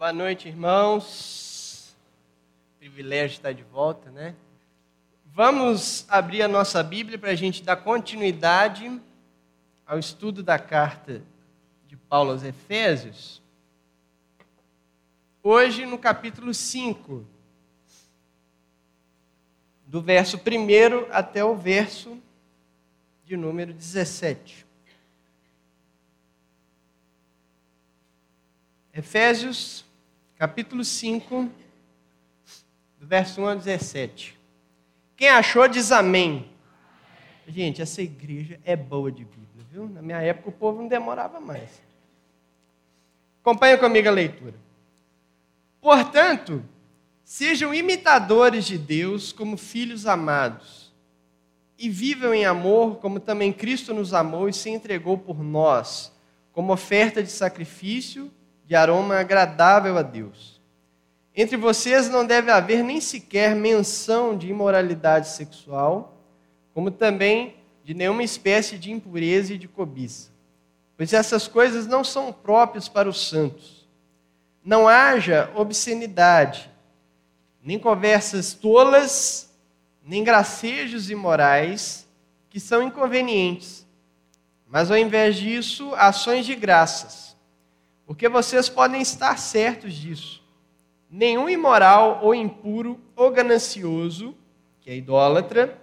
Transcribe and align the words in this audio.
Boa 0.00 0.14
noite, 0.14 0.48
irmãos. 0.48 1.94
Privilégio 2.78 3.34
estar 3.34 3.52
de 3.52 3.62
volta, 3.62 4.10
né? 4.10 4.34
Vamos 5.26 6.06
abrir 6.08 6.40
a 6.40 6.48
nossa 6.48 6.82
Bíblia 6.82 7.18
para 7.18 7.32
a 7.32 7.34
gente 7.34 7.62
dar 7.62 7.76
continuidade 7.76 8.98
ao 9.86 9.98
estudo 9.98 10.42
da 10.42 10.58
carta 10.58 11.22
de 11.86 11.98
Paulo 11.98 12.30
aos 12.30 12.42
Efésios. 12.42 13.42
Hoje, 15.42 15.84
no 15.84 15.98
capítulo 15.98 16.54
5, 16.54 17.22
do 19.86 20.00
verso 20.00 20.38
1 20.38 21.12
até 21.12 21.44
o 21.44 21.54
verso 21.54 22.18
de 23.26 23.36
número 23.36 23.74
17. 23.74 24.64
Efésios, 28.94 29.84
capítulo 30.40 30.82
5, 30.82 31.50
do 32.98 33.06
verso 33.06 33.42
1 33.42 33.46
ao 33.46 33.56
17. 33.56 34.40
Quem 35.14 35.28
achou 35.28 35.68
diz 35.68 35.92
amém. 35.92 36.48
Gente, 37.46 37.82
essa 37.82 38.00
igreja 38.00 38.58
é 38.64 38.74
boa 38.74 39.12
de 39.12 39.22
Bíblia, 39.22 39.66
viu? 39.70 39.86
Na 39.86 40.00
minha 40.00 40.16
época 40.22 40.48
o 40.48 40.52
povo 40.52 40.80
não 40.80 40.88
demorava 40.88 41.38
mais. 41.40 41.82
Acompanha 43.42 43.76
comigo 43.76 44.08
a 44.08 44.12
leitura. 44.12 44.54
Portanto, 45.78 46.64
sejam 47.22 47.74
imitadores 47.74 48.64
de 48.64 48.78
Deus 48.78 49.32
como 49.32 49.58
filhos 49.58 50.06
amados, 50.06 50.90
e 51.78 51.90
vivam 51.90 52.32
em 52.32 52.46
amor 52.46 52.96
como 52.96 53.20
também 53.20 53.52
Cristo 53.52 53.92
nos 53.92 54.14
amou 54.14 54.48
e 54.48 54.54
se 54.54 54.70
entregou 54.70 55.18
por 55.18 55.44
nós, 55.44 56.10
como 56.50 56.72
oferta 56.72 57.22
de 57.22 57.30
sacrifício 57.30 58.32
de 58.70 58.76
aroma 58.76 59.18
agradável 59.18 59.98
a 59.98 60.02
Deus. 60.02 60.60
Entre 61.34 61.56
vocês 61.56 62.08
não 62.08 62.24
deve 62.24 62.52
haver 62.52 62.84
nem 62.84 63.00
sequer 63.00 63.52
menção 63.52 64.38
de 64.38 64.46
imoralidade 64.46 65.26
sexual, 65.26 66.16
como 66.72 66.88
também 66.88 67.56
de 67.82 67.94
nenhuma 67.94 68.22
espécie 68.22 68.78
de 68.78 68.92
impureza 68.92 69.54
e 69.54 69.58
de 69.58 69.66
cobiça, 69.66 70.30
pois 70.96 71.12
essas 71.12 71.48
coisas 71.48 71.88
não 71.88 72.04
são 72.04 72.32
próprias 72.32 72.88
para 72.88 73.08
os 73.08 73.28
santos. 73.28 73.88
Não 74.64 74.86
haja 74.86 75.50
obscenidade, 75.56 76.70
nem 77.60 77.76
conversas 77.76 78.54
tolas, 78.54 79.52
nem 80.00 80.22
gracejos 80.22 81.10
imorais, 81.10 82.06
que 82.48 82.60
são 82.60 82.84
inconvenientes, 82.84 83.84
mas 84.64 84.92
ao 84.92 84.96
invés 84.96 85.34
disso, 85.34 85.92
ações 85.96 86.46
de 86.46 86.54
graças 86.54 87.29
porque 88.10 88.28
vocês 88.28 88.68
podem 88.68 89.00
estar 89.00 89.38
certos 89.38 89.94
disso. 89.94 90.42
Nenhum 91.08 91.48
imoral 91.48 92.18
ou 92.24 92.34
impuro 92.34 92.98
ou 93.14 93.30
ganancioso, 93.30 94.34
que 94.80 94.90
é 94.90 94.96
idólatra, 94.96 95.80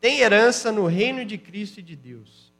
tem 0.00 0.18
herança 0.18 0.72
no 0.72 0.86
reino 0.86 1.24
de 1.24 1.38
Cristo 1.38 1.78
e 1.78 1.82
de 1.84 1.94
Deus. 1.94 2.52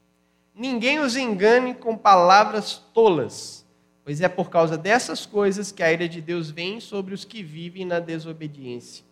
Ninguém 0.54 1.00
os 1.00 1.16
engane 1.16 1.74
com 1.74 1.96
palavras 1.96 2.80
tolas, 2.94 3.66
pois 4.04 4.20
é 4.20 4.28
por 4.28 4.50
causa 4.50 4.78
dessas 4.78 5.26
coisas 5.26 5.72
que 5.72 5.82
a 5.82 5.92
ira 5.92 6.08
de 6.08 6.20
Deus 6.20 6.48
vem 6.48 6.78
sobre 6.78 7.12
os 7.12 7.24
que 7.24 7.42
vivem 7.42 7.84
na 7.84 7.98
desobediência. 7.98 9.04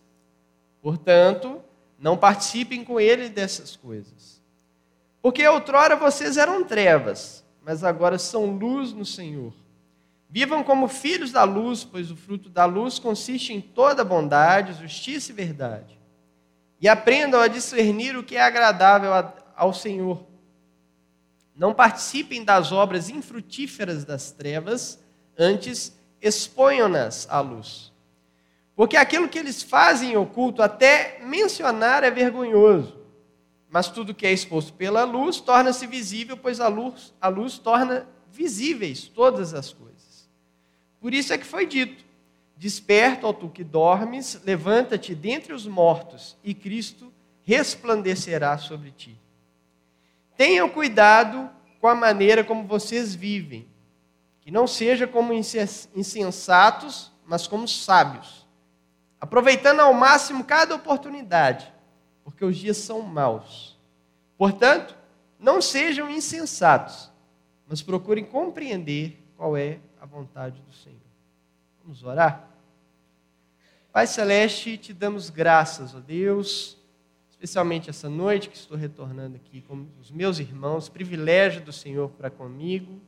Portanto, 0.81 1.61
não 1.99 2.15
participem 2.15 2.81
com 2.81 2.97
ele 2.97 3.27
dessas 3.27 3.75
coisas. 3.75 4.41
Porque 5.21 5.45
outrora 5.45 5.97
vocês 5.97 6.37
eram 6.37 6.63
trevas, 6.63 7.43
mas 7.61 7.83
agora 7.83 8.17
são 8.17 8.45
luz 8.55 8.93
no 8.93 9.03
Senhor. 9.03 9.51
Vivam 10.29 10.63
como 10.63 10.87
filhos 10.87 11.31
da 11.31 11.43
luz, 11.43 11.83
pois 11.83 12.11
o 12.11 12.15
fruto 12.15 12.49
da 12.49 12.65
luz 12.65 12.99
consiste 12.99 13.53
em 13.53 13.61
toda 13.61 14.03
bondade, 14.03 14.79
justiça 14.81 15.31
e 15.31 15.35
verdade. 15.35 15.97
E 16.81 16.87
aprendam 16.87 17.39
a 17.39 17.47
discernir 17.47 18.15
o 18.17 18.23
que 18.23 18.35
é 18.35 18.41
agradável 18.41 19.11
ao 19.55 19.73
Senhor. 19.73 20.25
Não 21.55 21.73
participem 21.73 22.43
das 22.43 22.71
obras 22.71 23.09
infrutíferas 23.09 24.05
das 24.05 24.31
trevas, 24.31 24.99
antes 25.37 25.97
exponham-nas 26.21 27.27
à 27.29 27.39
luz. 27.39 27.91
Porque 28.75 28.95
aquilo 28.95 29.27
que 29.27 29.39
eles 29.39 29.63
fazem 29.63 30.11
em 30.11 30.17
oculto, 30.17 30.61
até 30.61 31.19
mencionar 31.23 32.03
é 32.03 32.11
vergonhoso. 32.11 32.95
Mas 33.69 33.89
tudo 33.89 34.13
que 34.13 34.27
é 34.27 34.31
exposto 34.31 34.73
pela 34.73 35.03
luz 35.03 35.39
torna-se 35.39 35.87
visível, 35.87 36.37
pois 36.37 36.59
a 36.59 36.67
luz, 36.67 37.13
a 37.19 37.27
luz 37.27 37.57
torna 37.57 38.07
visíveis 38.31 39.07
todas 39.07 39.53
as 39.53 39.73
coisas. 39.73 39.86
Por 40.99 41.13
isso 41.13 41.33
é 41.33 41.37
que 41.37 41.45
foi 41.45 41.65
dito: 41.65 42.03
Desperta, 42.57 43.27
ó 43.27 43.33
tu 43.33 43.49
que 43.49 43.63
dormes, 43.63 44.41
levanta-te 44.43 45.13
dentre 45.13 45.53
os 45.53 45.67
mortos, 45.67 46.35
e 46.43 46.55
Cristo 46.55 47.13
resplandecerá 47.43 48.57
sobre 48.57 48.91
ti. 48.91 49.17
Tenham 50.35 50.67
cuidado 50.67 51.49
com 51.79 51.87
a 51.87 51.95
maneira 51.95 52.43
como 52.43 52.67
vocês 52.67 53.13
vivem, 53.13 53.67
que 54.41 54.49
não 54.49 54.65
seja 54.65 55.07
como 55.07 55.33
insensatos, 55.33 57.11
mas 57.25 57.47
como 57.47 57.67
sábios, 57.67 58.47
aproveitando 59.21 59.81
ao 59.81 59.93
máximo 59.93 60.43
cada 60.43 60.75
oportunidade, 60.75 61.71
porque 62.23 62.43
os 62.43 62.57
dias 62.57 62.77
são 62.77 63.01
maus. 63.01 63.77
Portanto, 64.37 64.97
não 65.39 65.61
sejam 65.61 66.09
insensatos, 66.09 67.11
mas 67.67 67.81
procurem 67.81 68.25
compreender 68.25 69.21
qual 69.35 69.55
é 69.55 69.79
vontade 70.07 70.61
do 70.61 70.73
Senhor. 70.73 70.99
Vamos 71.83 72.03
orar? 72.03 72.49
Pai 73.91 74.07
Celeste, 74.07 74.77
te 74.77 74.93
damos 74.93 75.29
graças, 75.29 75.95
ó 75.95 75.99
Deus, 75.99 76.77
especialmente 77.29 77.89
essa 77.89 78.09
noite 78.09 78.49
que 78.49 78.55
estou 78.55 78.77
retornando 78.77 79.35
aqui 79.35 79.61
com 79.61 79.87
os 79.99 80.11
meus 80.11 80.39
irmãos, 80.39 80.89
privilégio 80.89 81.61
do 81.61 81.71
Senhor 81.71 82.09
para 82.11 82.29
comigo, 82.29 83.01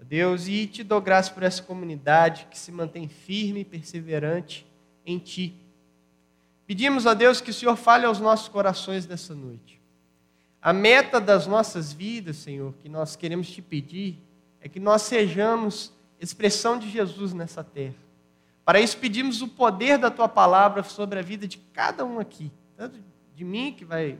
ó 0.00 0.04
Deus, 0.04 0.48
e 0.48 0.66
te 0.66 0.82
dou 0.82 1.00
graças 1.00 1.32
por 1.32 1.42
essa 1.42 1.62
comunidade 1.62 2.46
que 2.50 2.58
se 2.58 2.72
mantém 2.72 3.08
firme 3.08 3.60
e 3.60 3.64
perseverante 3.64 4.66
em 5.04 5.18
Ti. 5.18 5.54
Pedimos 6.66 7.06
a 7.06 7.14
Deus 7.14 7.40
que 7.40 7.50
o 7.50 7.54
Senhor 7.54 7.76
fale 7.76 8.06
aos 8.06 8.18
nossos 8.18 8.48
corações 8.48 9.06
nessa 9.06 9.34
noite. 9.34 9.80
A 10.60 10.72
meta 10.72 11.20
das 11.20 11.46
nossas 11.46 11.92
vidas, 11.92 12.36
Senhor, 12.38 12.74
que 12.82 12.88
nós 12.88 13.14
queremos 13.14 13.48
te 13.48 13.62
pedir, 13.62 14.18
é 14.60 14.68
que 14.68 14.80
nós 14.80 15.02
sejamos 15.02 15.92
expressão 16.20 16.78
de 16.78 16.88
Jesus 16.88 17.32
nessa 17.32 17.62
terra. 17.62 17.94
Para 18.64 18.80
isso 18.80 18.98
pedimos 18.98 19.42
o 19.42 19.48
poder 19.48 19.98
da 19.98 20.10
tua 20.10 20.28
palavra 20.28 20.82
sobre 20.82 21.18
a 21.18 21.22
vida 21.22 21.46
de 21.46 21.58
cada 21.58 22.04
um 22.04 22.18
aqui, 22.18 22.50
tanto 22.76 22.98
de 23.34 23.44
mim 23.44 23.72
que 23.72 23.84
vai 23.84 24.18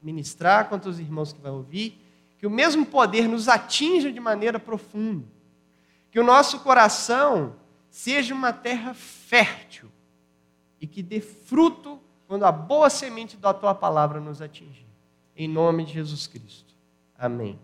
ministrar, 0.00 0.68
quanto 0.68 0.88
os 0.88 1.00
irmãos 1.00 1.32
que 1.32 1.40
vão 1.40 1.56
ouvir, 1.56 2.00
que 2.38 2.46
o 2.46 2.50
mesmo 2.50 2.86
poder 2.86 3.28
nos 3.28 3.48
atinja 3.48 4.12
de 4.12 4.20
maneira 4.20 4.58
profunda. 4.60 5.26
Que 6.10 6.20
o 6.20 6.24
nosso 6.24 6.60
coração 6.60 7.56
seja 7.90 8.34
uma 8.34 8.52
terra 8.52 8.94
fértil 8.94 9.90
e 10.80 10.86
que 10.86 11.02
dê 11.02 11.20
fruto 11.20 11.98
quando 12.28 12.44
a 12.44 12.52
boa 12.52 12.90
semente 12.90 13.36
da 13.36 13.52
tua 13.54 13.74
palavra 13.74 14.20
nos 14.20 14.42
atingir. 14.42 14.86
Em 15.34 15.48
nome 15.48 15.84
de 15.84 15.94
Jesus 15.94 16.26
Cristo. 16.26 16.74
Amém. 17.18 17.58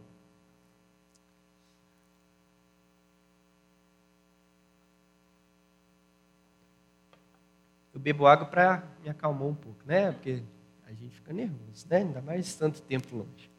Eu 7.93 8.01
bebo 8.01 8.27
água 8.27 8.47
para 8.47 8.83
me 9.03 9.09
acalmar 9.09 9.49
um 9.49 9.55
pouco, 9.55 9.81
né? 9.85 10.13
Porque 10.13 10.43
a 10.87 10.93
gente 10.93 11.15
fica 11.15 11.33
nervoso, 11.33 11.87
né? 11.89 11.99
Ainda 11.99 12.21
mais 12.21 12.55
tanto 12.55 12.81
tempo 12.83 13.17
longe. 13.17 13.51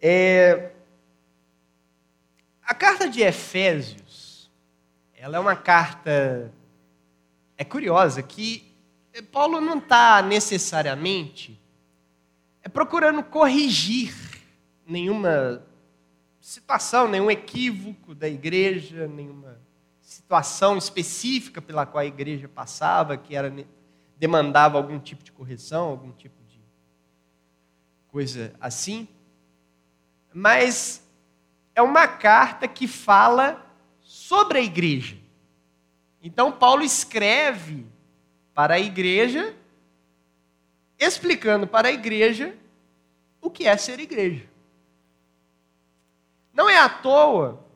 É... 0.00 0.72
A 2.62 2.74
carta 2.74 3.08
de 3.08 3.20
Efésios, 3.20 4.50
ela 5.14 5.36
é 5.36 5.40
uma 5.40 5.56
carta 5.56 6.52
é 7.58 7.64
curiosa 7.64 8.22
que 8.22 8.74
Paulo 9.30 9.60
não 9.60 9.78
está 9.78 10.22
necessariamente 10.22 11.60
é 12.62 12.68
procurando 12.68 13.22
corrigir 13.22 14.14
nenhuma 14.86 15.62
situação, 16.40 17.06
nenhum 17.06 17.30
equívoco 17.30 18.14
da 18.14 18.28
igreja, 18.28 19.06
nenhuma 19.06 19.60
situação 20.10 20.76
específica 20.76 21.62
pela 21.62 21.86
qual 21.86 22.02
a 22.02 22.04
igreja 22.04 22.48
passava, 22.48 23.16
que 23.16 23.36
era 23.36 23.54
demandava 24.18 24.76
algum 24.76 24.98
tipo 24.98 25.22
de 25.22 25.30
correção, 25.30 25.86
algum 25.86 26.10
tipo 26.10 26.42
de 26.48 26.60
coisa 28.08 28.52
assim. 28.60 29.06
Mas 30.34 31.00
é 31.76 31.80
uma 31.80 32.08
carta 32.08 32.66
que 32.66 32.88
fala 32.88 33.64
sobre 34.00 34.58
a 34.58 34.62
igreja. 34.62 35.16
Então 36.20 36.50
Paulo 36.50 36.82
escreve 36.82 37.86
para 38.52 38.74
a 38.74 38.80
igreja 38.80 39.54
explicando 40.98 41.68
para 41.68 41.86
a 41.86 41.92
igreja 41.92 42.58
o 43.40 43.48
que 43.48 43.64
é 43.64 43.76
ser 43.76 44.00
igreja. 44.00 44.44
Não 46.52 46.68
é 46.68 46.78
à 46.78 46.88
toa 46.88 47.69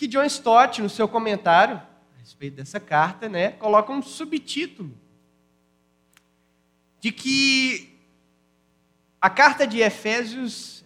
que 0.00 0.08
John 0.08 0.24
Stott, 0.24 0.80
no 0.80 0.88
seu 0.88 1.06
comentário 1.06 1.76
a 1.76 2.18
respeito 2.20 2.56
dessa 2.56 2.80
carta, 2.80 3.28
né, 3.28 3.52
coloca 3.52 3.92
um 3.92 4.00
subtítulo 4.00 4.98
de 6.98 7.12
que 7.12 8.00
a 9.20 9.28
carta 9.28 9.66
de 9.66 9.80
Efésios 9.80 10.82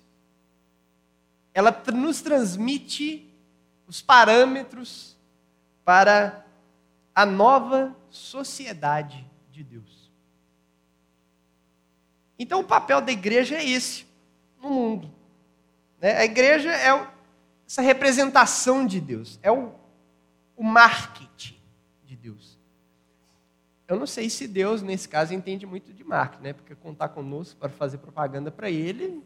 ela 1.55 1.71
nos 1.95 2.23
transmite 2.23 3.33
os 3.87 4.03
parâmetros 4.03 5.17
para 5.85 6.45
a 7.15 7.25
nova 7.25 7.97
sociedade 8.11 9.25
de 9.53 9.63
Deus. 9.63 10.11
Então, 12.37 12.63
o 12.63 12.65
papel 12.65 13.01
da 13.01 13.13
igreja 13.13 13.59
é 13.59 13.65
esse 13.65 14.07
no 14.61 14.71
mundo. 14.71 15.15
Né? 16.01 16.17
A 16.17 16.25
igreja 16.25 16.73
é 16.73 17.14
essa 17.67 17.83
representação 17.83 18.87
de 18.87 19.01
Deus, 19.01 19.39
é 19.43 19.51
o, 19.51 19.73
o 20.57 20.63
marketing 20.63 21.57
de 22.05 22.17
Deus. 22.17 22.59
Eu 23.87 23.99
não 23.99 24.07
sei 24.07 24.31
se 24.31 24.49
Deus, 24.49 24.83
nesse 24.83 25.09
caso, 25.09 25.35
entende 25.35 25.67
muito 25.67 25.93
de 25.93 26.03
marketing, 26.03 26.43
né? 26.43 26.53
porque 26.53 26.75
contar 26.75 27.09
conosco 27.09 27.59
para 27.59 27.69
fazer 27.69 27.99
propaganda 27.99 28.51
para 28.51 28.71
ele, 28.71 29.23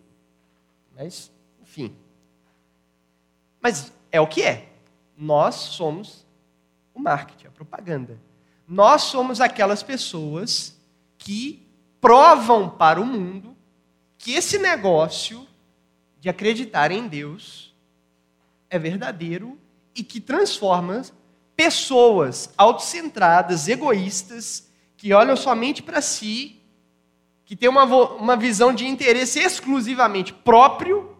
mas, 0.96 1.30
enfim. 1.62 1.94
Mas 3.60 3.92
é 4.10 4.20
o 4.20 4.26
que 4.26 4.42
é. 4.42 4.68
Nós 5.16 5.54
somos 5.54 6.26
o 6.94 7.00
marketing, 7.00 7.46
a 7.46 7.50
propaganda. 7.50 8.18
Nós 8.66 9.02
somos 9.02 9.40
aquelas 9.40 9.82
pessoas 9.82 10.76
que 11.16 11.66
provam 12.00 12.68
para 12.68 13.00
o 13.00 13.06
mundo 13.06 13.56
que 14.16 14.32
esse 14.32 14.58
negócio 14.58 15.46
de 16.20 16.28
acreditar 16.28 16.90
em 16.90 17.06
Deus 17.06 17.67
é 18.70 18.78
verdadeiro 18.78 19.58
e 19.94 20.02
que 20.02 20.20
transforma 20.20 21.02
pessoas 21.56 22.52
autocentradas, 22.56 23.66
egoístas, 23.66 24.70
que 24.96 25.12
olham 25.12 25.36
somente 25.36 25.82
para 25.82 26.00
si, 26.00 26.60
que 27.44 27.56
têm 27.56 27.68
uma, 27.68 27.84
uma 27.84 28.36
visão 28.36 28.74
de 28.74 28.86
interesse 28.86 29.38
exclusivamente 29.38 30.32
próprio, 30.32 31.16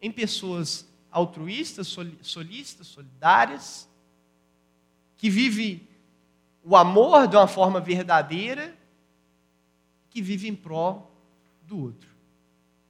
em 0.00 0.10
pessoas 0.10 0.88
altruístas, 1.10 1.88
solistas, 2.22 2.86
solidárias, 2.86 3.88
que 5.16 5.28
vive 5.28 5.86
o 6.62 6.76
amor 6.76 7.26
de 7.26 7.36
uma 7.36 7.46
forma 7.48 7.80
verdadeira, 7.80 8.74
que 10.08 10.22
vive 10.22 10.48
em 10.48 10.54
prol 10.54 11.10
do 11.62 11.78
outro, 11.78 12.08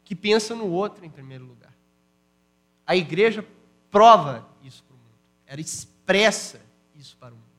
que 0.05 0.15
pensa 0.15 0.55
no 0.55 0.69
outro 0.71 1.05
em 1.05 1.11
primeiro 1.11 1.45
lugar. 1.45 1.75
A 2.87 2.95
igreja 2.95 3.45
prova 3.91 4.49
isso 4.63 4.83
para 4.85 4.95
o 4.95 4.99
mundo, 4.99 5.19
ela 5.47 5.61
expressa 5.61 6.61
isso 6.95 7.17
para 7.17 7.29
o 7.29 7.37
mundo. 7.37 7.51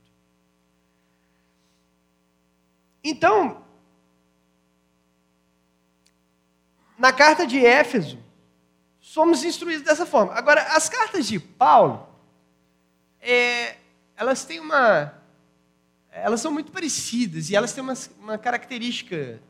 Então, 3.03 3.63
na 6.97 7.11
carta 7.11 7.47
de 7.47 7.65
Éfeso, 7.65 8.19
somos 8.99 9.43
instruídos 9.43 9.83
dessa 9.83 10.05
forma. 10.05 10.33
Agora, 10.33 10.61
as 10.75 10.87
cartas 10.87 11.25
de 11.25 11.39
Paulo, 11.39 12.07
é, 13.19 13.77
elas 14.15 14.45
têm 14.45 14.59
uma. 14.59 15.19
Elas 16.11 16.41
são 16.41 16.51
muito 16.51 16.71
parecidas 16.71 17.49
e 17.49 17.55
elas 17.55 17.73
têm 17.73 17.83
uma, 17.83 17.93
uma 18.19 18.37
característica 18.37 19.41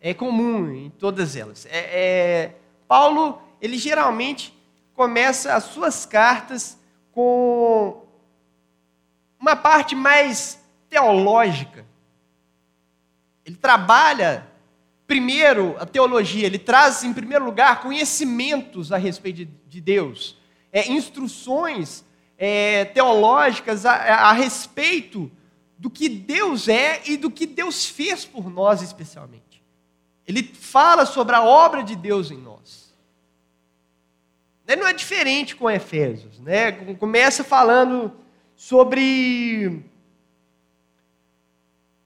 é, 0.00 0.12
comum 0.12 0.72
em 0.72 0.90
todas 0.90 1.36
elas. 1.36 1.66
É, 1.66 1.78
é, 1.78 2.56
Paulo, 2.88 3.40
ele 3.60 3.78
geralmente 3.78 4.57
começa 4.98 5.54
as 5.54 5.62
suas 5.62 6.04
cartas 6.04 6.76
com 7.12 8.04
uma 9.38 9.54
parte 9.54 9.94
mais 9.94 10.60
teológica. 10.90 11.86
Ele 13.46 13.54
trabalha 13.54 14.44
primeiro 15.06 15.76
a 15.78 15.86
teologia, 15.86 16.46
ele 16.46 16.58
traz 16.58 17.04
em 17.04 17.12
primeiro 17.12 17.44
lugar 17.44 17.80
conhecimentos 17.80 18.90
a 18.90 18.96
respeito 18.96 19.36
de, 19.36 19.44
de 19.44 19.80
Deus, 19.80 20.36
é, 20.72 20.90
instruções 20.90 22.04
é, 22.36 22.84
teológicas 22.86 23.86
a, 23.86 23.92
a 23.92 24.32
respeito 24.32 25.30
do 25.78 25.88
que 25.88 26.08
Deus 26.08 26.66
é 26.66 27.02
e 27.06 27.16
do 27.16 27.30
que 27.30 27.46
Deus 27.46 27.86
fez 27.86 28.24
por 28.24 28.50
nós 28.50 28.82
especialmente. 28.82 29.62
Ele 30.26 30.42
fala 30.42 31.06
sobre 31.06 31.36
a 31.36 31.42
obra 31.44 31.84
de 31.84 31.94
Deus 31.94 32.32
em 32.32 32.38
nós. 32.38 32.47
Não 34.76 34.86
é 34.86 34.92
diferente 34.92 35.56
com 35.56 35.70
Efésios, 35.70 36.40
né? 36.40 36.72
Começa 36.72 37.42
falando 37.42 38.12
sobre 38.54 39.82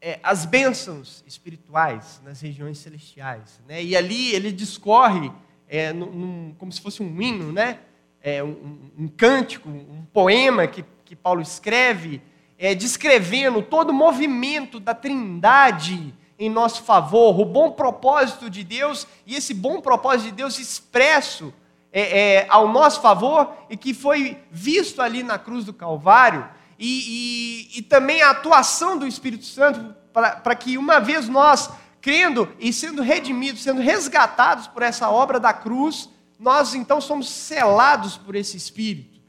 é, 0.01 0.19
as 0.23 0.45
bênçãos 0.45 1.25
espirituais 1.27 2.21
nas 2.25 2.41
regiões 2.41 2.79
celestiais, 2.79 3.61
né? 3.67 3.83
E 3.83 3.97
ali 3.97 4.35
ele 4.35 4.53
discorre 4.53 5.33
é, 5.69 5.93
num, 5.93 6.55
como 6.59 6.71
se 6.71 6.81
fosse 6.81 7.03
um 7.03 7.21
hino, 7.21 7.53
né? 7.53 7.79
é, 8.23 8.43
um, 8.43 8.91
um, 8.97 9.09
cântico, 9.09 9.69
um 9.69 10.05
poema 10.13 10.67
que, 10.67 10.85
que 11.05 11.17
Paulo 11.17 11.43
escreve, 11.43 12.23
é, 12.57 12.75
descrevendo 12.75 13.61
todo 13.61 13.91
o 13.91 13.95
movimento 13.95 14.79
da 14.79 14.95
trindade 14.95 16.15
em 16.39 16.49
nosso 16.49 16.85
favor, 16.85 17.39
o 17.39 17.45
bom 17.45 17.73
propósito 17.73 18.49
de 18.49 18.63
Deus 18.63 19.07
e 19.27 19.35
esse 19.35 19.53
bom 19.53 19.81
propósito 19.81 20.31
de 20.31 20.37
Deus 20.37 20.59
expresso 20.59 21.53
é, 21.93 22.21
é, 22.21 22.47
ao 22.49 22.69
nosso 22.69 23.01
favor 23.03 23.55
e 23.69 23.77
que 23.77 23.93
foi 23.93 24.43
visto 24.51 25.03
ali 25.03 25.23
na 25.23 25.39
cruz 25.39 25.65
do 25.65 25.75
Calvário, 25.75 26.49
e, 26.79 27.69
e, 27.75 27.79
e 27.79 27.83
também 27.83 28.23
a 28.23 28.31
atuação 28.31 28.99
do 28.99 29.07
Espírito 29.07 29.45
Santo 29.45 29.95
para 30.13 30.55
que 30.57 30.77
uma 30.77 30.99
vez 30.99 31.29
nós, 31.29 31.71
crendo 32.01 32.53
e 32.59 32.73
sendo 32.73 33.03
redimidos, 33.03 33.63
sendo 33.63 33.81
resgatados 33.81 34.67
por 34.67 34.83
essa 34.83 35.09
obra 35.09 35.39
da 35.39 35.53
cruz, 35.53 36.09
nós 36.39 36.75
então 36.75 37.01
somos 37.01 37.29
selados 37.29 38.17
por 38.17 38.35
esse 38.35 38.57
Espírito. 38.57 39.21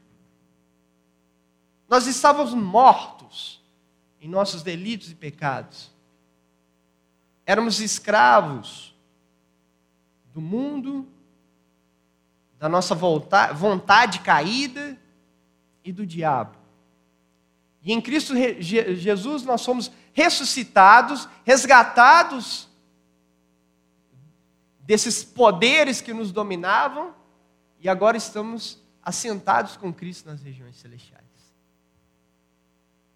Nós 1.88 2.06
estávamos 2.06 2.52
mortos 2.54 3.62
em 4.20 4.28
nossos 4.28 4.62
delitos 4.62 5.10
e 5.10 5.14
pecados. 5.14 5.92
Éramos 7.46 7.80
escravos 7.80 8.94
do 10.32 10.40
mundo, 10.40 11.06
da 12.64 12.68
nossa 12.70 12.94
vontade 12.94 14.20
caída 14.20 14.96
e 15.84 15.92
do 15.92 16.06
diabo. 16.06 16.56
E 17.82 17.92
em 17.92 18.00
Cristo 18.00 18.32
Jesus 18.58 19.42
nós 19.42 19.60
somos 19.60 19.92
ressuscitados, 20.14 21.28
resgatados 21.44 22.66
desses 24.80 25.22
poderes 25.22 26.00
que 26.00 26.14
nos 26.14 26.32
dominavam 26.32 27.14
e 27.80 27.86
agora 27.86 28.16
estamos 28.16 28.82
assentados 29.02 29.76
com 29.76 29.92
Cristo 29.92 30.30
nas 30.30 30.40
regiões 30.40 30.76
celestiais. 30.76 31.22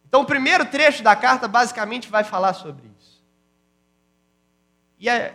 Então, 0.06 0.20
o 0.20 0.26
primeiro 0.26 0.66
trecho 0.66 1.02
da 1.02 1.16
carta 1.16 1.48
basicamente 1.48 2.10
vai 2.10 2.22
falar 2.22 2.52
sobre 2.52 2.86
isso. 3.00 3.24
E 4.98 5.08
a, 5.08 5.34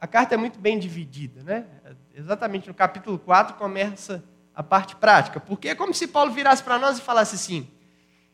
a 0.00 0.08
carta 0.08 0.34
é 0.34 0.36
muito 0.36 0.58
bem 0.58 0.76
dividida, 0.76 1.44
né? 1.44 1.66
Exatamente 2.18 2.66
no 2.66 2.74
capítulo 2.74 3.16
4 3.16 3.54
começa 3.54 4.24
a 4.52 4.60
parte 4.60 4.96
prática, 4.96 5.38
porque 5.38 5.68
é 5.68 5.74
como 5.76 5.94
se 5.94 6.08
Paulo 6.08 6.32
virasse 6.32 6.64
para 6.64 6.76
nós 6.76 6.98
e 6.98 7.00
falasse 7.00 7.36
assim: 7.36 7.70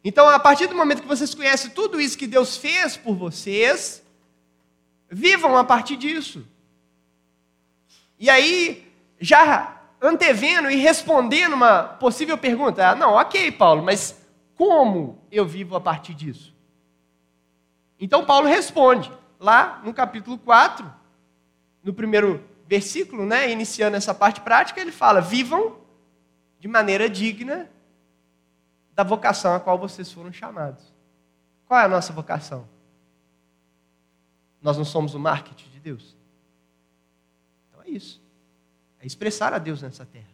então, 0.03 0.27
a 0.27 0.39
partir 0.39 0.67
do 0.67 0.75
momento 0.75 1.03
que 1.03 1.07
vocês 1.09 1.35
conhecem 1.35 1.71
tudo 1.71 2.01
isso 2.01 2.17
que 2.17 2.27
Deus 2.27 2.57
fez 2.57 2.97
por 2.97 3.15
vocês, 3.15 4.03
vivam 5.11 5.55
a 5.59 5.63
partir 5.65 5.99
disso. 5.99 6.47
E 8.19 8.31
aí, 8.31 8.91
já 9.21 9.83
antevendo 10.01 10.71
e 10.71 10.77
respondendo 10.77 11.53
uma 11.53 11.83
possível 11.83 12.39
pergunta, 12.39 12.89
ah, 12.89 12.95
não, 12.95 13.13
ok, 13.13 13.53
Paulo, 13.53 13.83
mas 13.83 14.19
como 14.55 15.23
eu 15.31 15.45
vivo 15.45 15.77
a 15.77 15.81
partir 15.81 16.15
disso? 16.15 16.55
Então, 18.01 18.25
Paulo 18.25 18.49
responde, 18.49 19.13
lá 19.39 19.83
no 19.85 19.93
capítulo 19.93 20.39
4, 20.39 20.91
no 21.83 21.93
primeiro 21.93 22.54
versículo, 22.67 23.27
né, 23.27 23.51
iniciando 23.51 23.97
essa 23.97 24.15
parte 24.15 24.41
prática, 24.41 24.81
ele 24.81 24.93
fala: 24.93 25.21
vivam 25.21 25.79
de 26.59 26.69
maneira 26.69 27.09
digna 27.09 27.71
da 28.95 29.03
vocação 29.03 29.55
a 29.55 29.61
qual 29.61 29.79
vocês 29.79 30.11
foram 30.11 30.33
chamados. 30.33 30.93
Qual 31.67 31.81
é 31.81 31.85
a 31.85 31.89
nossa 31.89 32.13
vocação? 32.13 32.69
Nós 34.63 34.77
não 34.77 34.85
somos 34.85 35.15
o 35.15 35.19
marketing 35.19 35.69
de 35.71 35.81
Deus? 35.81 36.17
é 37.87 37.91
isso. 37.91 38.21
É 39.01 39.07
expressar 39.07 39.53
a 39.53 39.59
Deus 39.59 39.83
nessa 39.83 40.05
terra. 40.05 40.33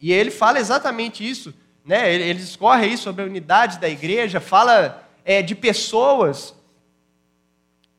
E 0.00 0.12
ele 0.12 0.30
fala 0.30 0.58
exatamente 0.58 1.28
isso, 1.28 1.54
né? 1.84 2.12
ele, 2.12 2.24
ele 2.24 2.38
discorre 2.38 2.84
aí 2.84 2.96
sobre 2.96 3.22
a 3.22 3.26
unidade 3.26 3.78
da 3.78 3.88
igreja, 3.88 4.40
fala 4.40 5.08
é, 5.24 5.42
de 5.42 5.54
pessoas 5.54 6.54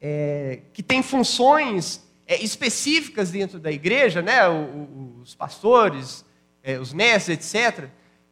é, 0.07 0.59
que 0.71 0.83
têm 0.83 1.01
funções 1.01 1.99
é, 2.27 2.39
específicas 2.43 3.31
dentro 3.31 3.57
da 3.57 3.71
igreja, 3.71 4.21
né? 4.21 4.47
O, 4.47 4.53
o, 4.53 5.21
os 5.23 5.33
pastores, 5.33 6.23
é, 6.61 6.77
os 6.77 6.93
mestres, 6.93 7.55
etc. 7.55 7.89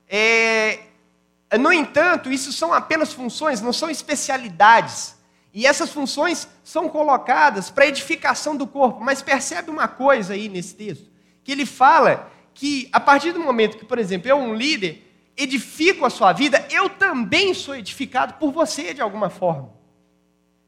É, 0.07 0.81
no 1.59 1.73
entanto, 1.73 2.31
isso 2.31 2.53
são 2.53 2.71
apenas 2.71 3.11
funções, 3.11 3.59
não 3.59 3.73
são 3.73 3.89
especialidades. 3.89 5.15
E 5.51 5.65
essas 5.65 5.91
funções 5.91 6.47
são 6.63 6.87
colocadas 6.87 7.71
para 7.71 7.87
edificação 7.87 8.55
do 8.55 8.67
corpo. 8.67 9.03
Mas 9.03 9.23
percebe 9.23 9.71
uma 9.71 9.87
coisa 9.87 10.35
aí 10.35 10.49
nesse 10.49 10.75
texto, 10.75 11.09
que 11.43 11.51
ele 11.51 11.65
fala 11.65 12.31
que 12.53 12.87
a 12.93 12.99
partir 12.99 13.31
do 13.31 13.39
momento 13.39 13.77
que, 13.77 13.85
por 13.85 13.97
exemplo, 13.97 14.29
eu, 14.29 14.37
um 14.37 14.53
líder, 14.53 15.01
edifico 15.35 16.05
a 16.05 16.11
sua 16.11 16.33
vida, 16.33 16.67
eu 16.69 16.87
também 16.87 17.51
sou 17.55 17.75
edificado 17.75 18.35
por 18.35 18.51
você 18.51 18.93
de 18.93 19.01
alguma 19.01 19.31
forma. 19.31 19.81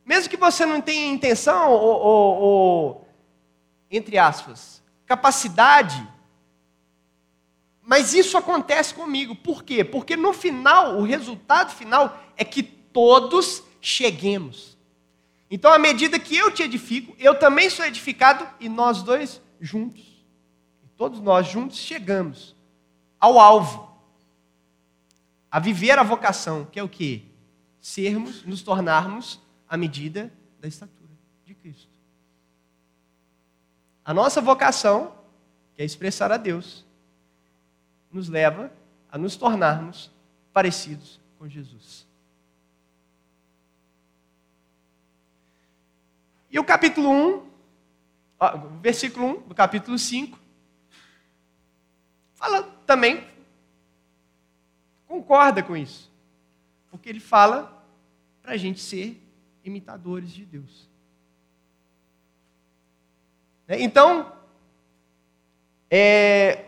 Mesmo 0.05 0.29
que 0.29 0.37
você 0.37 0.65
não 0.65 0.79
tenha 0.79 1.11
intenção 1.11 1.71
ou, 1.71 1.81
ou, 1.81 2.41
ou 2.41 3.07
entre 3.89 4.19
aspas, 4.19 4.83
capacidade, 5.05 6.07
mas 7.81 8.13
isso 8.13 8.37
acontece 8.37 8.93
comigo. 8.93 9.35
Por 9.35 9.63
quê? 9.63 9.83
Porque 9.83 10.15
no 10.15 10.31
final, 10.31 10.97
o 10.97 11.03
resultado 11.03 11.71
final 11.71 12.17
é 12.37 12.43
que 12.43 12.61
todos 12.61 13.63
cheguemos. 13.81 14.77
Então, 15.49 15.71
à 15.71 15.79
medida 15.79 16.19
que 16.19 16.35
eu 16.35 16.51
te 16.51 16.63
edifico, 16.63 17.15
eu 17.19 17.37
também 17.37 17.69
sou 17.69 17.85
edificado 17.85 18.47
e 18.59 18.67
nós 18.67 19.01
dois 19.01 19.41
juntos. 19.59 20.03
Todos 20.97 21.19
nós 21.19 21.47
juntos 21.47 21.77
chegamos 21.77 22.55
ao 23.19 23.39
alvo. 23.39 23.91
A 25.51 25.59
viver 25.59 25.97
a 25.97 26.03
vocação, 26.03 26.65
que 26.65 26.79
é 26.79 26.83
o 26.83 26.89
quê? 26.89 27.23
Sermos, 27.79 28.43
nos 28.45 28.61
tornarmos 28.61 29.39
à 29.67 29.77
medida 29.77 30.31
da 30.59 30.67
estatura 30.67 31.11
de 31.45 31.53
Cristo. 31.53 31.89
A 34.03 34.13
nossa 34.13 34.39
vocação, 34.39 35.15
que 35.75 35.81
é 35.81 35.85
expressar 35.85 36.31
a 36.31 36.37
Deus, 36.37 36.85
nos 38.11 38.29
leva 38.29 38.71
a 39.11 39.17
nos 39.17 39.35
tornarmos 39.35 40.11
parecidos 40.53 41.19
com 41.37 41.49
Jesus. 41.49 42.07
E 46.49 46.59
o 46.59 46.63
capítulo 46.63 47.09
1, 47.09 47.49
o 48.39 48.79
versículo 48.79 49.39
1 49.39 49.47
do 49.47 49.55
capítulo 49.55 49.97
5, 49.97 50.39
fala 52.33 52.63
também, 52.85 53.27
concorda 55.07 55.61
com 55.63 55.75
isso, 55.75 56.11
porque 56.89 57.09
ele 57.09 57.19
fala 57.19 57.83
para 58.41 58.53
a 58.53 58.57
gente 58.57 58.79
ser 58.79 59.21
imitadores 59.65 60.31
de 60.31 60.45
Deus. 60.45 60.89
Né? 63.67 63.81
Então, 63.81 64.31
é, 65.89 66.65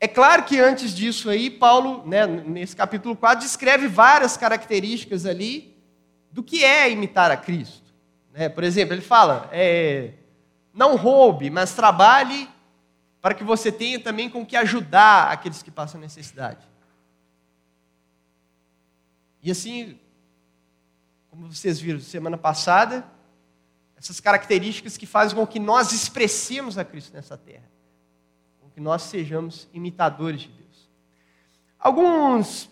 é 0.00 0.08
claro 0.08 0.44
que 0.44 0.58
antes 0.58 0.94
disso 0.94 1.28
aí, 1.28 1.50
Paulo, 1.50 2.06
né, 2.06 2.26
nesse 2.26 2.74
capítulo 2.74 3.16
4, 3.16 3.44
descreve 3.44 3.88
várias 3.88 4.36
características 4.36 5.26
ali 5.26 5.76
do 6.30 6.42
que 6.42 6.64
é 6.64 6.90
imitar 6.90 7.30
a 7.30 7.36
Cristo. 7.36 7.92
Né? 8.32 8.48
Por 8.48 8.64
exemplo, 8.64 8.94
ele 8.94 9.02
fala, 9.02 9.48
é, 9.52 10.14
não 10.72 10.96
roube, 10.96 11.50
mas 11.50 11.74
trabalhe 11.74 12.48
para 13.20 13.34
que 13.34 13.44
você 13.44 13.70
tenha 13.70 14.00
também 14.00 14.28
com 14.28 14.44
que 14.44 14.56
ajudar 14.56 15.30
aqueles 15.30 15.62
que 15.62 15.70
passam 15.70 16.00
necessidade. 16.00 16.66
E 19.42 19.50
assim, 19.50 19.98
como 21.32 21.50
vocês 21.50 21.80
viram 21.80 21.98
semana 21.98 22.36
passada, 22.36 23.10
essas 23.96 24.20
características 24.20 24.98
que 24.98 25.06
fazem 25.06 25.34
com 25.34 25.46
que 25.46 25.58
nós 25.58 25.90
expressemos 25.90 26.76
a 26.76 26.84
Cristo 26.84 27.14
nessa 27.14 27.38
terra, 27.38 27.64
com 28.60 28.68
que 28.68 28.78
nós 28.78 29.00
sejamos 29.00 29.66
imitadores 29.72 30.42
de 30.42 30.48
Deus. 30.48 30.90
Alguns 31.78 32.68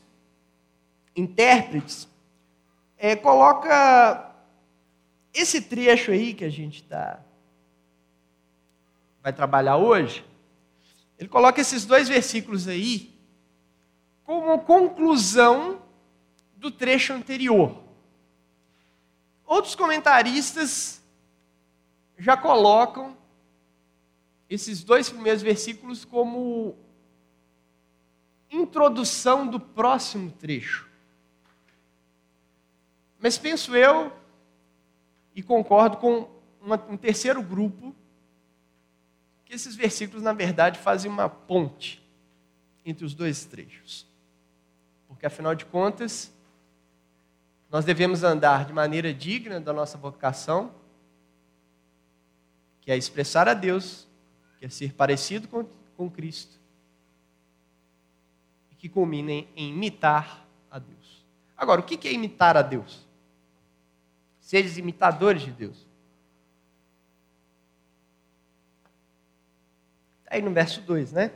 intérpretes 1.16 2.06
é, 2.98 3.16
coloca 3.16 4.30
esse 5.32 5.62
trecho 5.62 6.10
aí 6.10 6.34
que 6.34 6.44
a 6.44 6.50
gente 6.50 6.82
tá, 6.82 7.18
vai 9.22 9.32
trabalhar 9.32 9.78
hoje, 9.78 10.22
ele 11.18 11.30
coloca 11.30 11.62
esses 11.62 11.86
dois 11.86 12.10
versículos 12.10 12.68
aí 12.68 13.18
como 14.22 14.58
conclusão 14.58 15.80
do 16.56 16.70
trecho 16.70 17.14
anterior. 17.14 17.88
Outros 19.50 19.74
comentaristas 19.74 21.02
já 22.16 22.36
colocam 22.36 23.16
esses 24.48 24.84
dois 24.84 25.10
primeiros 25.10 25.42
versículos 25.42 26.04
como 26.04 26.76
introdução 28.48 29.48
do 29.48 29.58
próximo 29.58 30.30
trecho. 30.30 30.88
Mas 33.18 33.36
penso 33.38 33.74
eu, 33.74 34.12
e 35.34 35.42
concordo 35.42 35.96
com 35.96 36.30
uma, 36.62 36.76
um 36.88 36.96
terceiro 36.96 37.42
grupo, 37.42 37.92
que 39.44 39.52
esses 39.52 39.74
versículos, 39.74 40.22
na 40.22 40.32
verdade, 40.32 40.78
fazem 40.78 41.10
uma 41.10 41.28
ponte 41.28 42.00
entre 42.86 43.04
os 43.04 43.14
dois 43.14 43.46
trechos. 43.46 44.06
Porque, 45.08 45.26
afinal 45.26 45.56
de 45.56 45.64
contas, 45.64 46.32
nós 47.70 47.84
devemos 47.84 48.24
andar 48.24 48.64
de 48.64 48.72
maneira 48.72 49.14
digna 49.14 49.60
da 49.60 49.72
nossa 49.72 49.96
vocação, 49.96 50.74
que 52.80 52.90
é 52.90 52.96
expressar 52.96 53.48
a 53.48 53.54
Deus, 53.54 54.08
que 54.58 54.66
é 54.66 54.68
ser 54.68 54.92
parecido 54.92 55.46
com, 55.46 55.64
com 55.96 56.10
Cristo, 56.10 56.58
e 58.72 58.74
que 58.74 58.88
culmina 58.88 59.30
em, 59.30 59.48
imitar 59.56 60.44
a 60.68 60.80
Deus. 60.80 61.24
Agora, 61.56 61.80
o 61.80 61.84
que 61.84 62.08
é 62.08 62.12
imitar 62.12 62.56
a 62.56 62.62
Deus? 62.62 63.06
Seres 64.40 64.76
imitadores 64.76 65.42
de 65.42 65.52
Deus. 65.52 65.86
Está 70.24 70.34
aí 70.34 70.42
no 70.42 70.52
verso 70.52 70.80
2, 70.80 71.12
né? 71.12 71.32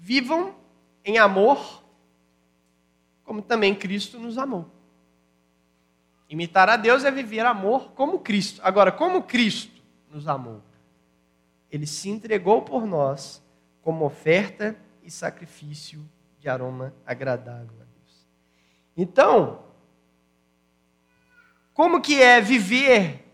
Vivam 0.00 0.56
em 1.04 1.18
amor 1.18 1.83
como 3.24 3.42
também 3.42 3.74
Cristo 3.74 4.18
nos 4.18 4.38
amou. 4.38 4.70
Imitar 6.28 6.68
a 6.68 6.76
Deus 6.76 7.04
é 7.04 7.10
viver 7.10 7.44
amor 7.44 7.92
como 7.92 8.18
Cristo. 8.18 8.60
Agora, 8.64 8.90
como 8.92 9.22
Cristo 9.22 9.82
nos 10.10 10.26
amou? 10.28 10.62
Ele 11.70 11.86
se 11.86 12.08
entregou 12.08 12.62
por 12.62 12.86
nós 12.86 13.42
como 13.82 14.04
oferta 14.04 14.76
e 15.02 15.10
sacrifício 15.10 16.00
de 16.40 16.48
aroma 16.48 16.94
agradável 17.06 17.74
a 17.80 17.84
Deus. 17.84 18.26
Então, 18.96 19.60
como 21.72 22.00
que 22.00 22.22
é 22.22 22.40
viver 22.40 23.24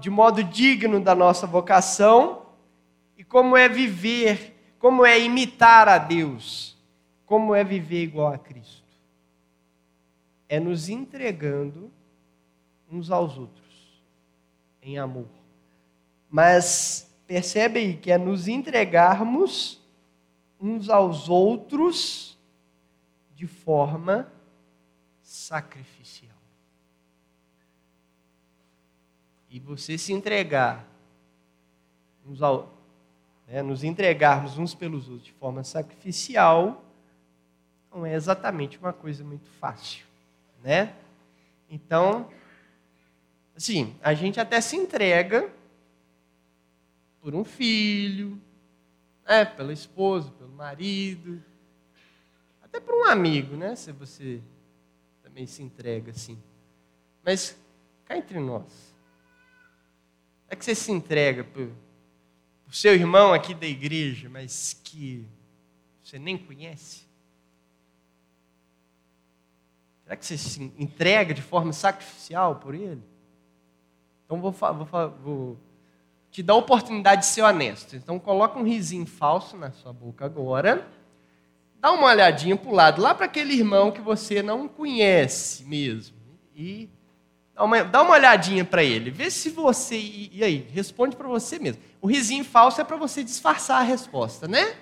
de 0.00 0.10
modo 0.10 0.44
digno 0.44 1.00
da 1.00 1.14
nossa 1.14 1.46
vocação 1.46 2.46
e 3.16 3.24
como 3.24 3.56
é 3.56 3.68
viver, 3.68 4.74
como 4.78 5.04
é 5.04 5.18
imitar 5.20 5.88
a 5.88 5.98
Deus, 5.98 6.76
como 7.24 7.54
é 7.54 7.62
viver 7.62 8.02
igual 8.02 8.32
a 8.32 8.38
Cristo? 8.38 8.83
É 10.48 10.60
nos 10.60 10.88
entregando 10.88 11.90
uns 12.90 13.10
aos 13.10 13.36
outros 13.38 14.02
em 14.82 14.98
amor. 14.98 15.28
Mas 16.30 17.10
percebe 17.26 17.78
aí 17.78 17.96
que 17.96 18.10
é 18.10 18.18
nos 18.18 18.48
entregarmos 18.48 19.80
uns 20.60 20.88
aos 20.88 21.28
outros 21.28 22.38
de 23.34 23.46
forma 23.46 24.30
sacrificial. 25.22 26.36
E 29.50 29.58
você 29.58 29.96
se 29.96 30.12
entregar 30.12 30.86
uns 32.26 32.42
ao, 32.42 32.72
né, 33.46 33.62
nos 33.62 33.84
entregarmos 33.84 34.58
uns 34.58 34.74
pelos 34.74 35.08
outros 35.08 35.26
de 35.26 35.32
forma 35.32 35.62
sacrificial 35.62 36.84
não 37.92 38.04
é 38.04 38.14
exatamente 38.14 38.76
uma 38.78 38.92
coisa 38.92 39.22
muito 39.22 39.48
fácil 39.48 40.04
né? 40.64 40.96
Então, 41.68 42.32
assim, 43.54 43.94
a 44.02 44.14
gente 44.14 44.40
até 44.40 44.60
se 44.62 44.74
entrega 44.74 45.52
por 47.20 47.34
um 47.34 47.44
filho, 47.44 48.40
né? 49.28 49.44
pela 49.44 49.74
esposa, 49.74 50.30
pelo 50.30 50.52
marido, 50.52 51.44
até 52.62 52.80
por 52.80 52.94
um 52.94 53.04
amigo, 53.04 53.56
né? 53.56 53.76
Se 53.76 53.92
você 53.92 54.40
também 55.22 55.46
se 55.46 55.62
entrega 55.62 56.12
assim. 56.12 56.42
Mas 57.22 57.56
cá 58.06 58.16
entre 58.16 58.40
nós, 58.40 58.94
é 60.48 60.56
que 60.56 60.64
você 60.64 60.74
se 60.74 60.90
entrega 60.90 61.44
por, 61.44 61.70
por 62.64 62.74
seu 62.74 62.94
irmão 62.94 63.34
aqui 63.34 63.52
da 63.52 63.66
igreja, 63.66 64.30
mas 64.30 64.80
que 64.82 65.26
você 66.02 66.18
nem 66.18 66.38
conhece? 66.38 67.03
Será 70.04 70.16
que 70.16 70.24
você 70.26 70.36
se 70.36 70.72
entrega 70.78 71.32
de 71.32 71.42
forma 71.42 71.72
sacrificial 71.72 72.56
por 72.56 72.74
ele? 72.74 73.02
Então 74.24 74.40
vou, 74.40 74.52
vou, 74.52 75.10
vou 75.22 75.58
te 76.30 76.42
dá 76.42 76.52
a 76.52 76.56
oportunidade 76.56 77.22
de 77.22 77.26
ser 77.28 77.42
honesto. 77.42 77.96
Então 77.96 78.18
coloca 78.18 78.58
um 78.58 78.64
risinho 78.64 79.06
falso 79.06 79.56
na 79.56 79.70
sua 79.70 79.92
boca 79.92 80.24
agora. 80.24 80.86
Dá 81.80 81.92
uma 81.92 82.08
olhadinha 82.08 82.56
para 82.56 82.70
o 82.70 82.74
lado, 82.74 83.00
lá 83.00 83.14
para 83.14 83.26
aquele 83.26 83.54
irmão 83.54 83.90
que 83.90 84.00
você 84.00 84.42
não 84.42 84.66
conhece 84.66 85.64
mesmo. 85.64 86.16
E 86.54 86.90
dá 87.54 87.64
uma, 87.64 87.84
dá 87.84 88.02
uma 88.02 88.12
olhadinha 88.12 88.64
para 88.64 88.82
ele. 88.82 89.10
Vê 89.10 89.30
se 89.30 89.48
você. 89.48 89.96
E, 89.96 90.30
e 90.34 90.44
aí, 90.44 90.68
responde 90.72 91.14
para 91.16 91.28
você 91.28 91.58
mesmo. 91.58 91.80
O 92.00 92.06
risinho 92.06 92.44
falso 92.44 92.80
é 92.80 92.84
para 92.84 92.96
você 92.96 93.22
disfarçar 93.22 93.80
a 93.80 93.84
resposta, 93.84 94.46
né? 94.46 94.76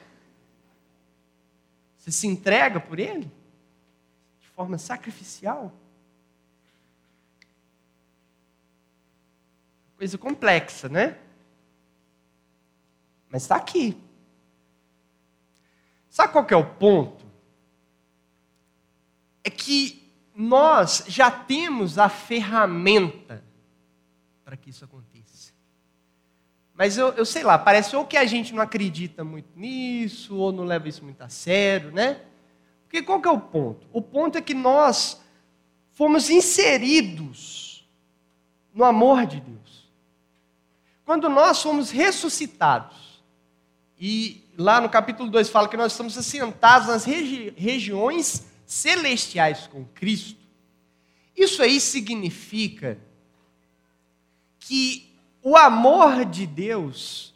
Você 1.98 2.10
se 2.10 2.26
entrega 2.26 2.80
por 2.80 2.98
ele? 2.98 3.30
Forma 4.54 4.78
sacrificial? 4.78 5.72
Coisa 9.96 10.18
complexa, 10.18 10.88
né? 10.88 11.18
Mas 13.30 13.42
está 13.42 13.56
aqui. 13.56 13.96
Sabe 16.10 16.32
qual 16.32 16.46
é 16.50 16.56
o 16.56 16.74
ponto? 16.74 17.24
É 19.42 19.48
que 19.48 20.02
nós 20.34 21.04
já 21.08 21.30
temos 21.30 21.98
a 21.98 22.08
ferramenta 22.08 23.42
para 24.44 24.56
que 24.56 24.70
isso 24.70 24.84
aconteça. 24.84 25.52
Mas 26.74 26.98
eu, 26.98 27.08
eu 27.10 27.24
sei 27.24 27.42
lá, 27.42 27.58
parece 27.58 27.94
ou 27.94 28.04
que 28.04 28.16
a 28.16 28.24
gente 28.24 28.52
não 28.52 28.62
acredita 28.62 29.22
muito 29.24 29.58
nisso, 29.58 30.36
ou 30.36 30.52
não 30.52 30.64
leva 30.64 30.88
isso 30.88 31.04
muito 31.04 31.22
a 31.22 31.28
sério, 31.28 31.92
né? 31.92 32.20
Porque 32.92 33.06
qual 33.06 33.22
que 33.22 33.28
é 33.28 33.30
o 33.30 33.40
ponto? 33.40 33.86
O 33.90 34.02
ponto 34.02 34.36
é 34.36 34.42
que 34.42 34.52
nós 34.52 35.18
fomos 35.92 36.28
inseridos 36.28 37.88
no 38.74 38.84
amor 38.84 39.24
de 39.24 39.40
Deus. 39.40 39.90
Quando 41.02 41.26
nós 41.30 41.62
fomos 41.62 41.90
ressuscitados, 41.90 43.24
e 43.98 44.46
lá 44.58 44.78
no 44.78 44.90
capítulo 44.90 45.30
2 45.30 45.48
fala 45.48 45.70
que 45.70 45.76
nós 45.76 45.92
estamos 45.92 46.18
assentados 46.18 46.88
nas 46.88 47.04
regi 47.06 47.54
regiões 47.56 48.44
celestiais 48.66 49.66
com 49.66 49.86
Cristo. 49.86 50.42
Isso 51.34 51.62
aí 51.62 51.80
significa 51.80 52.98
que 54.60 55.16
o 55.40 55.56
amor 55.56 56.26
de 56.26 56.46
Deus 56.46 57.34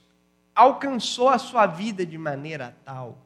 alcançou 0.54 1.30
a 1.30 1.38
sua 1.38 1.64
vida 1.64 2.04
de 2.04 2.18
maneira 2.18 2.76
tal. 2.84 3.25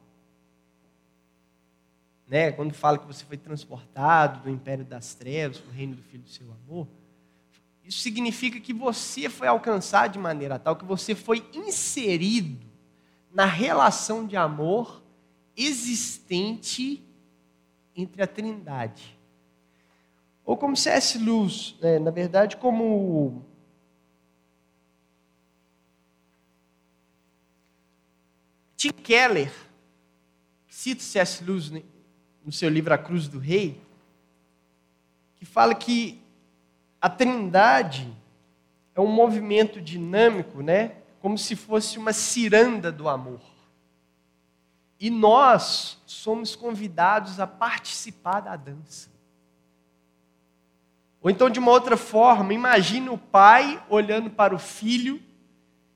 Né? 2.30 2.52
Quando 2.52 2.72
fala 2.72 2.96
que 2.96 3.08
você 3.08 3.24
foi 3.24 3.36
transportado 3.36 4.44
do 4.44 4.50
império 4.50 4.84
das 4.84 5.14
trevas 5.14 5.58
para 5.58 5.68
o 5.68 5.74
reino 5.74 5.96
do 5.96 6.02
Filho 6.04 6.22
do 6.22 6.28
seu 6.28 6.46
amor, 6.52 6.86
isso 7.82 7.98
significa 7.98 8.60
que 8.60 8.72
você 8.72 9.28
foi 9.28 9.48
alcançado 9.48 10.12
de 10.12 10.18
maneira 10.20 10.56
tal 10.56 10.76
que 10.76 10.84
você 10.84 11.12
foi 11.12 11.44
inserido 11.52 12.64
na 13.32 13.46
relação 13.46 14.24
de 14.24 14.36
amor 14.36 15.02
existente 15.56 17.02
entre 17.96 18.22
a 18.22 18.28
Trindade. 18.28 19.18
Ou 20.44 20.56
como 20.56 20.76
C.S. 20.76 21.18
Lewis, 21.18 21.74
né, 21.80 21.98
na 21.98 22.12
verdade, 22.12 22.56
como 22.56 23.44
Tim 28.76 28.92
Keller, 28.92 29.52
cita 30.68 31.02
C.S. 31.02 31.42
Lewis 31.42 31.72
no 32.44 32.52
seu 32.52 32.68
livro 32.68 32.92
A 32.94 32.98
Cruz 32.98 33.28
do 33.28 33.38
Rei, 33.38 33.80
que 35.36 35.44
fala 35.44 35.74
que 35.74 36.20
a 37.00 37.08
Trindade 37.08 38.12
é 38.94 39.00
um 39.00 39.06
movimento 39.06 39.80
dinâmico, 39.80 40.62
né? 40.62 40.96
como 41.20 41.36
se 41.36 41.54
fosse 41.54 41.98
uma 41.98 42.12
ciranda 42.12 42.90
do 42.90 43.08
amor. 43.08 43.40
E 44.98 45.10
nós 45.10 45.98
somos 46.06 46.56
convidados 46.56 47.38
a 47.38 47.46
participar 47.46 48.40
da 48.40 48.56
dança. 48.56 49.10
Ou 51.22 51.30
então, 51.30 51.50
de 51.50 51.58
uma 51.58 51.70
outra 51.70 51.96
forma, 51.96 52.54
imagine 52.54 53.10
o 53.10 53.18
pai 53.18 53.82
olhando 53.88 54.30
para 54.30 54.54
o 54.54 54.58
filho, 54.58 55.22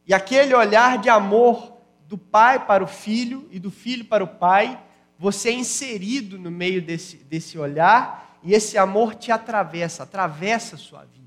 e 0.06 0.12
aquele 0.12 0.54
olhar 0.54 0.98
de 0.98 1.08
amor 1.08 1.72
do 2.06 2.18
pai 2.18 2.64
para 2.66 2.84
o 2.84 2.86
filho 2.86 3.48
e 3.50 3.58
do 3.58 3.70
filho 3.70 4.04
para 4.04 4.22
o 4.22 4.28
pai, 4.28 4.78
você 5.24 5.48
é 5.48 5.52
inserido 5.54 6.38
no 6.38 6.50
meio 6.50 6.82
desse, 6.82 7.16
desse 7.16 7.58
olhar, 7.58 8.38
e 8.42 8.52
esse 8.52 8.76
amor 8.76 9.14
te 9.14 9.32
atravessa, 9.32 10.02
atravessa 10.02 10.74
a 10.74 10.78
sua 10.78 11.02
vida. 11.06 11.24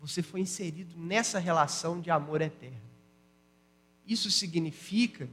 Você 0.00 0.22
foi 0.22 0.40
inserido 0.40 0.96
nessa 0.96 1.38
relação 1.38 2.00
de 2.00 2.10
amor 2.10 2.40
eterno. 2.40 2.80
Isso 4.06 4.30
significa 4.30 5.28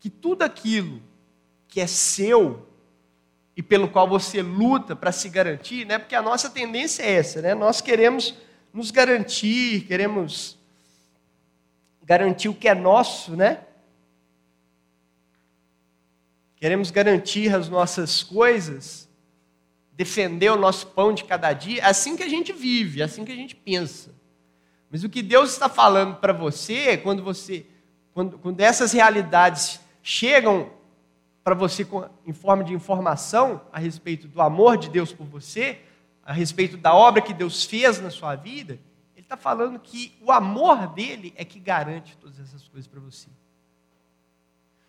que 0.00 0.08
tudo 0.08 0.44
aquilo 0.44 1.02
que 1.68 1.78
é 1.78 1.86
seu 1.86 2.66
e 3.54 3.62
pelo 3.62 3.88
qual 3.88 4.08
você 4.08 4.40
luta 4.40 4.96
para 4.96 5.12
se 5.12 5.28
garantir, 5.28 5.84
né? 5.84 5.98
Porque 5.98 6.14
a 6.14 6.22
nossa 6.22 6.48
tendência 6.48 7.02
é 7.02 7.12
essa, 7.12 7.42
né? 7.42 7.54
Nós 7.54 7.82
queremos 7.82 8.34
nos 8.72 8.90
garantir, 8.90 9.84
queremos 9.86 10.56
garantir 12.02 12.48
o 12.48 12.54
que 12.54 12.66
é 12.66 12.74
nosso, 12.74 13.36
né? 13.36 13.65
Queremos 16.56 16.90
garantir 16.90 17.54
as 17.54 17.68
nossas 17.68 18.22
coisas 18.22 19.06
defender 19.96 20.50
o 20.50 20.56
nosso 20.56 20.88
pão 20.88 21.12
de 21.14 21.24
cada 21.24 21.52
dia, 21.54 21.80
é 21.80 21.86
assim 21.86 22.16
que 22.16 22.22
a 22.22 22.28
gente 22.28 22.52
vive, 22.52 23.00
é 23.00 23.04
assim 23.04 23.24
que 23.24 23.32
a 23.32 23.36
gente 23.36 23.56
pensa. 23.56 24.14
Mas 24.90 25.02
o 25.02 25.08
que 25.08 25.22
Deus 25.22 25.52
está 25.52 25.68
falando 25.68 26.16
para 26.16 26.34
você, 26.34 26.98
quando 26.98 27.22
você, 27.22 27.66
quando, 28.12 28.38
quando 28.38 28.60
essas 28.60 28.92
realidades 28.92 29.80
chegam 30.02 30.70
para 31.42 31.54
você 31.54 31.86
em 32.26 32.32
forma 32.32 32.62
de 32.62 32.74
informação 32.74 33.62
a 33.72 33.78
respeito 33.78 34.28
do 34.28 34.42
amor 34.42 34.76
de 34.76 34.90
Deus 34.90 35.12
por 35.12 35.26
você, 35.26 35.80
a 36.22 36.32
respeito 36.32 36.76
da 36.76 36.94
obra 36.94 37.22
que 37.22 37.32
Deus 37.32 37.64
fez 37.64 37.98
na 37.98 38.10
sua 38.10 38.34
vida, 38.36 38.78
Ele 39.14 39.24
está 39.24 39.36
falando 39.36 39.78
que 39.78 40.14
o 40.20 40.30
amor 40.30 40.88
dele 40.88 41.32
é 41.36 41.44
que 41.44 41.58
garante 41.58 42.16
todas 42.18 42.38
essas 42.38 42.68
coisas 42.68 42.86
para 42.86 43.00
você. 43.00 43.28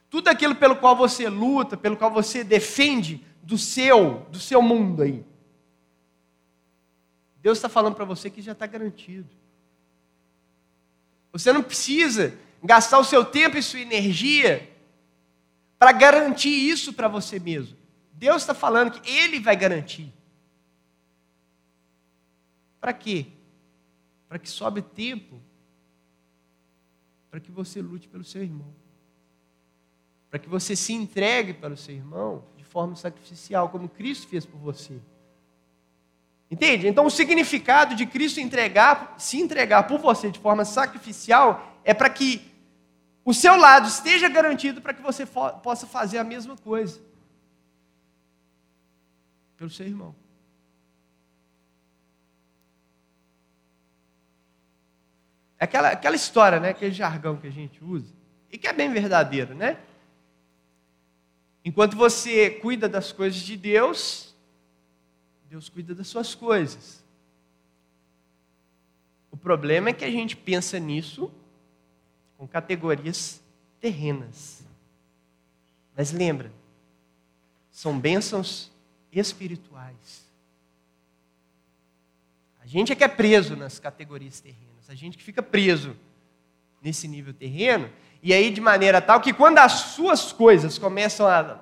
Tudo 0.10 0.30
aquilo 0.30 0.56
pelo 0.56 0.76
qual 0.76 0.96
você 0.96 1.28
luta, 1.30 1.76
pelo 1.76 1.98
qual 1.98 2.12
você 2.12 2.43
defende 2.43 3.26
do 3.43 3.58
seu, 3.58 4.26
do 4.30 4.39
seu 4.39 4.62
mundo 4.62 5.02
aí. 5.02 5.26
Deus 7.41 7.58
está 7.58 7.70
falando 7.70 7.96
para 7.96 8.06
você 8.06 8.30
que 8.30 8.41
já 8.41 8.52
está 8.54 8.65
garantido. 8.65 9.30
Você 11.32 11.52
não 11.52 11.62
precisa 11.62 12.38
gastar 12.63 13.00
o 13.00 13.04
seu 13.04 13.24
tempo 13.24 13.58
e 13.58 13.63
sua 13.63 13.80
energia 13.80 14.70
para 15.78 15.91
garantir 15.91 16.50
isso 16.50 16.93
para 16.93 17.08
você 17.08 17.39
mesmo. 17.39 17.78
Deus 18.13 18.41
está 18.41 18.54
falando 18.54 18.91
que 18.91 19.10
Ele 19.10 19.39
vai 19.39 19.56
garantir. 19.56 20.12
Para 22.80 22.93
quê? 22.93 23.28
Para 24.28 24.39
que 24.39 24.50
sobe 24.50 24.82
tempo 24.82 25.39
para 27.30 27.39
que 27.39 27.52
você 27.52 27.82
lute 27.82 28.08
pelo 28.08 28.24
seu 28.24 28.41
irmão. 28.41 28.74
Para 30.38 30.43
que 30.43 30.50
você 30.50 30.76
se 30.76 30.93
entregue 30.93 31.54
para 31.54 31.73
o 31.73 31.78
seu 31.78 31.95
irmão 31.95 32.43
forma 32.78 32.95
sacrificial, 32.95 33.69
como 33.69 33.89
Cristo 33.89 34.28
fez 34.28 34.45
por 34.45 34.60
você. 34.60 35.02
Entende? 36.50 36.88
Então 36.88 37.08
o 37.08 37.10
significado 37.10 37.95
de 37.95 38.06
Cristo 38.06 38.39
entregar, 38.39 39.15
se 39.17 39.39
entregar 39.39 39.88
por 39.88 39.97
você 39.97 40.30
de 40.30 40.38
forma 40.39 40.63
sacrificial 40.63 41.76
é 41.84 41.91
para 41.91 42.08
que 42.08 42.54
o 43.26 43.34
seu 43.34 43.56
lado 43.56 43.88
esteja 43.88 44.30
garantido 44.30 44.80
para 44.80 44.93
que 44.93 45.02
você 45.02 45.26
possa 45.26 45.88
fazer 45.88 46.19
a 46.19 46.23
mesma 46.23 46.56
coisa 46.56 47.02
pelo 49.58 49.71
seu 49.71 49.88
irmão. 49.88 50.15
É 55.60 55.65
aquela, 55.65 55.89
aquela 55.89 56.15
história, 56.15 56.60
né? 56.60 56.69
aquele 56.69 56.93
jargão 56.93 57.38
que 57.38 57.47
a 57.47 57.52
gente 57.52 57.84
usa, 57.84 58.13
e 58.52 58.58
que 58.60 58.67
é 58.67 58.73
bem 58.73 58.93
verdadeiro, 58.93 59.56
né? 59.56 59.80
Enquanto 61.67 61.97
você 61.97 62.49
cuida 62.49 62.88
das 62.88 63.12
coisas 63.12 63.41
de 63.41 63.58
Deus, 63.58 64.34
Deus 65.49 65.67
cuida 65.67 65.93
das 65.93 66.08
suas 66.08 66.34
coisas. 66.34 67.03
O 69.30 69.36
problema 69.36 69.89
é 69.89 69.93
que 69.93 70.06
a 70.06 70.10
gente 70.10 70.34
pensa 70.34 70.80
nisso 70.80 71.30
com 72.38 72.47
categorias 72.47 73.43
terrenas. 73.82 74.63
Mas 75.93 76.13
lembra, 76.13 76.53
são 77.69 77.99
bênçãos 77.99 78.71
espirituais. 79.12 80.25
A 82.62 82.65
gente 82.65 82.93
é 82.93 82.95
que 82.95 83.03
é 83.03 83.10
preso 83.10 83.58
nas 83.58 83.77
categorias 83.77 84.39
terrenas, 84.39 84.89
a 84.89 84.95
gente 84.95 85.17
que 85.17 85.23
fica 85.23 85.43
preso 85.43 85.97
nesse 86.82 87.10
nível 87.10 87.34
terreno, 87.34 87.91
e 88.21 88.34
aí, 88.34 88.49
de 88.49 88.60
maneira 88.60 89.01
tal 89.01 89.21
que 89.21 89.34
quando 89.34 89.60
as 89.60 89.71
suas 89.73 90.32
coisas 90.32 90.77
começam 90.77 91.27
a 91.27 91.60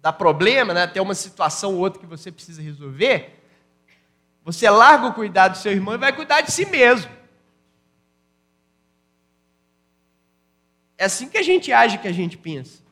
dar 0.00 0.12
problema, 0.12 0.72
né, 0.72 0.86
ter 0.86 1.00
uma 1.00 1.14
situação 1.14 1.74
ou 1.74 1.80
outra 1.80 2.00
que 2.00 2.06
você 2.06 2.32
precisa 2.32 2.62
resolver, 2.62 3.42
você 4.44 4.68
larga 4.70 5.06
o 5.08 5.14
cuidado 5.14 5.52
do 5.52 5.58
seu 5.58 5.72
irmão 5.72 5.94
e 5.94 5.98
vai 5.98 6.12
cuidar 6.14 6.40
de 6.40 6.50
si 6.50 6.64
mesmo. 6.66 7.10
É 10.96 11.04
assim 11.04 11.28
que 11.28 11.38
a 11.38 11.42
gente 11.42 11.72
age, 11.72 11.98
que 11.98 12.08
a 12.08 12.12
gente 12.12 12.36
pensa. 12.36 12.82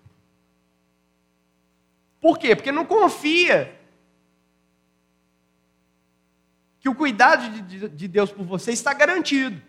Por 2.20 2.38
quê? 2.38 2.54
Porque 2.54 2.70
não 2.70 2.84
confia 2.84 3.74
que 6.78 6.88
o 6.88 6.94
cuidado 6.94 7.62
de 7.62 8.06
Deus 8.06 8.30
por 8.30 8.44
você 8.44 8.70
está 8.70 8.92
garantido. 8.92 9.60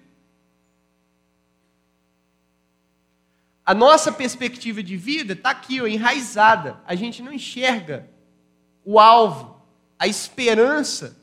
A 3.68 3.74
nossa 3.74 4.14
perspectiva 4.14 4.82
de 4.82 4.96
vida 4.96 5.34
está 5.34 5.50
aqui, 5.50 5.82
ó, 5.82 5.88
enraizada. 5.88 6.80
A 6.88 6.96
gente 6.96 7.22
não 7.22 7.34
enxerga 7.34 8.10
o 8.86 8.98
alvo, 8.98 9.62
a 10.00 10.08
esperança 10.08 11.18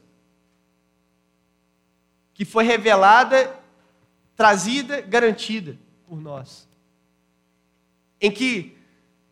que 2.35 2.45
foi 2.45 2.65
revelada, 2.65 3.59
trazida, 4.37 5.01
garantida 5.01 5.79
por 6.07 6.21
nós. 6.21 6.69
Em 8.21 8.31
que 8.31 8.77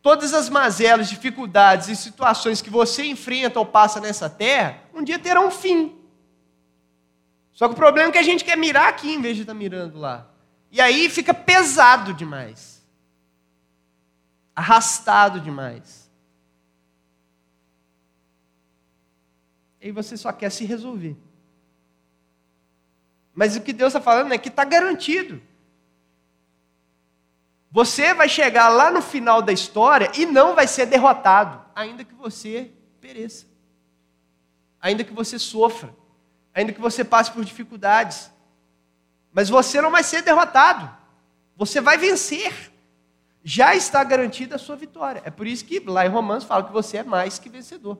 todas 0.01 0.33
as 0.33 0.49
mazelas, 0.49 1.07
dificuldades 1.07 1.89
e 1.89 1.95
situações 1.95 2.63
que 2.63 2.69
você 2.71 3.05
enfrenta 3.05 3.59
ou 3.59 3.65
passa 3.67 4.01
nessa 4.01 4.27
terra, 4.27 4.81
um 4.91 5.03
dia 5.03 5.19
terão 5.19 5.49
um 5.49 5.51
fim. 5.51 5.95
Só 7.51 7.67
que 7.67 7.75
o 7.75 7.77
problema 7.77 8.09
é 8.09 8.11
que 8.11 8.17
a 8.17 8.23
gente 8.23 8.43
quer 8.43 8.57
mirar 8.57 8.89
aqui 8.89 9.13
em 9.13 9.21
vez 9.21 9.35
de 9.35 9.43
estar 9.43 9.53
tá 9.53 9.59
mirando 9.59 9.99
lá. 9.99 10.31
E 10.71 10.81
aí 10.81 11.07
fica 11.11 11.31
pesado 11.31 12.11
demais 12.11 12.72
arrastado 14.55 15.39
demais. 15.39 16.09
E 19.81 19.91
você 19.91 20.15
só 20.15 20.31
quer 20.31 20.49
se 20.49 20.65
resolver. 20.65 21.17
Mas 23.33 23.55
o 23.55 23.61
que 23.61 23.73
Deus 23.73 23.89
está 23.89 23.99
falando 23.99 24.31
é 24.31 24.37
que 24.37 24.49
está 24.49 24.63
garantido. 24.63 25.41
Você 27.71 28.13
vai 28.13 28.29
chegar 28.29 28.69
lá 28.69 28.91
no 28.91 29.01
final 29.01 29.41
da 29.41 29.51
história 29.51 30.11
e 30.15 30.27
não 30.27 30.53
vai 30.53 30.67
ser 30.67 30.85
derrotado, 30.85 31.59
ainda 31.75 32.03
que 32.03 32.13
você 32.13 32.71
pereça, 33.01 33.47
ainda 34.79 35.03
que 35.03 35.11
você 35.11 35.39
sofra, 35.39 35.93
ainda 36.53 36.71
que 36.71 36.79
você 36.79 37.03
passe 37.03 37.31
por 37.31 37.43
dificuldades. 37.43 38.29
Mas 39.31 39.49
você 39.49 39.81
não 39.81 39.89
vai 39.89 40.03
ser 40.03 40.21
derrotado, 40.21 40.87
você 41.57 41.81
vai 41.81 41.97
vencer 41.97 42.71
já 43.43 43.75
está 43.75 44.03
garantida 44.03 44.55
a 44.55 44.59
sua 44.59 44.75
vitória. 44.75 45.21
É 45.25 45.29
por 45.29 45.45
isso 45.45 45.65
que 45.65 45.79
lá 45.79 46.05
em 46.05 46.09
Romanos 46.09 46.45
fala 46.45 46.63
que 46.63 46.71
você 46.71 46.97
é 46.97 47.03
mais 47.03 47.37
que 47.37 47.49
vencedor 47.49 47.99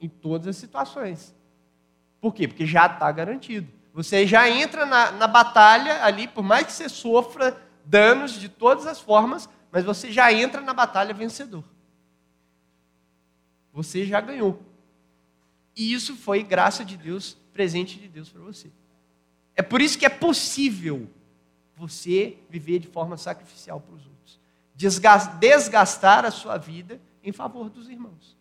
em 0.00 0.08
todas 0.08 0.48
as 0.48 0.56
situações. 0.56 1.34
Por 2.20 2.34
quê? 2.34 2.48
Porque 2.48 2.66
já 2.66 2.86
está 2.86 3.10
garantido. 3.12 3.68
Você 3.94 4.26
já 4.26 4.48
entra 4.48 4.84
na, 4.84 5.12
na 5.12 5.26
batalha 5.26 6.04
ali, 6.04 6.26
por 6.26 6.42
mais 6.42 6.66
que 6.66 6.72
você 6.72 6.88
sofra 6.88 7.56
danos 7.84 8.32
de 8.32 8.48
todas 8.48 8.86
as 8.86 9.00
formas, 9.00 9.48
mas 9.70 9.84
você 9.84 10.10
já 10.10 10.32
entra 10.32 10.60
na 10.60 10.74
batalha 10.74 11.14
vencedor. 11.14 11.64
Você 13.72 14.04
já 14.04 14.20
ganhou. 14.20 14.60
E 15.76 15.92
isso 15.92 16.16
foi 16.16 16.42
graça 16.42 16.84
de 16.84 16.96
Deus, 16.96 17.36
presente 17.52 17.98
de 17.98 18.08
Deus 18.08 18.28
para 18.28 18.42
você. 18.42 18.70
É 19.54 19.62
por 19.62 19.80
isso 19.80 19.98
que 19.98 20.06
é 20.06 20.10
possível 20.10 21.08
você 21.76 22.38
viver 22.48 22.80
de 22.80 22.88
forma 22.88 23.16
sacrificial 23.16 23.80
para 23.80 23.94
os 23.94 24.02
outros 24.02 24.09
desgastar 24.80 26.24
a 26.24 26.30
sua 26.30 26.56
vida 26.56 26.98
em 27.22 27.32
favor 27.32 27.68
dos 27.68 27.90
irmãos. 27.90 28.34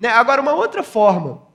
Né? 0.00 0.08
Agora, 0.08 0.42
uma 0.42 0.52
outra 0.52 0.82
forma. 0.82 1.46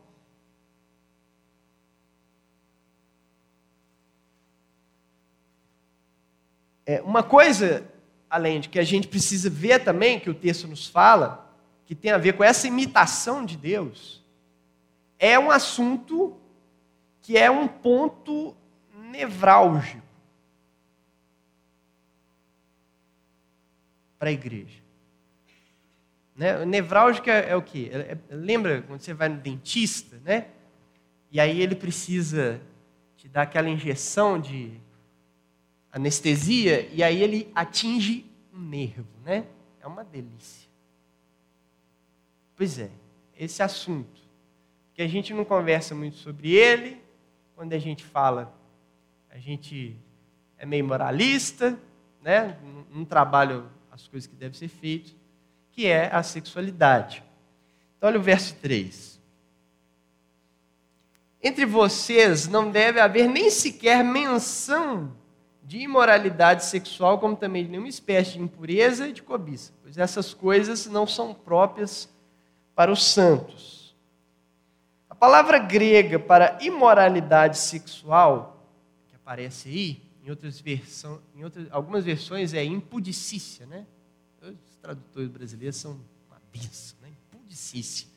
É, 6.86 7.02
uma 7.02 7.24
coisa, 7.24 7.86
além 8.30 8.62
de 8.62 8.70
que 8.70 8.80
a 8.80 8.84
gente 8.84 9.10
precisa 9.10 9.50
ver 9.50 9.84
também, 9.84 10.18
que 10.18 10.30
o 10.30 10.36
texto 10.36 10.68
nos 10.70 10.88
fala, 10.88 11.52
que 11.86 11.94
tem 11.94 12.12
a 12.12 12.18
ver 12.18 12.38
com 12.38 12.44
essa 12.44 12.68
imitação 12.68 13.44
de 13.44 13.58
Deus, 13.58 14.24
é 15.20 15.38
um 15.38 15.52
assunto 15.52 16.38
que 17.22 17.38
é 17.38 17.52
um 17.52 17.68
ponto 17.68 18.56
nevrálgico 18.94 20.05
para 24.26 24.32
a 24.32 24.34
igreja. 24.34 24.82
Né? 26.36 26.66
Nevrálgica 26.66 27.32
é 27.32 27.56
o 27.56 27.62
quê? 27.62 27.92
É, 27.94 27.98
é, 27.98 28.18
lembra 28.36 28.82
quando 28.82 29.00
você 29.00 29.14
vai 29.14 29.30
no 29.30 29.38
dentista, 29.38 30.20
né? 30.26 30.48
E 31.32 31.40
aí 31.40 31.62
ele 31.62 31.76
precisa 31.76 32.60
te 33.16 33.28
dar 33.28 33.44
aquela 33.44 33.70
injeção 33.70 34.42
de 34.42 34.72
anestesia 35.92 36.90
e 36.92 37.04
aí 37.04 37.22
ele 37.22 37.52
atinge 37.54 38.26
um 38.52 38.60
nervo, 38.60 39.06
né? 39.24 39.46
É 39.80 39.86
uma 39.86 40.04
delícia. 40.04 40.68
Pois 42.56 42.80
é, 42.80 42.90
esse 43.38 43.62
assunto 43.62 44.22
que 44.96 45.04
a 45.04 45.08
gente 45.08 45.36
não 45.36 45.46
conversa 45.46 45.94
muito 45.94 46.16
sobre 46.16 46.52
ele, 46.52 47.00
quando 47.56 47.74
a 47.74 47.80
gente 47.80 48.04
fala, 48.04 48.52
a 49.30 49.38
gente 49.38 49.96
é 50.58 50.66
meio 50.66 50.84
moralista, 50.84 51.78
né? 52.24 52.58
Não 52.90 53.06
trabalha 53.06 53.66
as 53.96 54.10
coisas 54.10 54.28
que 54.28 54.36
devem 54.36 54.58
ser 54.58 54.68
feitas, 54.68 55.16
que 55.72 55.88
é 55.88 56.14
a 56.14 56.22
sexualidade. 56.22 57.24
Então, 57.98 58.10
olha 58.10 58.20
o 58.20 58.22
verso 58.22 58.54
3. 58.56 59.22
Entre 61.42 61.66
vocês 61.66 62.46
não 62.46 62.70
deve 62.70 63.00
haver 63.00 63.30
nem 63.30 63.50
sequer 63.50 64.04
menção 64.04 65.16
de 65.64 65.80
imoralidade 65.80 66.66
sexual, 66.66 67.20
como 67.20 67.38
também 67.38 67.64
de 67.64 67.72
nenhuma 67.72 67.88
espécie 67.88 68.34
de 68.34 68.42
impureza 68.42 69.08
e 69.08 69.14
de 69.14 69.24
cobiça, 69.24 69.74
pois 69.82 69.98
essas 69.98 70.34
coisas 70.34 70.86
não 70.88 71.08
são 71.08 71.34
próprias 71.34 72.10
para 72.76 72.92
os 72.92 73.04
santos. 73.04 73.96
A 75.10 75.16
palavra 75.16 75.58
grega 75.58 76.20
para 76.20 76.58
imoralidade 76.62 77.58
sexual, 77.58 78.68
que 79.08 79.16
aparece 79.16 79.70
aí, 79.70 80.05
em 80.26 80.30
outras 80.32 80.60
versões, 80.60 81.20
em 81.36 81.44
outras, 81.44 81.68
algumas 81.70 82.04
versões 82.04 82.54
é 82.56 82.64
impudicícia, 82.64 83.68
né? 83.68 83.86
Os 84.42 84.76
tradutores 84.82 85.30
brasileiros 85.30 85.76
são 85.76 85.92
uma 86.28 86.42
benção, 86.52 86.98
né? 87.04 87.10
Impudicícia. 87.32 88.08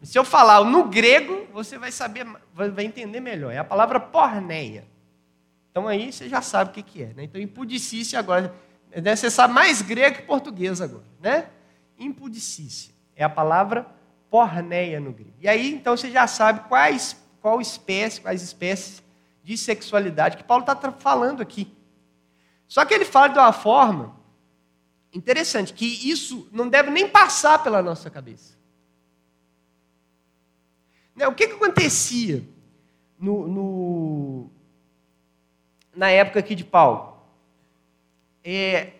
Se 0.00 0.18
eu 0.18 0.24
falar 0.24 0.64
no 0.64 0.88
grego, 0.88 1.46
você 1.52 1.76
vai 1.76 1.92
saber, 1.92 2.26
vai 2.54 2.84
entender 2.86 3.20
melhor. 3.20 3.52
É 3.52 3.58
a 3.58 3.64
palavra 3.64 4.00
porneia. 4.00 4.86
Então 5.70 5.86
aí 5.86 6.10
você 6.10 6.26
já 6.26 6.40
sabe 6.40 6.70
o 6.70 6.72
que, 6.72 6.82
que 6.82 7.02
é. 7.02 7.12
Né? 7.12 7.24
Então 7.24 7.38
impudicícia 7.38 8.18
agora, 8.18 8.54
né? 8.96 9.14
você 9.14 9.30
sabe 9.30 9.52
mais 9.52 9.82
grego 9.82 10.16
que 10.16 10.22
português 10.22 10.80
agora, 10.80 11.04
né? 11.20 11.50
Impudicícia 11.98 12.94
é 13.14 13.24
a 13.24 13.28
palavra 13.28 13.86
porneia 14.30 15.00
no 15.00 15.12
grego. 15.12 15.34
E 15.38 15.46
aí 15.46 15.74
então 15.74 15.94
você 15.94 16.10
já 16.10 16.26
sabe 16.26 16.66
quais, 16.66 17.14
qual 17.42 17.60
espécie, 17.60 18.22
quais 18.22 18.40
espécies 18.40 19.02
de 19.48 19.56
sexualidade 19.56 20.36
que 20.36 20.44
Paulo 20.44 20.60
está 20.60 20.92
falando 20.92 21.40
aqui. 21.40 21.74
Só 22.66 22.84
que 22.84 22.92
ele 22.92 23.06
fala 23.06 23.28
de 23.28 23.38
uma 23.38 23.50
forma 23.50 24.14
interessante, 25.10 25.72
que 25.72 25.86
isso 25.86 26.46
não 26.52 26.68
deve 26.68 26.90
nem 26.90 27.08
passar 27.08 27.62
pela 27.62 27.80
nossa 27.80 28.10
cabeça. 28.10 28.58
Né, 31.16 31.26
o 31.26 31.34
que, 31.34 31.46
que 31.46 31.54
acontecia 31.54 32.46
no, 33.18 33.48
no, 33.48 34.50
na 35.96 36.10
época 36.10 36.40
aqui 36.40 36.54
de 36.54 36.62
Paulo? 36.64 37.18
É, 38.44 38.92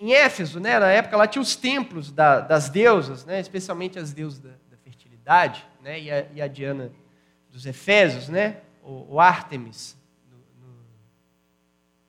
em 0.00 0.12
Éfeso, 0.14 0.58
né, 0.58 0.80
na 0.80 0.88
época, 0.88 1.16
lá 1.16 1.28
tinha 1.28 1.40
os 1.40 1.54
templos 1.54 2.10
da, 2.10 2.40
das 2.40 2.68
deusas, 2.68 3.24
né, 3.24 3.38
especialmente 3.38 4.00
as 4.00 4.12
deusas 4.12 4.40
da, 4.40 4.50
da 4.68 4.76
fertilidade, 4.82 5.64
né, 5.80 6.00
e, 6.00 6.10
a, 6.10 6.26
e 6.34 6.42
a 6.42 6.48
Diana 6.48 6.90
dos 7.48 7.66
Efésios, 7.66 8.28
né, 8.28 8.62
o 8.82 9.20
Artemis, 9.20 9.96
no, 10.30 10.38
no, 10.66 10.74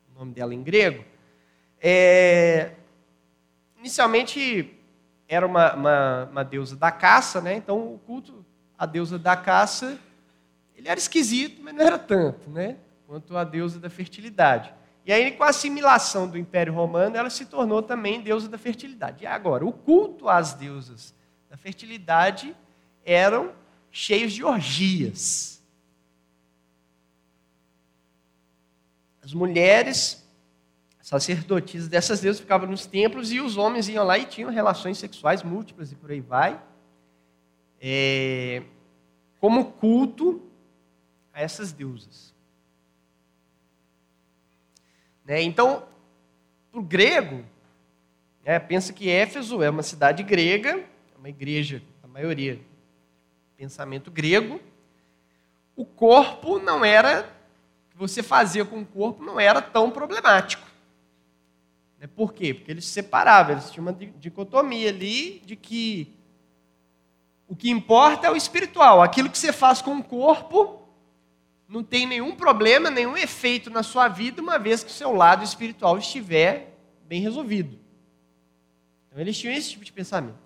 o 0.09 0.19
nome 0.19 0.33
dela 0.33 0.53
em 0.53 0.63
grego, 0.63 1.03
é, 1.79 2.71
inicialmente 3.77 4.77
era 5.27 5.45
uma, 5.45 5.73
uma, 5.73 6.29
uma, 6.31 6.43
deusa 6.43 6.75
da 6.75 6.91
caça, 6.91 7.41
né? 7.41 7.55
então 7.55 7.93
o 7.93 7.99
culto 7.99 8.45
à 8.77 8.85
deusa 8.85 9.17
da 9.17 9.35
caça 9.35 9.97
ele 10.75 10.87
era 10.87 10.99
esquisito, 10.99 11.61
mas 11.61 11.73
não 11.73 11.85
era 11.85 11.97
tanto, 11.99 12.49
né? 12.49 12.77
quanto 13.11 13.35
a 13.35 13.43
deusa 13.43 13.77
da 13.77 13.89
fertilidade. 13.89 14.73
E 15.05 15.11
aí, 15.11 15.31
com 15.31 15.43
a 15.43 15.49
assimilação 15.49 16.29
do 16.29 16.37
Império 16.37 16.73
Romano, 16.73 17.17
ela 17.17 17.29
se 17.29 17.45
tornou 17.45 17.81
também 17.81 18.21
deusa 18.21 18.47
da 18.47 18.57
fertilidade. 18.57 19.23
E 19.23 19.27
agora, 19.27 19.65
o 19.65 19.73
culto 19.73 20.29
às 20.29 20.53
deusas 20.53 21.13
da 21.49 21.57
fertilidade 21.57 22.55
eram 23.03 23.51
cheios 23.91 24.31
de 24.31 24.45
orgias. 24.45 25.50
As 29.21 29.33
mulheres 29.33 30.25
sacerdotisas 31.01 31.87
dessas 31.87 32.21
deusas 32.21 32.39
ficavam 32.41 32.69
nos 32.69 32.85
templos 32.85 33.31
e 33.31 33.39
os 33.39 33.57
homens 33.57 33.89
iam 33.89 34.05
lá 34.05 34.17
e 34.17 34.25
tinham 34.25 34.49
relações 34.49 34.97
sexuais 34.97 35.43
múltiplas 35.43 35.91
e 35.91 35.95
por 35.95 36.11
aí 36.11 36.21
vai. 36.21 36.61
É, 37.79 38.63
como 39.39 39.71
culto 39.73 40.41
a 41.33 41.41
essas 41.41 41.71
deusas. 41.71 42.33
Né? 45.25 45.41
Então, 45.41 45.83
para 46.71 46.79
o 46.79 46.83
grego, 46.83 47.43
é, 48.43 48.59
pensa 48.59 48.93
que 48.93 49.09
Éfeso 49.09 49.61
é 49.61 49.69
uma 49.69 49.83
cidade 49.83 50.23
grega, 50.23 50.77
é 51.13 51.17
uma 51.17 51.29
igreja, 51.29 51.81
a 52.03 52.07
maioria, 52.07 52.59
pensamento 53.57 54.09
grego. 54.09 54.59
O 55.75 55.85
corpo 55.85 56.59
não 56.59 56.83
era, 56.83 57.29
você 58.01 58.23
fazia 58.23 58.65
com 58.65 58.79
o 58.79 58.85
corpo 58.85 59.23
não 59.23 59.39
era 59.39 59.61
tão 59.61 59.91
problemático. 59.91 60.67
Né? 61.99 62.07
Por 62.07 62.33
quê? 62.33 62.51
Porque 62.51 62.71
eles 62.71 62.85
se 62.85 62.91
separavam, 62.91 63.51
eles 63.51 63.69
tinham 63.69 63.85
uma 63.85 63.93
dicotomia 63.93 64.89
ali 64.89 65.39
de 65.45 65.55
que 65.55 66.11
o 67.47 67.55
que 67.55 67.69
importa 67.69 68.25
é 68.25 68.31
o 68.31 68.35
espiritual. 68.35 69.03
Aquilo 69.03 69.29
que 69.29 69.37
você 69.37 69.53
faz 69.53 69.83
com 69.83 69.97
o 69.97 70.03
corpo 70.03 70.81
não 71.67 71.83
tem 71.83 72.07
nenhum 72.07 72.35
problema, 72.35 72.89
nenhum 72.89 73.15
efeito 73.15 73.69
na 73.69 73.83
sua 73.83 74.07
vida, 74.07 74.41
uma 74.41 74.57
vez 74.57 74.83
que 74.83 74.89
o 74.89 74.93
seu 74.93 75.13
lado 75.13 75.43
espiritual 75.43 75.95
estiver 75.99 76.75
bem 77.05 77.21
resolvido. 77.21 77.77
Então 79.07 79.21
eles 79.21 79.37
tinham 79.37 79.53
esse 79.53 79.69
tipo 79.69 79.85
de 79.85 79.93
pensamento. 79.93 80.39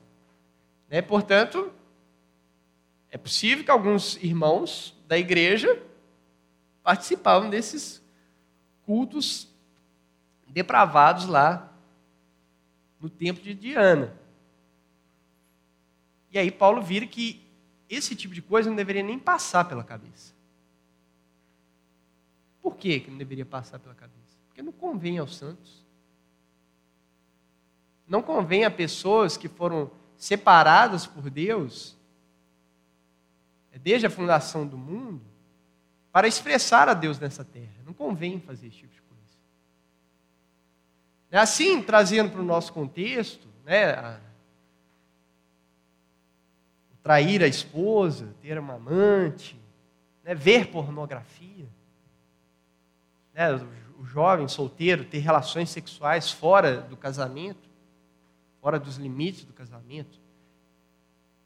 Né? 0.90 1.02
Portanto, 1.02 1.72
é 3.10 3.18
possível 3.18 3.64
que 3.64 3.72
alguns 3.72 4.18
irmãos 4.18 4.94
da 5.08 5.18
igreja 5.18 5.82
participavam 6.86 7.50
desses 7.50 8.00
cultos 8.86 9.52
depravados 10.48 11.26
lá 11.26 11.74
no 13.00 13.10
templo 13.10 13.44
de 13.44 13.56
Diana. 13.56 14.16
E 16.30 16.38
aí 16.38 16.52
Paulo 16.52 16.84
vira 16.84 17.08
que 17.08 17.44
esse 17.90 18.16
tipo 18.16 18.36
de 18.36 18.42
coisa 18.42 18.70
não 18.70 18.78
deveria 18.78 19.02
nem 19.02 19.18
passar 19.18 19.66
pela 19.66 19.84
cabeça. 19.84 20.36
Por 22.62 22.76
que, 22.76 23.00
que 23.00 23.10
não 23.10 23.18
deveria 23.18 23.46
passar 23.48 23.80
pela 23.80 23.96
cabeça? 23.96 24.38
Porque 24.48 24.62
não 24.62 24.72
convém 24.72 25.18
aos 25.18 25.36
santos. 25.36 25.84
Não 28.08 28.22
convém 28.22 28.64
a 28.64 28.70
pessoas 28.70 29.36
que 29.36 29.48
foram 29.48 29.90
separadas 30.18 31.08
por 31.08 31.32
Deus, 31.32 31.98
é 33.72 33.80
desde 33.80 34.06
a 34.06 34.10
fundação 34.10 34.68
do 34.68 34.78
mundo, 34.78 35.35
para 36.16 36.30
expressar 36.30 36.88
a 36.88 36.94
Deus 36.94 37.20
nessa 37.20 37.44
terra. 37.44 37.74
Não 37.86 37.92
convém 37.92 38.40
fazer 38.40 38.68
esse 38.68 38.78
tipo 38.78 38.94
de 38.94 39.02
coisa. 39.02 39.34
É 41.30 41.38
assim, 41.38 41.82
trazendo 41.84 42.32
para 42.32 42.40
o 42.40 42.46
nosso 42.46 42.72
contexto, 42.72 43.46
né, 43.66 43.92
a, 43.92 44.18
trair 47.04 47.44
a 47.44 47.48
esposa, 47.48 48.34
ter 48.42 48.58
uma 48.58 48.76
amante, 48.76 49.60
né, 50.24 50.34
ver 50.34 50.68
pornografia. 50.68 51.68
Né, 53.34 53.52
o, 53.98 54.04
o 54.04 54.06
jovem 54.06 54.48
solteiro 54.48 55.04
ter 55.04 55.20
relações 55.20 55.70
sexuais 55.70 56.32
fora 56.32 56.78
do 56.80 56.96
casamento 56.96 57.68
fora 58.62 58.80
dos 58.80 58.96
limites 58.96 59.44
do 59.44 59.52
casamento. 59.52 60.18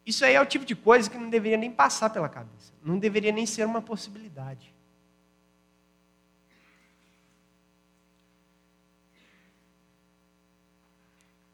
Isso 0.09 0.25
aí 0.25 0.33
é 0.33 0.41
o 0.41 0.45
tipo 0.45 0.65
de 0.65 0.75
coisa 0.75 1.07
que 1.07 1.19
não 1.19 1.29
deveria 1.29 1.55
nem 1.55 1.69
passar 1.69 2.09
pela 2.09 2.27
cabeça, 2.27 2.73
não 2.83 2.97
deveria 2.97 3.31
nem 3.31 3.45
ser 3.45 3.63
uma 3.63 3.79
possibilidade. 3.79 4.73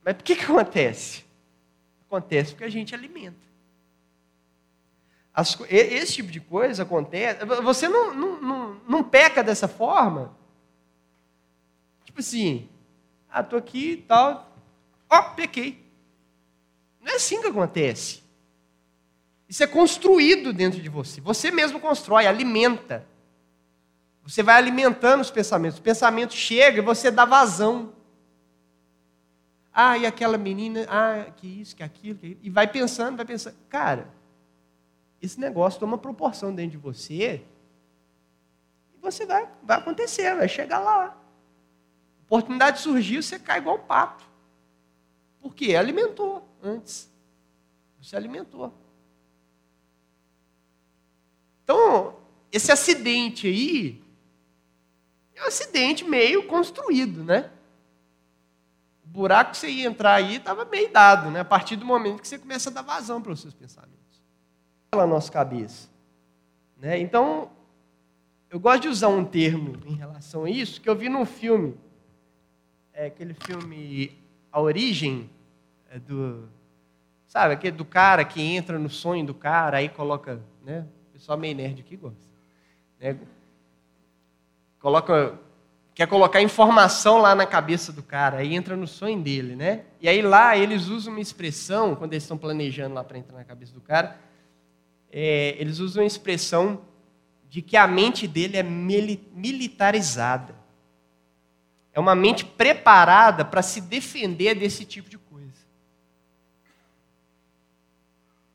Mas 0.01 0.15
por 0.15 0.23
que, 0.23 0.37
que 0.37 0.45
acontece? 0.45 1.25
Acontece 2.07 2.51
porque 2.51 2.63
a 2.63 2.69
gente 2.69 2.95
alimenta. 2.95 3.45
As, 5.33 5.59
esse 5.69 6.13
tipo 6.13 6.31
de 6.31 6.39
coisa 6.39 6.83
acontece. 6.83 7.43
Você 7.43 7.89
não, 7.89 8.13
não, 8.13 8.41
não, 8.41 8.73
não 8.87 9.03
peca 9.03 9.43
dessa 9.43 9.67
forma. 9.67 10.33
Tipo 12.05 12.21
assim, 12.21 12.69
ah, 13.29 13.41
estou 13.41 13.59
aqui 13.59 13.91
e 13.91 13.97
tal, 13.97 14.49
Ó, 15.09 15.19
oh, 15.19 15.35
pequei. 15.35 15.85
Não 17.01 17.11
é 17.11 17.15
assim 17.15 17.41
que 17.41 17.47
acontece. 17.47 18.24
Isso 19.47 19.63
é 19.63 19.67
construído 19.67 20.51
dentro 20.51 20.81
de 20.81 20.89
você. 20.89 21.21
Você 21.21 21.51
mesmo 21.51 21.79
constrói, 21.79 22.25
alimenta. 22.25 23.05
Você 24.23 24.41
vai 24.41 24.55
alimentando 24.55 25.21
os 25.21 25.29
pensamentos. 25.29 25.77
O 25.77 25.81
pensamento 25.81 26.33
chega 26.33 26.79
e 26.79 26.81
você 26.81 27.11
dá 27.11 27.25
vazão. 27.25 27.93
Ah, 29.71 29.97
e 29.97 30.05
aquela 30.05 30.37
menina, 30.37 30.85
ah, 30.89 31.29
que 31.35 31.47
isso, 31.47 31.75
que 31.75 31.83
aquilo, 31.83 32.17
que... 32.17 32.37
e 32.41 32.49
vai 32.49 32.65
pensando, 32.65 33.17
vai 33.17 33.25
pensando. 33.25 33.55
Cara, 33.69 34.07
esse 35.21 35.39
negócio 35.39 35.79
toma 35.79 35.97
proporção 35.97 36.55
dentro 36.55 36.71
de 36.71 36.77
você 36.77 37.43
e 38.95 39.01
você 39.01 39.25
vai, 39.25 39.47
vai 39.61 39.77
acontecer, 39.77 40.33
vai 40.33 40.47
chegar 40.47 40.79
lá. 40.79 41.15
Oportunidade 42.25 42.79
surgiu, 42.79 43.21
você 43.21 43.37
cai 43.37 43.59
igual 43.59 43.77
pato. 43.77 44.25
Por 45.41 45.53
quê? 45.53 45.75
Alimentou 45.75 46.47
antes. 46.63 47.11
Você 48.01 48.15
alimentou. 48.15 48.73
Então, 51.65 52.15
esse 52.51 52.71
acidente 52.71 53.47
aí 53.47 54.01
é 55.33 55.43
um 55.43 55.47
acidente 55.47 56.05
meio 56.05 56.43
construído, 56.43 57.23
né? 57.23 57.49
O 59.03 59.07
buraco 59.07 59.51
que 59.51 59.57
você 59.57 59.69
ia 59.69 59.87
entrar 59.87 60.13
aí 60.13 60.35
estava 60.35 60.63
meio 60.63 60.91
dado, 60.91 61.31
né? 61.31 61.39
A 61.39 61.45
partir 61.45 61.75
do 61.75 61.85
momento 61.85 62.21
que 62.21 62.27
você 62.27 62.37
começa 62.37 62.69
a 62.69 62.73
dar 62.73 62.83
vazão 62.83 63.19
para 63.19 63.31
os 63.31 63.41
seus 63.41 63.53
pensamentos. 63.53 63.95
Pela 64.91 65.07
nossa 65.07 65.31
cabeça. 65.31 65.89
Né? 66.77 66.99
Então, 66.99 67.49
eu 68.47 68.59
gosto 68.59 68.83
de 68.83 68.89
usar 68.89 69.07
um 69.07 69.25
termo 69.25 69.77
em 69.87 69.95
relação 69.95 70.43
a 70.43 70.49
isso, 70.49 70.79
que 70.79 70.87
eu 70.87 70.95
vi 70.95 71.09
num 71.09 71.25
filme, 71.25 71.75
é 72.93 73.07
aquele 73.07 73.33
filme 73.33 74.15
A 74.51 74.61
Origem, 74.61 75.29
é 75.89 75.97
do. 75.97 76.47
Sabe, 77.27 77.55
aquele 77.55 77.75
do 77.75 77.83
cara 77.83 78.23
que 78.23 78.39
entra 78.39 78.77
no 78.77 78.89
sonho 78.89 79.25
do 79.25 79.33
cara, 79.33 79.77
aí 79.77 79.89
coloca. 79.89 80.39
Né? 80.63 80.85
Pessoal 81.15 81.37
meio 81.37 81.55
nerd 81.55 81.79
aqui 81.79 81.95
gosta. 81.95 82.19
Né? 82.99 83.17
Coloca. 84.81 85.39
Quer 85.93 86.07
colocar 86.07 86.41
informação 86.41 87.19
lá 87.19 87.33
na 87.33 87.45
cabeça 87.45 87.93
do 87.93 88.03
cara, 88.03 88.39
aí 88.39 88.53
entra 88.53 88.75
no 88.75 88.85
sonho 88.85 89.21
dele, 89.21 89.55
né? 89.55 89.85
E 90.01 90.09
aí 90.09 90.21
lá 90.21 90.57
eles 90.57 90.87
usam 90.87 91.13
uma 91.13 91.21
expressão, 91.21 91.95
quando 91.95 92.11
eles 92.11 92.25
estão 92.25 92.37
planejando 92.37 92.95
lá 92.95 93.01
para 93.01 93.17
entrar 93.17 93.37
na 93.37 93.45
cabeça 93.45 93.71
do 93.71 93.79
cara, 93.79 94.19
é, 95.09 95.55
eles 95.57 95.79
usam 95.79 96.03
uma 96.03 96.07
expressão 96.07 96.81
de 97.49 97.61
que 97.61 97.77
a 97.77 97.87
mente 97.87 98.27
dele 98.27 98.57
é 98.57 98.63
militarizada. 98.63 100.53
É 101.93 101.99
uma 101.99 102.13
mente 102.13 102.43
preparada 102.43 103.45
para 103.45 103.61
se 103.61 103.79
defender 103.79 104.53
desse 104.53 104.83
tipo 104.83 105.09
de 105.09 105.17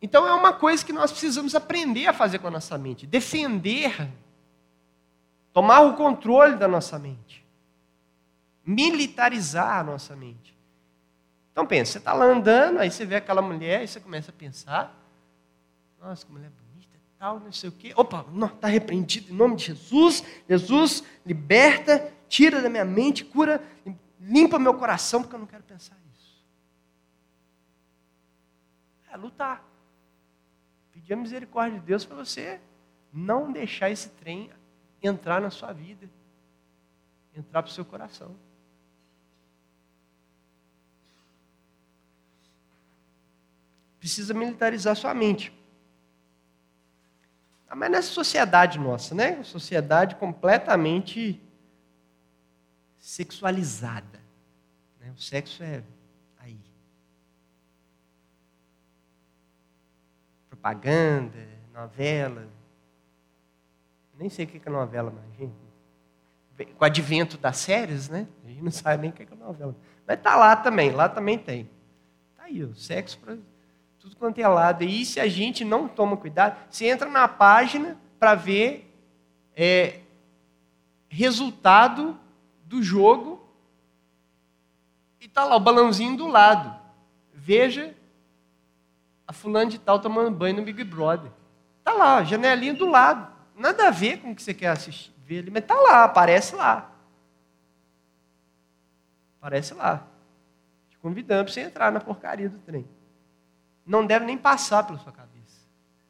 Então 0.02 0.26
é 0.26 0.32
uma 0.32 0.52
coisa 0.52 0.84
que 0.84 0.92
nós 0.92 1.10
precisamos 1.10 1.54
aprender 1.54 2.06
a 2.06 2.12
fazer 2.12 2.38
com 2.38 2.46
a 2.46 2.50
nossa 2.50 2.78
mente, 2.78 3.06
defender, 3.06 4.08
tomar 5.52 5.80
o 5.80 5.94
controle 5.94 6.56
da 6.56 6.66
nossa 6.66 6.98
mente, 6.98 7.44
militarizar 8.64 9.78
a 9.78 9.84
nossa 9.84 10.16
mente. 10.16 10.56
Então 11.52 11.66
pensa, 11.66 11.92
você 11.92 11.98
está 11.98 12.14
lá 12.14 12.24
andando, 12.24 12.78
aí 12.78 12.90
você 12.90 13.04
vê 13.04 13.16
aquela 13.16 13.42
mulher, 13.42 13.82
e 13.84 13.88
você 13.88 14.00
começa 14.00 14.30
a 14.30 14.34
pensar, 14.34 14.96
nossa, 16.00 16.24
que 16.24 16.32
mulher 16.32 16.50
bonita, 16.50 16.98
tal, 17.18 17.38
não 17.38 17.52
sei 17.52 17.68
o 17.68 17.72
quê. 17.72 17.92
Opa, 17.94 18.24
está 18.54 18.68
repreendido 18.68 19.30
em 19.30 19.36
nome 19.36 19.56
de 19.56 19.66
Jesus. 19.66 20.24
Jesus, 20.48 21.04
liberta, 21.26 22.10
tira 22.26 22.62
da 22.62 22.70
minha 22.70 22.86
mente, 22.86 23.22
cura, 23.22 23.62
limpa 24.18 24.58
meu 24.58 24.72
coração, 24.72 25.20
porque 25.20 25.34
eu 25.34 25.40
não 25.40 25.46
quero 25.46 25.62
pensar 25.64 25.94
isso. 26.14 26.42
É 29.12 29.16
lutar 29.18 29.69
pedir 30.92 31.14
a 31.14 31.16
misericórdia 31.16 31.79
de 31.79 31.87
Deus 31.87 32.05
para 32.05 32.16
você 32.16 32.61
não 33.12 33.50
deixar 33.50 33.90
esse 33.90 34.09
trem 34.11 34.50
entrar 35.03 35.40
na 35.40 35.50
sua 35.50 35.72
vida, 35.72 36.09
entrar 37.35 37.62
para 37.62 37.70
o 37.70 37.72
seu 37.72 37.85
coração. 37.85 38.35
Precisa 43.98 44.33
militarizar 44.33 44.96
sua 44.96 45.12
mente. 45.12 45.53
Ah, 47.68 47.76
mas 47.76 47.90
nessa 47.90 48.09
sociedade 48.09 48.79
nossa, 48.79 49.14
né? 49.14 49.42
Sociedade 49.42 50.16
completamente 50.16 51.40
sexualizada. 52.98 54.20
Né? 54.98 55.12
O 55.16 55.20
sexo 55.20 55.62
é 55.62 55.83
propaganda, 60.61 61.49
novela. 61.73 62.46
Nem 64.18 64.29
sei 64.29 64.44
o 64.44 64.49
que 64.49 64.61
é 64.64 64.70
novela 64.70 65.11
mais, 65.11 65.35
gente. 65.38 65.55
Com 66.77 66.85
o 66.85 66.85
advento 66.85 67.38
das 67.38 67.57
séries, 67.57 68.11
né? 68.11 68.29
A 68.44 68.49
gente 68.49 68.62
não 68.62 68.70
sabe 68.70 69.01
nem 69.01 69.11
o 69.11 69.12
que 69.14 69.23
é 69.23 69.35
novela. 69.35 69.75
Mas 70.07 70.20
tá 70.20 70.37
lá 70.37 70.55
também, 70.55 70.90
lá 70.90 71.09
também 71.09 71.38
tem. 71.38 71.64
Tá 72.37 72.44
aí, 72.44 72.62
o 72.62 72.75
sexo 72.75 73.18
para 73.18 73.38
tudo 73.99 74.14
quanto 74.16 74.38
é 74.38 74.46
lado. 74.46 74.85
E 74.85 75.07
se 75.07 75.18
a 75.18 75.27
gente 75.27 75.64
não 75.64 75.88
toma 75.88 76.18
cuidado, 76.18 76.59
você 76.68 76.87
entra 76.87 77.09
na 77.09 77.27
página 77.27 77.96
para 78.18 78.35
ver 78.35 78.94
é, 79.57 80.01
resultado 81.09 82.18
do 82.66 82.83
jogo 82.83 83.42
e 85.18 85.27
tá 85.27 85.44
lá 85.44 85.57
o 85.57 85.61
balãozinho 85.61 86.16
do 86.16 86.27
lado. 86.27 86.79
Veja 87.33 87.94
a 89.30 89.32
fulana 89.32 89.70
de 89.70 89.78
tal 89.78 90.00
tomando 90.00 90.36
banho 90.36 90.56
no 90.56 90.62
Big 90.64 90.82
Brother. 90.82 91.30
Tá 91.84 91.92
lá, 91.92 92.24
janelinha 92.24 92.74
do 92.74 92.90
lado. 92.90 93.32
Nada 93.54 93.86
a 93.86 93.90
ver 93.92 94.20
com 94.20 94.32
o 94.32 94.34
que 94.34 94.42
você 94.42 94.52
quer 94.52 94.70
assistir, 94.70 95.14
ver 95.24 95.38
ali, 95.38 95.52
mas 95.52 95.64
tá 95.64 95.76
lá, 95.76 96.02
aparece 96.02 96.56
lá. 96.56 96.90
Aparece 99.38 99.72
lá. 99.72 100.04
Te 100.88 100.98
convidando 100.98 101.44
para 101.44 101.52
você 101.52 101.60
entrar 101.60 101.92
na 101.92 102.00
porcaria 102.00 102.48
do 102.48 102.58
trem. 102.58 102.84
Não 103.86 104.04
deve 104.04 104.24
nem 104.24 104.36
passar 104.36 104.82
pela 104.82 104.98
sua 104.98 105.12
cabeça 105.12 105.60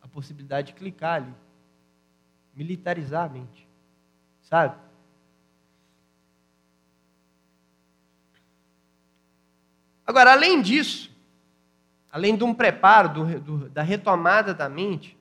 a 0.00 0.08
possibilidade 0.08 0.68
de 0.68 0.72
clicar 0.72 1.16
ali. 1.16 1.34
Militarizar 2.54 3.26
a 3.26 3.28
mente. 3.28 3.68
Sabe? 4.40 4.78
Agora, 10.06 10.32
além 10.32 10.62
disso, 10.62 11.09
além 12.12 12.36
de 12.36 12.44
um 12.44 12.52
preparo 12.52 13.08
do, 13.08 13.40
do, 13.40 13.68
da 13.68 13.82
retomada 13.82 14.52
da 14.52 14.68
mente, 14.68 15.16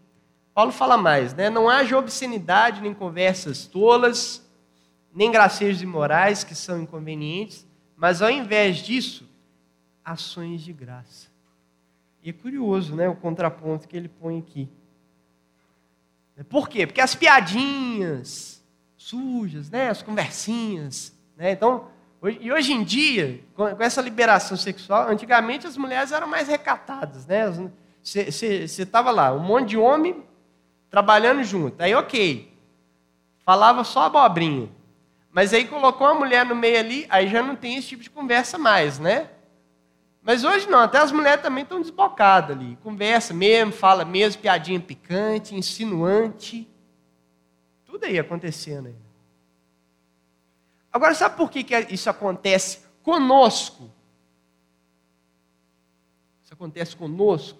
Paulo 0.53 0.71
fala 0.71 0.97
mais, 0.97 1.33
né? 1.33 1.49
Não 1.49 1.69
haja 1.69 1.97
obscenidade, 1.97 2.81
nem 2.81 2.93
conversas 2.93 3.65
tolas, 3.65 4.45
nem 5.13 5.31
gracejos 5.31 5.81
imorais 5.81 6.43
que 6.43 6.53
são 6.55 6.81
inconvenientes, 6.81 7.67
mas 7.95 8.21
ao 8.21 8.29
invés 8.29 8.77
disso, 8.77 9.29
ações 10.03 10.61
de 10.61 10.73
graça. 10.73 11.27
E 12.23 12.29
é 12.29 12.33
curioso, 12.33 12.95
né, 12.95 13.07
o 13.07 13.15
contraponto 13.15 13.87
que 13.87 13.95
ele 13.95 14.09
põe 14.09 14.39
aqui. 14.39 14.67
Por 16.49 16.69
quê? 16.69 16.85
Porque 16.85 17.01
as 17.01 17.15
piadinhas 17.15 18.63
sujas, 18.97 19.69
né, 19.69 19.89
as 19.89 20.01
conversinhas, 20.01 21.13
né? 21.35 21.51
Então, 21.51 21.87
e 22.39 22.51
hoje 22.51 22.73
em 22.73 22.83
dia, 22.83 23.39
com 23.55 23.65
essa 23.79 24.01
liberação 24.01 24.57
sexual, 24.57 25.07
antigamente 25.07 25.65
as 25.65 25.77
mulheres 25.77 26.11
eram 26.11 26.27
mais 26.27 26.47
recatadas, 26.49 27.25
né? 27.25 27.45
Você 28.03 28.63
estava 28.63 29.09
lá, 29.11 29.31
um 29.33 29.39
monte 29.39 29.69
de 29.69 29.77
homem 29.77 30.23
trabalhando 30.89 31.43
junto. 31.43 31.81
Aí, 31.81 31.95
ok, 31.95 32.51
falava 33.45 33.83
só 33.83 34.03
abobrinha. 34.03 34.69
Mas 35.31 35.53
aí 35.53 35.65
colocou 35.65 36.07
uma 36.07 36.15
mulher 36.15 36.45
no 36.45 36.55
meio 36.55 36.79
ali, 36.79 37.05
aí 37.09 37.27
já 37.29 37.41
não 37.41 37.55
tem 37.55 37.77
esse 37.77 37.89
tipo 37.89 38.03
de 38.03 38.09
conversa 38.09 38.57
mais, 38.57 38.99
né? 38.99 39.29
Mas 40.21 40.43
hoje 40.43 40.69
não, 40.69 40.79
até 40.79 40.97
as 40.97 41.11
mulheres 41.11 41.41
também 41.41 41.63
estão 41.63 41.79
desbocadas 41.79 42.57
ali. 42.57 42.77
Conversa 42.83 43.33
mesmo, 43.33 43.71
fala 43.71 44.03
mesmo, 44.03 44.41
piadinha 44.41 44.79
picante, 44.79 45.55
insinuante. 45.55 46.67
Tudo 47.85 48.05
aí 48.05 48.19
acontecendo 48.19 48.87
aí. 48.87 48.95
Agora, 50.99 51.15
sabe 51.15 51.37
por 51.37 51.49
que, 51.49 51.63
que 51.63 51.73
isso 51.93 52.09
acontece 52.09 52.79
conosco? 53.01 53.89
Isso 56.43 56.53
acontece 56.53 56.93
conosco? 56.93 57.57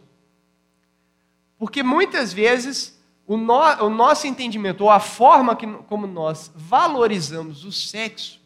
Porque 1.58 1.82
muitas 1.82 2.34
vezes 2.34 3.02
o, 3.25 3.38
no, 3.38 3.58
o 3.86 3.89
nosso 3.89 4.28
entendimento, 4.28 4.82
ou 4.82 4.89
a 4.89 4.99
forma 4.99 5.56
que, 5.56 5.65
como 5.84 6.06
nós 6.06 6.52
valorizamos 6.54 7.63
o 7.63 7.71
sexo, 7.71 8.41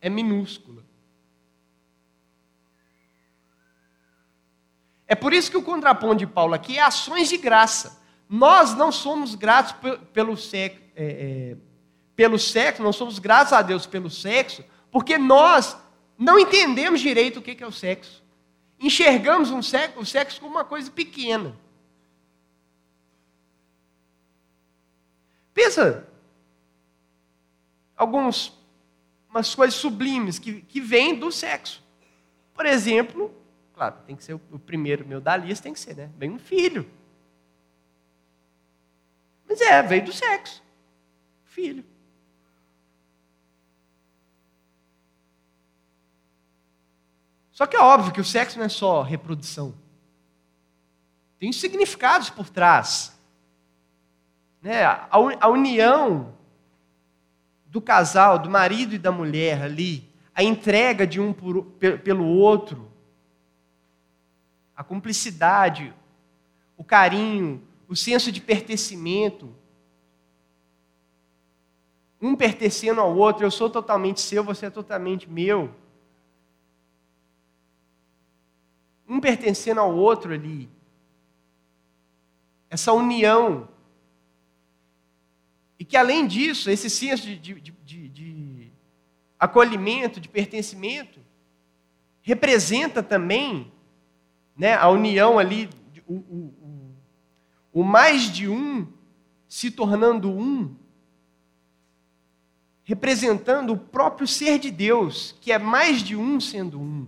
é 0.00 0.10
minúscula. 0.10 0.82
É 5.06 5.14
por 5.14 5.32
isso 5.32 5.48
que 5.48 5.56
o 5.56 5.62
contraponto 5.62 6.16
de 6.16 6.26
Paulo 6.26 6.54
aqui 6.54 6.76
é 6.76 6.82
ações 6.82 7.28
de 7.28 7.36
graça. 7.36 8.02
Nós 8.28 8.74
não 8.74 8.90
somos 8.90 9.36
gratos 9.36 9.76
pelo 10.12 10.36
sexo. 10.36 10.82
É, 10.96 11.04
é, 11.04 11.73
pelo 12.16 12.38
sexo, 12.38 12.82
não 12.82 12.92
somos 12.92 13.18
graças 13.18 13.52
a 13.52 13.62
Deus 13.62 13.86
pelo 13.86 14.10
sexo, 14.10 14.64
porque 14.90 15.18
nós 15.18 15.76
não 16.18 16.38
entendemos 16.38 17.00
direito 17.00 17.40
o 17.40 17.42
que 17.42 17.62
é 17.62 17.66
o 17.66 17.72
sexo. 17.72 18.22
Enxergamos 18.78 19.50
um 19.50 19.62
sexo, 19.62 19.98
o 19.98 20.06
sexo 20.06 20.40
como 20.40 20.54
uma 20.54 20.64
coisa 20.64 20.90
pequena. 20.90 21.56
Pensa 25.52 26.08
algumas 27.96 28.52
umas 29.34 29.52
coisas 29.52 29.74
sublimes 29.74 30.38
que, 30.38 30.62
que 30.62 30.80
vêm 30.80 31.18
do 31.18 31.32
sexo. 31.32 31.82
Por 32.54 32.64
exemplo, 32.66 33.34
claro, 33.72 33.96
tem 34.06 34.14
que 34.14 34.22
ser 34.22 34.34
o, 34.34 34.40
o 34.52 34.58
primeiro 34.60 35.04
meu 35.04 35.20
da 35.20 35.36
lista, 35.36 35.64
tem 35.64 35.72
que 35.72 35.80
ser, 35.80 35.96
né? 35.96 36.08
Vem 36.16 36.30
um 36.30 36.38
filho. 36.38 36.88
Mas 39.48 39.60
é, 39.60 39.82
veio 39.82 40.04
do 40.04 40.12
sexo. 40.12 40.62
Filho. 41.44 41.84
Só 47.54 47.66
que 47.66 47.76
é 47.76 47.80
óbvio 47.80 48.12
que 48.12 48.20
o 48.20 48.24
sexo 48.24 48.58
não 48.58 48.66
é 48.66 48.68
só 48.68 49.00
reprodução. 49.00 49.72
Tem 51.38 51.52
significados 51.52 52.28
por 52.28 52.50
trás. 52.50 53.16
Né? 54.60 54.84
A, 54.84 55.48
união 55.48 56.34
do 57.66 57.80
casal, 57.80 58.40
do 58.40 58.50
marido 58.50 58.96
e 58.96 58.98
da 58.98 59.12
mulher 59.12 59.62
ali, 59.62 60.12
a 60.34 60.42
entrega 60.42 61.06
de 61.06 61.20
um 61.20 61.32
por, 61.32 61.62
pelo 62.02 62.26
outro, 62.26 62.90
a 64.76 64.82
cumplicidade, 64.82 65.94
o 66.76 66.82
carinho, 66.82 67.62
o 67.86 67.94
senso 67.94 68.32
de 68.32 68.40
pertencimento. 68.40 69.54
Um 72.20 72.34
pertencendo 72.34 73.00
ao 73.00 73.16
outro, 73.16 73.44
eu 73.44 73.50
sou 73.50 73.70
totalmente 73.70 74.20
seu, 74.20 74.42
você 74.42 74.66
é 74.66 74.70
totalmente 74.70 75.30
meu. 75.30 75.72
Um 79.08 79.20
pertencendo 79.20 79.80
ao 79.80 79.94
outro 79.94 80.32
ali. 80.32 80.68
Essa 82.70 82.92
união. 82.92 83.68
E 85.78 85.84
que, 85.84 85.96
além 85.96 86.26
disso, 86.26 86.70
esse 86.70 86.88
senso 86.88 87.24
de, 87.24 87.36
de, 87.38 87.54
de, 87.60 88.08
de 88.08 88.72
acolhimento, 89.38 90.20
de 90.20 90.28
pertencimento, 90.28 91.20
representa 92.22 93.02
também 93.02 93.70
né, 94.56 94.74
a 94.74 94.88
união 94.88 95.38
ali, 95.38 95.68
o, 96.06 96.14
o, 96.14 96.54
o, 97.74 97.80
o 97.80 97.84
mais 97.84 98.30
de 98.30 98.48
um 98.48 98.86
se 99.48 99.70
tornando 99.70 100.30
um, 100.30 100.74
representando 102.84 103.72
o 103.72 103.78
próprio 103.78 104.26
ser 104.26 104.58
de 104.58 104.70
Deus, 104.70 105.34
que 105.40 105.52
é 105.52 105.58
mais 105.58 106.02
de 106.02 106.16
um 106.16 106.40
sendo 106.40 106.80
um. 106.80 107.06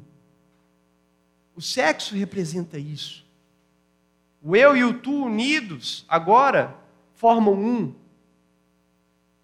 O 1.56 1.62
sexo 1.62 2.14
representa 2.14 2.78
isso. 2.78 3.26
O 4.42 4.54
eu 4.54 4.76
e 4.76 4.84
o 4.84 5.00
tu 5.00 5.24
unidos 5.24 6.04
agora 6.06 6.78
formam 7.14 7.54
um. 7.54 7.94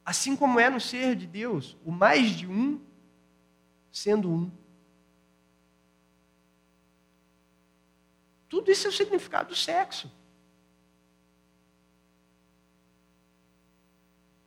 Assim 0.05 0.37
como 0.37 0.61
é 0.61 0.69
no 0.69 0.79
ser 0.79 1.17
de 1.17 1.27
Deus, 1.27 1.75
o 1.85 1.91
mais 1.91 2.33
de 2.33 2.47
um 2.47 2.79
sendo 3.91 4.31
um. 4.31 4.51
Tudo 8.47 8.71
isso 8.71 8.87
é 8.87 8.91
o 8.91 8.93
significado 8.93 9.49
do 9.49 9.57
sexo. 9.57 10.13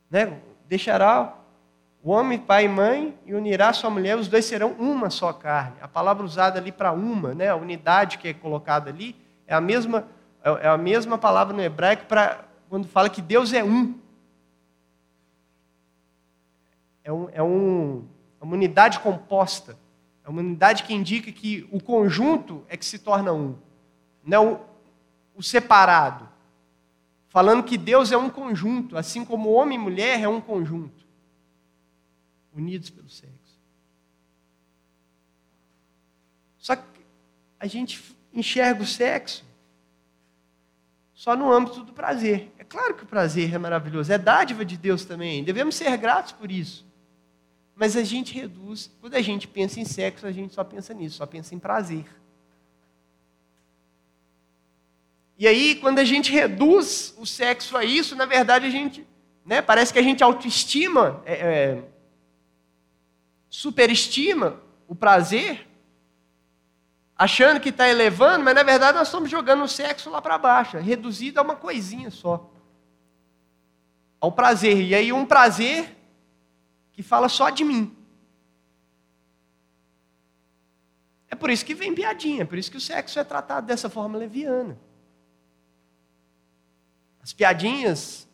Né? 0.08 0.40
Deixará 0.68 1.35
o 2.06 2.10
homem, 2.10 2.38
pai 2.38 2.66
e 2.66 2.68
mãe, 2.68 3.18
e 3.26 3.34
unirá 3.34 3.72
sua 3.72 3.90
mulher, 3.90 4.16
os 4.16 4.28
dois 4.28 4.44
serão 4.44 4.70
uma 4.78 5.10
só 5.10 5.32
carne. 5.32 5.74
A 5.80 5.88
palavra 5.88 6.24
usada 6.24 6.56
ali 6.56 6.70
para 6.70 6.92
uma, 6.92 7.34
né, 7.34 7.48
a 7.48 7.56
unidade 7.56 8.18
que 8.18 8.28
é 8.28 8.32
colocada 8.32 8.90
ali, 8.90 9.16
é 9.44 9.52
a 9.52 9.60
mesma, 9.60 10.06
é 10.62 10.68
a 10.68 10.78
mesma 10.78 11.18
palavra 11.18 11.52
no 11.52 11.60
hebraico 11.60 12.06
para 12.06 12.44
quando 12.68 12.86
fala 12.86 13.10
que 13.10 13.20
Deus 13.20 13.52
é 13.52 13.64
um. 13.64 13.98
É, 17.02 17.12
um, 17.12 17.28
é 17.32 17.42
um, 17.42 18.04
é 18.40 18.44
uma 18.44 18.54
unidade 18.54 19.00
composta. 19.00 19.76
É 20.24 20.30
uma 20.30 20.42
unidade 20.42 20.84
que 20.84 20.94
indica 20.94 21.32
que 21.32 21.68
o 21.72 21.82
conjunto 21.82 22.64
é 22.68 22.76
que 22.76 22.86
se 22.86 23.00
torna 23.00 23.32
um, 23.32 23.56
não 24.24 24.52
o, 25.34 25.38
o 25.38 25.42
separado. 25.42 26.28
Falando 27.30 27.64
que 27.64 27.76
Deus 27.76 28.12
é 28.12 28.16
um 28.16 28.30
conjunto, 28.30 28.96
assim 28.96 29.24
como 29.24 29.50
homem 29.50 29.76
e 29.76 29.82
mulher 29.82 30.20
é 30.20 30.28
um 30.28 30.40
conjunto 30.40 31.05
unidos 32.56 32.90
pelo 32.90 33.08
sexo. 33.08 33.60
Só 36.58 36.74
que 36.74 36.82
a 37.60 37.66
gente 37.66 38.02
enxerga 38.32 38.82
o 38.82 38.86
sexo 38.86 39.44
só 41.14 41.36
no 41.36 41.52
âmbito 41.52 41.82
do 41.82 41.92
prazer. 41.92 42.52
É 42.58 42.64
claro 42.64 42.94
que 42.94 43.04
o 43.04 43.06
prazer 43.06 43.54
é 43.54 43.58
maravilhoso, 43.58 44.12
é 44.12 44.18
dádiva 44.18 44.64
de 44.64 44.76
Deus 44.76 45.04
também, 45.04 45.44
devemos 45.44 45.74
ser 45.74 45.96
gratos 45.96 46.32
por 46.32 46.50
isso. 46.50 46.84
Mas 47.74 47.94
a 47.94 48.02
gente 48.02 48.34
reduz, 48.34 48.90
quando 49.00 49.14
a 49.14 49.22
gente 49.22 49.46
pensa 49.46 49.78
em 49.78 49.84
sexo, 49.84 50.26
a 50.26 50.32
gente 50.32 50.54
só 50.54 50.64
pensa 50.64 50.94
nisso, 50.94 51.16
só 51.16 51.26
pensa 51.26 51.54
em 51.54 51.58
prazer. 51.58 52.06
E 55.38 55.46
aí, 55.46 55.74
quando 55.74 55.98
a 55.98 56.04
gente 56.04 56.32
reduz 56.32 57.14
o 57.18 57.26
sexo 57.26 57.76
a 57.76 57.84
isso, 57.84 58.16
na 58.16 58.24
verdade 58.24 58.64
a 58.66 58.70
gente, 58.70 59.06
né, 59.44 59.60
parece 59.60 59.92
que 59.92 59.98
a 59.98 60.02
gente 60.02 60.24
autoestima, 60.24 61.22
é, 61.26 61.34
é, 61.34 61.84
superestima 63.56 64.60
o 64.86 64.94
prazer, 64.94 65.66
achando 67.16 67.58
que 67.58 67.70
está 67.70 67.88
elevando, 67.88 68.44
mas 68.44 68.54
na 68.54 68.62
verdade 68.62 68.98
nós 68.98 69.08
estamos 69.08 69.30
jogando 69.30 69.64
o 69.64 69.68
sexo 69.68 70.10
lá 70.10 70.20
para 70.20 70.36
baixo, 70.36 70.76
é 70.76 70.80
reduzido 70.82 71.40
a 71.40 71.42
uma 71.42 71.56
coisinha 71.56 72.10
só. 72.10 72.52
Ao 74.20 74.30
prazer. 74.30 74.82
E 74.82 74.94
aí 74.94 75.10
um 75.10 75.24
prazer 75.24 75.96
que 76.92 77.02
fala 77.02 77.30
só 77.30 77.48
de 77.48 77.64
mim. 77.64 77.96
É 81.30 81.34
por 81.34 81.48
isso 81.48 81.64
que 81.64 81.74
vem 81.74 81.94
piadinha, 81.94 82.42
é 82.42 82.44
por 82.44 82.58
isso 82.58 82.70
que 82.70 82.76
o 82.76 82.80
sexo 82.80 83.18
é 83.18 83.24
tratado 83.24 83.66
dessa 83.66 83.88
forma 83.88 84.18
leviana. 84.18 84.78
As 87.22 87.32
piadinhas, 87.32 88.28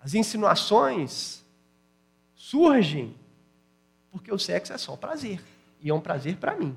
as 0.00 0.14
insinuações 0.14 1.44
surgem 2.34 3.16
porque 4.18 4.32
o 4.32 4.38
sexo 4.38 4.72
é 4.72 4.78
só 4.78 4.96
prazer. 4.96 5.40
E 5.80 5.88
é 5.88 5.94
um 5.94 6.00
prazer 6.00 6.36
para 6.36 6.56
mim. 6.56 6.76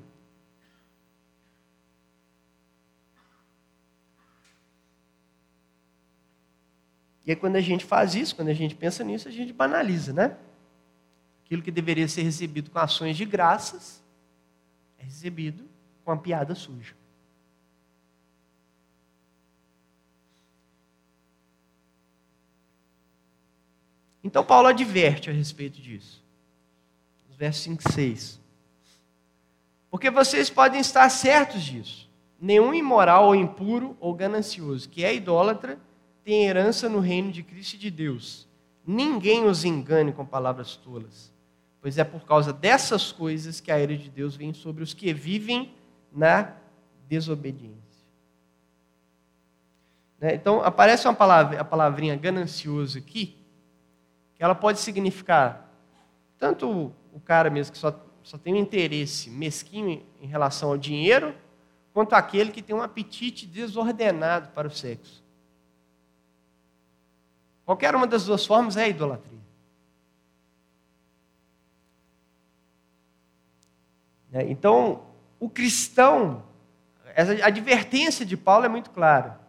E 7.26 7.30
aí, 7.30 7.36
quando 7.36 7.56
a 7.56 7.60
gente 7.60 7.84
faz 7.84 8.14
isso, 8.14 8.34
quando 8.34 8.48
a 8.48 8.54
gente 8.54 8.74
pensa 8.74 9.02
nisso, 9.04 9.28
a 9.28 9.30
gente 9.30 9.52
banaliza, 9.52 10.12
né? 10.12 10.36
Aquilo 11.44 11.62
que 11.62 11.70
deveria 11.70 12.08
ser 12.08 12.22
recebido 12.22 12.70
com 12.70 12.78
ações 12.78 13.16
de 13.16 13.24
graças 13.24 14.02
é 14.98 15.04
recebido 15.04 15.68
com 16.04 16.12
a 16.12 16.16
piada 16.16 16.54
suja. 16.54 16.94
Então, 24.24 24.44
Paulo 24.44 24.68
adverte 24.68 25.28
a 25.28 25.32
respeito 25.32 25.80
disso. 25.80 26.21
Nos 27.32 27.38
versos 27.38 27.62
5 27.62 27.82
e 27.88 27.92
6. 27.92 28.40
Porque 29.90 30.10
vocês 30.10 30.50
podem 30.50 30.80
estar 30.80 31.08
certos 31.08 31.62
disso. 31.62 32.10
Nenhum 32.38 32.74
imoral 32.74 33.26
ou 33.26 33.34
impuro 33.34 33.96
ou 33.98 34.14
ganancioso, 34.14 34.88
que 34.88 35.02
é 35.02 35.14
idólatra, 35.14 35.78
tem 36.22 36.44
herança 36.44 36.88
no 36.88 37.00
reino 37.00 37.32
de 37.32 37.42
Cristo 37.42 37.74
e 37.74 37.78
de 37.78 37.90
Deus. 37.90 38.46
Ninguém 38.86 39.46
os 39.46 39.64
engane 39.64 40.12
com 40.12 40.26
palavras 40.26 40.76
tolas, 40.76 41.32
pois 41.80 41.96
é 41.96 42.04
por 42.04 42.24
causa 42.24 42.52
dessas 42.52 43.12
coisas 43.12 43.60
que 43.60 43.70
a 43.72 43.78
ira 43.78 43.96
de 43.96 44.10
Deus 44.10 44.36
vem 44.36 44.52
sobre 44.52 44.82
os 44.82 44.92
que 44.92 45.12
vivem 45.14 45.74
na 46.12 46.52
desobediência. 47.08 47.80
Né? 50.20 50.34
Então, 50.34 50.62
aparece 50.62 51.08
uma 51.08 51.14
palavra, 51.14 51.60
a 51.60 51.64
palavrinha 51.64 52.14
ganancioso 52.14 52.98
aqui, 52.98 53.38
que 54.34 54.42
ela 54.42 54.54
pode 54.54 54.80
significar 54.80 55.70
tanto 56.38 56.92
o 57.12 57.20
cara 57.20 57.50
mesmo 57.50 57.72
que 57.72 57.78
só, 57.78 57.94
só 58.22 58.38
tem 58.38 58.54
um 58.54 58.58
interesse 58.58 59.30
mesquinho 59.30 60.04
em 60.20 60.26
relação 60.26 60.70
ao 60.70 60.78
dinheiro, 60.78 61.34
quanto 61.92 62.14
aquele 62.14 62.50
que 62.50 62.62
tem 62.62 62.74
um 62.74 62.82
apetite 62.82 63.46
desordenado 63.46 64.48
para 64.48 64.66
o 64.66 64.70
sexo. 64.70 65.22
Qualquer 67.64 67.94
uma 67.94 68.06
das 68.06 68.24
duas 68.24 68.44
formas 68.44 68.76
é 68.76 68.88
idolatria. 68.88 69.38
Né? 74.30 74.50
Então, 74.50 75.04
o 75.38 75.48
cristão, 75.48 76.42
a 77.14 77.46
advertência 77.46 78.24
de 78.24 78.36
Paulo 78.36 78.64
é 78.64 78.68
muito 78.68 78.90
clara. 78.90 79.40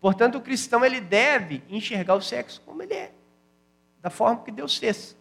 Portanto, 0.00 0.36
o 0.36 0.40
cristão 0.40 0.84
ele 0.84 1.00
deve 1.00 1.64
enxergar 1.68 2.14
o 2.14 2.20
sexo 2.20 2.60
como 2.60 2.82
ele 2.82 2.94
é, 2.94 3.12
da 4.00 4.10
forma 4.10 4.44
que 4.44 4.52
Deus 4.52 4.76
fez. 4.76 5.16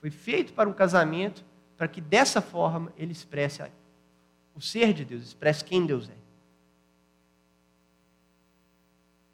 Foi 0.00 0.10
feito 0.10 0.52
para 0.52 0.68
um 0.68 0.72
casamento, 0.72 1.44
para 1.76 1.88
que 1.88 2.00
dessa 2.00 2.40
forma 2.40 2.92
ele 2.96 3.12
expresse 3.12 3.62
o 4.54 4.60
ser 4.60 4.92
de 4.92 5.04
Deus, 5.04 5.22
expresse 5.22 5.64
quem 5.64 5.86
Deus 5.86 6.08
é. 6.08 6.16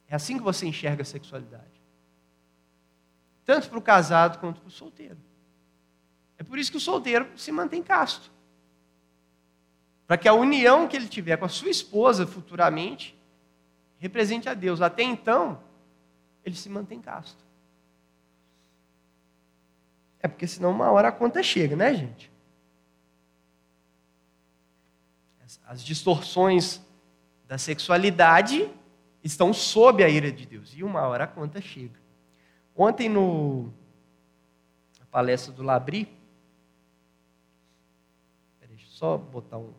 É 0.09 0.15
assim 0.15 0.37
que 0.37 0.45
você 0.45 0.67
enxerga 0.67 1.03
a 1.03 1.05
sexualidade 1.05 1.75
tanto 3.45 3.69
para 3.69 3.79
o 3.79 3.83
casado 3.83 4.39
quanto 4.39 4.61
para 4.61 4.69
o 4.69 4.71
solteiro. 4.71 5.19
É 6.39 6.43
por 6.43 6.59
isso 6.59 6.71
que 6.71 6.77
o 6.77 6.81
solteiro 6.81 7.29
se 7.37 7.53
mantém 7.53 7.83
casto. 7.83 8.33
Para 10.07 10.19
que 10.19 10.29
a 10.29 10.35
união 10.35 10.89
que 10.89 10.97
ele 10.97 11.09
tiver 11.09 11.37
com 11.37 11.45
a 11.45 11.49
sua 11.49 11.71
esposa 11.71 12.27
futuramente 12.27 13.17
represente 13.99 14.49
a 14.49 14.55
Deus. 14.55 14.81
Até 14.81 15.03
então, 15.03 15.63
ele 16.45 16.57
se 16.57 16.69
mantém 16.69 17.01
casto. 17.01 17.44
É 20.25 20.29
porque 20.29 20.47
senão 20.47 20.71
uma 20.71 20.91
hora 20.91 21.09
a 21.09 21.13
conta 21.13 21.43
chega, 21.43 21.77
né, 21.77 21.93
gente? 21.93 22.33
As 25.67 25.85
distorções 25.85 26.81
da 27.47 27.59
sexualidade 27.59 28.71
estão 29.23 29.53
sob 29.53 30.03
a 30.03 30.09
ira 30.09 30.33
de 30.33 30.47
Deus. 30.47 30.73
E 30.75 30.83
uma 30.83 31.03
hora 31.03 31.25
a 31.25 31.27
conta 31.27 31.61
chega. 31.61 32.01
Ontem, 32.75 33.07
no, 33.07 33.65
na 34.99 35.05
palestra 35.11 35.53
do 35.53 35.63
Labri, 35.63 36.09
deixa 38.67 38.87
eu 38.87 38.91
só 38.93 39.19
botar 39.19 39.59
um, 39.59 39.75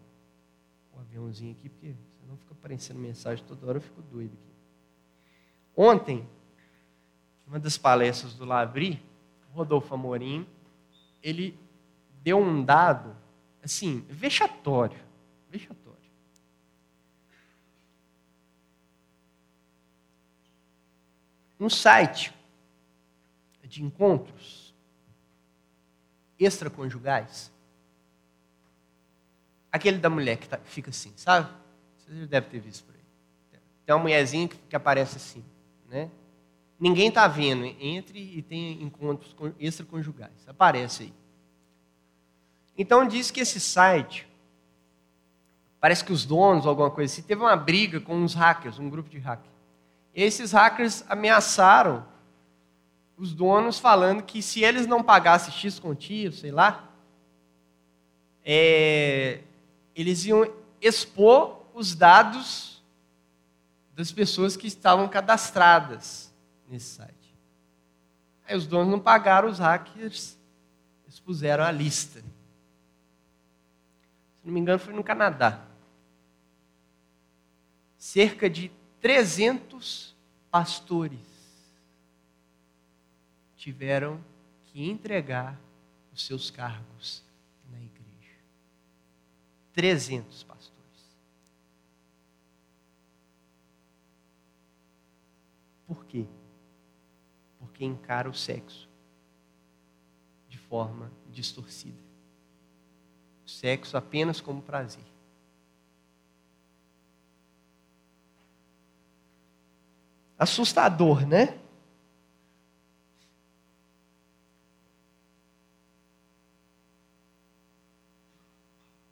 um 0.96 1.00
aviãozinho 1.00 1.54
aqui, 1.54 1.70
porque 1.70 1.96
senão 2.22 2.38
fica 2.38 2.54
aparecendo 2.54 3.00
mensagem 3.00 3.44
toda 3.46 3.66
hora, 3.66 3.78
eu 3.80 3.82
fico 3.82 4.04
doido 4.04 4.34
aqui. 4.34 4.54
Ontem, 5.76 6.30
uma 7.48 7.60
das 7.60 7.80
palestras 7.80 8.36
do 8.36 8.46
Labri, 8.46 9.04
Rodolfo 9.56 9.94
Amorim, 9.94 10.46
ele 11.24 11.58
deu 12.22 12.38
um 12.38 12.64
dado, 12.64 13.16
assim, 13.64 14.06
vexatório, 14.10 15.00
vexatório. 15.50 15.96
Um 21.60 21.70
site 21.70 22.34
de 23.64 23.82
encontros 23.82 24.76
extraconjugais. 26.38 27.52
Aquele 29.72 29.98
da 29.98 30.10
mulher 30.10 30.38
que 30.38 30.50
tá, 30.50 30.58
fica 30.60 30.90
assim, 30.90 31.14
sabe? 31.16 31.50
Você 31.98 32.20
já 32.20 32.26
deve 32.26 32.48
ter 32.50 32.60
visto 32.60 32.84
por 32.84 32.94
aí. 32.94 33.60
Tem 33.86 33.96
uma 33.96 34.02
mulherzinha 34.02 34.48
que, 34.48 34.58
que 34.58 34.76
aparece 34.76 35.18
assim, 35.18 35.44
né? 35.88 36.10
Ninguém 36.80 37.08
está 37.08 37.28
vendo, 37.28 37.66
entre 37.80 38.20
e 38.20 38.42
tem 38.42 38.84
encontros 38.84 39.36
extraconjugais. 39.60 40.48
Aparece 40.48 41.04
aí. 41.04 41.14
Então 42.78 43.08
diz 43.08 43.32
que 43.32 43.40
esse 43.40 43.60
site, 43.60 44.28
parece 45.80 46.04
que 46.04 46.12
os 46.12 46.26
donos, 46.26 46.66
alguma 46.66 46.92
coisa 46.92 47.12
assim, 47.12 47.22
teve 47.22 47.42
uma 47.42 47.56
briga 47.56 48.02
com 48.02 48.16
uns 48.16 48.34
hackers, 48.34 48.78
um 48.78 48.90
grupo 48.90 49.10
de 49.10 49.18
hackers. 49.18 49.56
E 50.14 50.22
esses 50.22 50.52
hackers 50.52 51.06
ameaçaram 51.08 52.06
os 53.18 53.34
donos 53.34 53.80
falando 53.80 54.24
que 54.24 54.42
se 54.42 54.62
eles 54.62 54.86
não 54.86 55.02
pagassem 55.02 55.54
X 55.54 55.80
quantia, 55.80 56.32
sei 56.34 56.52
lá, 56.52 56.90
é, 58.44 59.42
eles 59.96 60.26
iam 60.26 60.52
expor 60.82 61.62
os 61.74 61.96
dados 61.96 62.84
das 63.94 64.12
pessoas 64.12 64.58
que 64.58 64.68
estavam 64.68 65.08
cadastradas 65.08 66.25
nesse 66.68 66.96
site. 66.96 67.36
Aí 68.48 68.56
os 68.56 68.68
donos 68.68 68.92
não 68.92 69.00
pagaram, 69.00 69.50
os 69.50 69.60
hackers 69.60 70.38
expuseram 71.08 71.64
a 71.64 71.72
lista. 71.72 72.20
Se 72.20 74.46
não 74.46 74.54
me 74.54 74.60
engano, 74.60 74.80
foi 74.80 74.94
no 74.94 75.04
Canadá. 75.04 75.66
Cerca 77.98 78.50
de 78.50 78.72
300 79.02 80.16
pastores 80.52 81.20
tiveram 83.56 84.24
que 84.66 84.88
entregar 84.88 85.60
os 86.14 86.26
seus 86.26 86.52
cargos 86.52 87.24
na 87.72 87.80
igreja. 87.80 88.38
300 89.74 90.44
pastores. 90.44 90.76
Por 95.88 96.06
quê? 96.06 96.28
Porque 97.76 97.84
encara 97.84 98.30
o 98.30 98.34
sexo 98.34 98.88
de 100.48 100.58
forma 100.58 101.12
distorcida. 101.30 102.00
O 103.46 103.50
sexo 103.50 103.98
apenas 103.98 104.40
como 104.40 104.62
prazer. 104.62 105.04
Assustador, 110.40 111.28
né? 111.28 111.60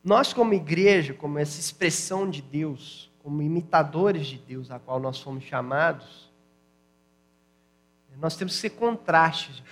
Nós, 0.01 0.31
como 0.31 0.53
igreja, 0.53 1.13
como 1.13 1.37
essa 1.37 1.59
expressão 1.59 2.29
de 2.29 2.41
Deus, 2.41 3.11
como 3.21 3.41
imitadores 3.41 4.25
de 4.25 4.37
Deus, 4.37 4.71
a 4.71 4.79
qual 4.79 5.01
nós 5.01 5.19
fomos 5.19 5.43
chamados, 5.43 6.31
nós 8.19 8.35
temos 8.35 8.53
que 8.53 8.61
ser 8.61 8.71
contrastes 8.71 9.63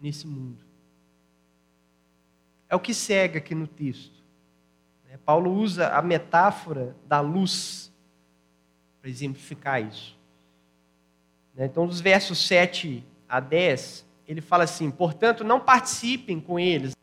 nesse 0.00 0.26
mundo. 0.26 0.64
é 2.68 2.74
o 2.74 2.80
que 2.80 2.92
segue 2.92 3.38
aqui 3.38 3.54
no 3.54 3.66
texto. 3.66 4.22
Né? 5.08 5.18
Paulo 5.24 5.52
usa 5.52 5.88
a 5.88 6.02
metáfora 6.02 6.96
da 7.06 7.20
luz 7.20 7.92
para 9.00 9.08
exemplificar 9.08 9.80
isso. 9.80 10.18
Né? 11.54 11.66
Então, 11.66 11.86
dos 11.86 12.00
versos 12.00 12.46
7 12.46 13.04
a 13.28 13.40
10, 13.40 14.04
ele 14.26 14.40
fala 14.40 14.64
assim: 14.64 14.90
portanto, 14.90 15.44
não 15.44 15.60
participem 15.60 16.40
com 16.40 16.58
eles. 16.58 16.94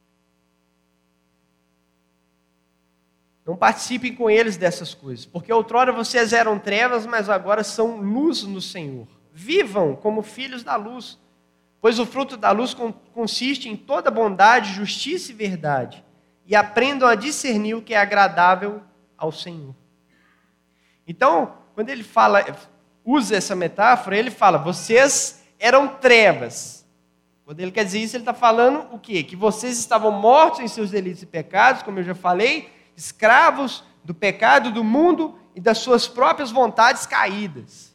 Não 3.46 3.58
participem 3.58 4.16
com 4.16 4.30
eles 4.30 4.56
dessas 4.56 4.94
coisas, 4.94 5.26
porque 5.26 5.52
outrora 5.52 5.92
vocês 5.92 6.32
eram 6.32 6.58
trevas, 6.58 7.06
mas 7.06 7.30
agora 7.30 7.62
são 7.64 8.00
luz 8.00 8.44
no 8.44 8.62
Senhor. 8.62 9.08
Vivam 9.34 9.96
como 9.96 10.22
filhos 10.22 10.64
da 10.64 10.76
luz, 10.76 11.20
pois 11.82 11.98
o 11.98 12.06
fruto 12.06 12.38
da 12.38 12.52
luz 12.52 12.76
consiste 13.14 13.68
em 13.68 13.76
toda 13.76 14.12
bondade, 14.12 14.74
justiça 14.74 15.32
e 15.32 15.36
verdade, 15.36 16.06
e 16.46 16.56
aprendam 16.56 17.10
a 17.10 17.16
discernir 17.16 17.74
o 17.74 17.82
que 17.82 17.96
é 17.96 17.98
agradável 17.98 18.82
ao 19.18 19.32
Senhor. 19.32 19.76
Então, 21.08 21.56
quando 21.74 21.90
ele 21.90 22.04
fala, 22.04 22.46
usa 23.04 23.36
essa 23.36 23.56
metáfora, 23.56 24.18
ele 24.18 24.30
fala: 24.30 24.58
vocês 24.60 25.44
eram 25.60 25.88
trevas. 25.88 26.86
Quando 27.44 27.60
ele 27.60 27.72
quer 27.72 27.84
dizer 27.84 28.00
isso, 28.00 28.16
ele 28.16 28.22
está 28.22 28.34
falando 28.34 28.94
o 28.94 29.00
quê? 29.00 29.24
Que 29.24 29.36
vocês 29.36 29.78
estavam 29.78 30.12
mortos 30.12 30.60
em 30.60 30.68
seus 30.68 30.92
delitos 30.92 31.24
e 31.24 31.26
pecados, 31.26 31.82
como 31.84 32.00
eu 32.00 32.04
já 32.04 32.16
falei, 32.16 32.72
escravos 32.96 33.84
do 34.04 34.14
pecado 34.14 34.72
do 34.72 34.84
mundo 34.84 35.38
e 35.56 35.60
das 35.60 35.80
suas 35.80 36.08
próprias 36.08 36.52
vontades 36.52 37.06
caídas. 37.06 37.93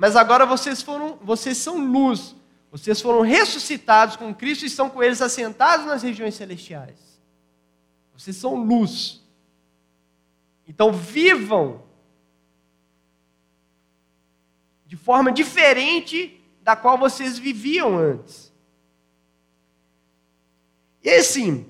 Mas 0.00 0.16
agora 0.16 0.46
vocês 0.46 0.80
foram, 0.80 1.16
vocês 1.16 1.58
são 1.58 1.76
luz. 1.76 2.34
Vocês 2.70 3.02
foram 3.02 3.20
ressuscitados 3.20 4.16
com 4.16 4.34
Cristo 4.34 4.62
e 4.62 4.66
estão 4.66 4.88
com 4.88 5.02
eles 5.02 5.20
assentados 5.20 5.84
nas 5.84 6.02
regiões 6.02 6.34
celestiais. 6.36 7.20
Vocês 8.16 8.34
são 8.34 8.54
luz. 8.54 9.22
Então 10.66 10.90
vivam 10.90 11.82
de 14.86 14.96
forma 14.96 15.30
diferente 15.30 16.42
da 16.62 16.74
qual 16.74 16.96
vocês 16.96 17.38
viviam 17.38 17.98
antes. 17.98 18.50
E 21.04 21.10
assim, 21.10 21.68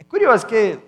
é 0.00 0.02
curioso 0.02 0.44
que 0.44 0.87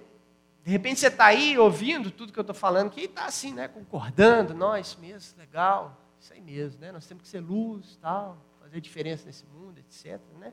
de 0.71 0.73
repente 0.73 1.01
você 1.01 1.09
está 1.09 1.27
aí 1.27 1.59
ouvindo 1.59 2.13
tudo 2.13 2.33
que 2.33 2.39
eu 2.39 2.43
estou 2.43 2.55
falando, 2.55 2.93
que 2.93 3.01
está 3.01 3.25
assim, 3.25 3.53
né? 3.53 3.67
Concordando, 3.67 4.55
nós, 4.55 4.87
isso 4.87 5.01
mesmo, 5.01 5.37
legal, 5.37 6.01
isso 6.21 6.33
aí 6.33 6.41
mesmo, 6.41 6.81
né? 6.81 6.93
Nós 6.93 7.05
temos 7.09 7.25
que 7.25 7.29
ser 7.29 7.41
luz, 7.41 7.99
tal, 8.01 8.39
fazer 8.61 8.81
diferença 8.81 9.27
nesse 9.27 9.45
mundo, 9.47 9.81
etc. 9.81 10.21
Né? 10.39 10.53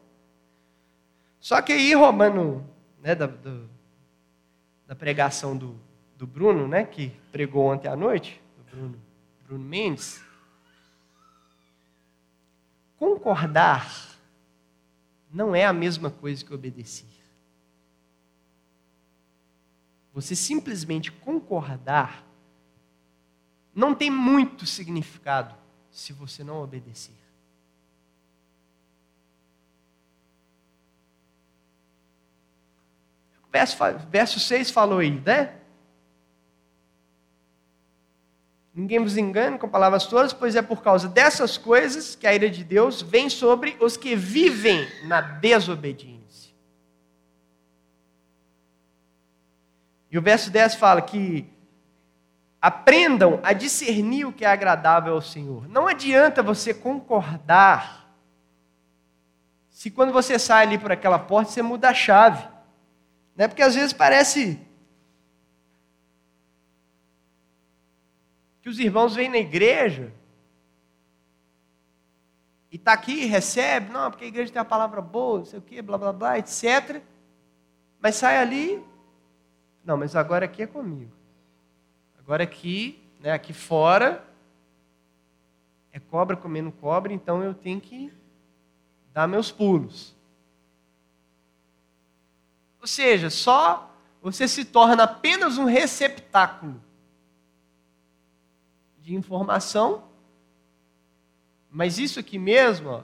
Só 1.40 1.62
que 1.62 1.72
aí, 1.72 1.94
Romano, 1.94 2.68
né, 3.00 3.14
da, 3.14 3.28
do, 3.28 3.70
da 4.88 4.96
pregação 4.96 5.56
do, 5.56 5.80
do 6.16 6.26
Bruno, 6.26 6.68
né, 6.68 6.84
que 6.84 7.10
pregou 7.32 7.68
ontem 7.68 7.88
à 7.88 7.96
noite, 7.96 8.42
do 8.58 8.64
Bruno, 8.64 9.02
Bruno 9.46 9.64
Mendes, 9.64 10.20
concordar 12.98 14.18
não 15.32 15.56
é 15.56 15.64
a 15.64 15.74
mesma 15.74 16.10
coisa 16.10 16.44
que 16.44 16.52
obedecer. 16.52 17.17
Você 20.18 20.36
simplesmente 20.36 21.12
concordar 21.12 22.26
não 23.72 23.94
tem 23.94 24.10
muito 24.10 24.66
significado 24.66 25.54
se 25.92 26.12
você 26.12 26.44
não 26.44 26.64
obedecer. 26.64 27.14
Verso, 33.52 33.78
verso 34.10 34.40
6 34.40 34.72
falou 34.72 34.98
aí, 34.98 35.12
né? 35.12 35.56
Ninguém 38.74 38.98
vos 38.98 39.18
engane 39.18 39.60
com 39.60 39.70
palavras 39.70 40.08
todas, 40.08 40.34
pois 40.34 40.56
é 40.56 40.64
por 40.64 40.82
causa 40.82 41.08
dessas 41.08 41.60
coisas 41.60 42.16
que 42.16 42.26
a 42.26 42.34
ira 42.34 42.50
de 42.50 42.64
Deus 42.64 43.04
vem 43.04 43.30
sobre 43.30 43.78
os 43.80 43.96
que 43.96 44.16
vivem 44.16 44.88
na 45.06 45.22
desobediência. 45.22 46.47
O 50.18 50.22
verso 50.22 50.50
10 50.50 50.76
fala 50.76 51.02
que 51.02 51.46
aprendam 52.62 53.40
a 53.44 53.54
discernir 53.54 54.26
o 54.26 54.34
que 54.34 54.44
é 54.44 54.48
agradável 54.48 55.14
ao 55.14 55.22
Senhor. 55.22 55.68
Não 55.68 55.88
adianta 55.88 56.42
você 56.42 56.74
concordar 56.74 58.08
se 59.70 59.92
quando 59.92 60.12
você 60.12 60.40
sai 60.40 60.66
ali 60.66 60.78
por 60.78 60.92
aquela 60.92 61.20
porta 61.20 61.52
você 61.52 61.62
muda 61.62 61.90
a 61.90 61.94
chave. 61.94 62.48
Né? 63.36 63.48
Porque 63.48 63.62
às 63.62 63.76
vezes 63.76 63.94
parece 63.94 64.60
que 68.62 68.70
os 68.70 68.80
irmãos 68.80 69.14
vêm 69.14 69.30
na 69.30 69.38
igreja 69.38 70.12
e 72.72 72.76
está 72.76 72.92
aqui, 72.92 73.26
recebe, 73.26 73.92
não, 73.92 74.10
porque 74.10 74.26
a 74.26 74.28
igreja 74.28 74.52
tem 74.52 74.62
a 74.62 74.66
palavra 74.66 75.00
boa, 75.00 75.38
não 75.38 75.46
sei 75.46 75.60
o 75.60 75.62
quê, 75.62 75.82
blá 75.82 75.98
blá 75.98 76.12
blá, 76.12 76.40
etc. 76.40 77.02
Mas 78.00 78.16
sai 78.16 78.38
ali, 78.38 78.84
não, 79.88 79.96
mas 79.96 80.18
agora 80.18 80.44
aqui 80.44 80.64
é 80.64 80.68
comigo. 80.68 81.14
Agora 82.20 82.44
aqui, 82.44 83.02
né, 83.22 83.32
aqui 83.32 83.54
fora, 83.54 84.22
é 85.94 86.00
cobra 86.00 86.36
comendo 86.36 86.74
cobra, 86.74 87.14
então 87.14 87.42
eu 87.42 87.54
tenho 87.54 87.80
que 87.80 88.12
dar 89.14 89.30
meus 89.30 89.50
pulos. 89.50 90.14
Ou 92.82 92.86
seja, 92.86 93.30
só 93.30 93.90
você 94.22 94.46
se 94.46 94.66
torna 94.66 95.04
apenas 95.04 95.58
um 95.58 95.64
receptáculo 95.64 96.84
de 99.00 99.16
informação, 99.16 100.04
mas 101.72 101.98
isso 101.98 102.20
aqui 102.20 102.38
mesmo, 102.38 102.90
ó, 102.90 103.04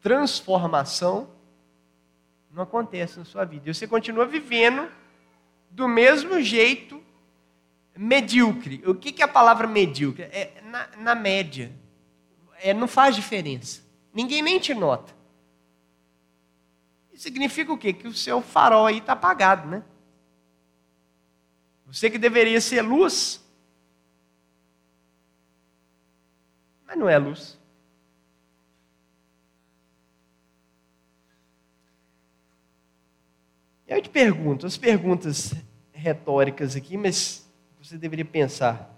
transformação, 0.00 1.28
não 2.50 2.62
acontece 2.62 3.18
na 3.18 3.26
sua 3.26 3.44
vida. 3.44 3.68
E 3.68 3.74
você 3.74 3.86
continua 3.86 4.24
vivendo 4.24 4.90
do 5.76 5.86
mesmo 5.86 6.40
jeito 6.40 7.04
medíocre. 7.94 8.82
O 8.86 8.94
que, 8.94 9.20
é 9.20 9.24
a 9.26 9.28
palavra 9.28 9.66
medíocre? 9.66 10.22
É 10.22 10.62
na, 10.64 10.88
na 10.96 11.14
média. 11.14 11.70
É, 12.62 12.72
não 12.72 12.88
faz 12.88 13.14
diferença. 13.14 13.82
Ninguém 14.10 14.40
nem 14.40 14.58
te 14.58 14.72
nota. 14.72 15.14
Isso 17.12 17.24
significa 17.24 17.70
o 17.70 17.76
quê? 17.76 17.92
Que 17.92 18.08
o 18.08 18.14
seu 18.14 18.40
farol 18.40 18.86
aí 18.86 18.98
está 18.98 19.12
apagado, 19.12 19.68
né? 19.68 19.84
Você 21.84 22.08
que 22.08 22.16
deveria 22.16 22.60
ser 22.60 22.80
luz, 22.80 23.44
mas 26.86 26.96
não 26.96 27.06
é 27.06 27.18
luz. 27.18 27.58
Eu 33.86 34.02
te 34.02 34.10
pergunto, 34.10 34.66
as 34.66 34.76
perguntas 34.76 35.54
retóricas 35.92 36.74
aqui, 36.74 36.96
mas 36.96 37.48
você 37.80 37.96
deveria 37.96 38.24
pensar. 38.24 38.92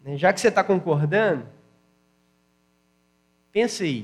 Né, 0.00 0.16
já 0.16 0.32
que 0.32 0.40
você 0.40 0.48
está 0.48 0.62
concordando, 0.62 1.48
pense 3.50 3.82
aí. 3.82 4.02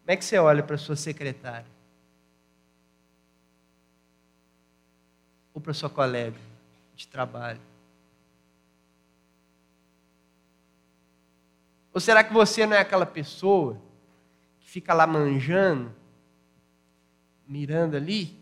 Como 0.00 0.10
é 0.10 0.16
que 0.16 0.24
você 0.24 0.38
olha 0.38 0.62
para 0.62 0.76
sua 0.76 0.96
secretária? 0.96 1.70
Ou 5.54 5.60
para 5.60 5.72
sua 5.72 5.88
colega 5.88 6.36
de 6.96 7.06
trabalho? 7.06 7.60
Ou 11.94 12.00
será 12.00 12.24
que 12.24 12.32
você 12.32 12.66
não 12.66 12.76
é 12.76 12.80
aquela 12.80 13.06
pessoa 13.06 13.80
que 14.60 14.68
fica 14.68 14.92
lá 14.92 15.06
manjando 15.06 15.94
mirando 17.46 17.96
ali, 17.96 18.36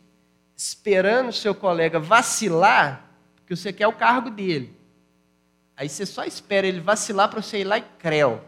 esperando 0.57 1.29
o 1.29 1.33
seu 1.33 1.55
colega 1.55 2.01
vacilar, 2.01 3.11
porque 3.37 3.55
você 3.55 3.73
quer 3.73 3.87
o 3.87 3.93
cargo 3.93 4.31
dele. 4.31 4.75
Aí 5.77 5.89
você 5.89 6.07
só 6.07 6.25
espera 6.25 6.67
ele 6.67 6.81
vacilar 6.81 7.29
para 7.29 7.43
você 7.43 7.61
ir 7.61 7.65
lá 7.65 7.79
e 7.79 7.83
creu. 7.83 8.43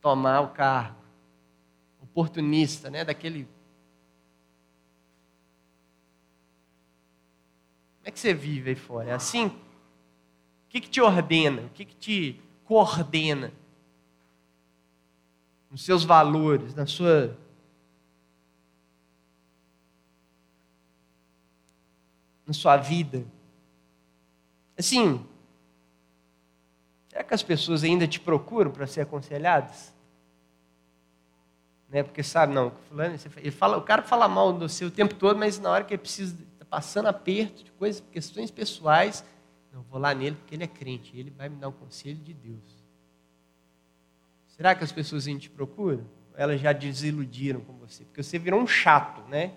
Tomar 0.00 0.40
o 0.40 0.48
cargo. 0.48 0.96
Oportunista, 2.00 2.90
né? 2.90 3.04
Daquele. 3.04 3.44
Como 7.98 8.08
é 8.08 8.10
que 8.10 8.20
você 8.20 8.34
vive 8.34 8.70
aí 8.70 8.76
fora? 8.76 9.10
É 9.10 9.14
assim? 9.14 9.46
O 9.46 9.54
que, 10.68 10.80
que 10.80 10.90
te 10.90 11.00
ordena? 11.00 11.62
O 11.62 11.70
que, 11.70 11.84
que 11.84 11.96
te 11.96 12.40
coordena? 12.64 13.52
Nos 15.70 15.84
seus 15.84 16.04
valores, 16.04 16.74
na 16.74 16.84
sua 16.84 17.38
na 22.52 22.54
sua 22.54 22.76
vida. 22.76 23.24
Assim, 24.78 25.24
Será 27.12 27.22
que 27.22 27.34
as 27.34 27.42
pessoas 27.42 27.84
ainda 27.84 28.08
te 28.08 28.18
procuram 28.18 28.70
para 28.70 28.86
ser 28.86 29.02
aconselhadas? 29.02 29.94
Né? 31.90 32.02
Porque 32.02 32.22
sabe, 32.22 32.54
não, 32.54 32.70
fulano, 32.88 33.16
ele 33.36 33.50
fala, 33.50 33.76
o 33.76 33.82
cara 33.82 34.02
fala 34.02 34.26
mal 34.26 34.50
do 34.50 34.66
seu 34.66 34.88
o 34.88 34.90
tempo 34.90 35.14
todo, 35.14 35.38
mas 35.38 35.58
na 35.58 35.70
hora 35.70 35.84
que 35.84 35.92
ele 35.92 36.00
precisa, 36.00 36.34
está 36.54 36.64
passando 36.64 37.08
aperto 37.08 37.64
de 37.64 37.72
coisas, 37.72 38.02
questões 38.10 38.50
pessoais, 38.50 39.22
não, 39.70 39.82
vou 39.82 40.00
lá 40.00 40.14
nele 40.14 40.36
porque 40.36 40.54
ele 40.54 40.64
é 40.64 40.66
crente, 40.66 41.14
ele 41.14 41.28
vai 41.28 41.50
me 41.50 41.56
dar 41.56 41.68
um 41.68 41.72
conselho 41.72 42.16
de 42.16 42.32
Deus. 42.32 42.82
Será 44.46 44.74
que 44.74 44.82
as 44.82 44.90
pessoas 44.90 45.26
ainda 45.26 45.40
te 45.40 45.50
procuram? 45.50 46.06
Elas 46.34 46.62
já 46.62 46.72
desiludiram 46.72 47.60
com 47.60 47.74
você? 47.74 48.04
Porque 48.04 48.22
você 48.22 48.38
virou 48.38 48.58
um 48.58 48.66
chato, 48.66 49.20
né? 49.28 49.52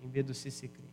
Em 0.00 0.08
vez 0.08 0.24
de 0.24 0.32
você 0.32 0.48
ser 0.48 0.68
crente. 0.68 0.90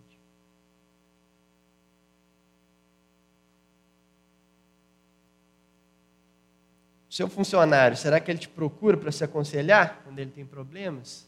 Seu 7.18 7.28
funcionário, 7.28 7.98
será 7.98 8.20
que 8.20 8.30
ele 8.30 8.38
te 8.38 8.48
procura 8.48 8.96
para 8.96 9.12
se 9.12 9.24
aconselhar 9.24 10.04
quando 10.04 10.20
ele 10.20 10.30
tem 10.30 10.46
problemas? 10.46 11.28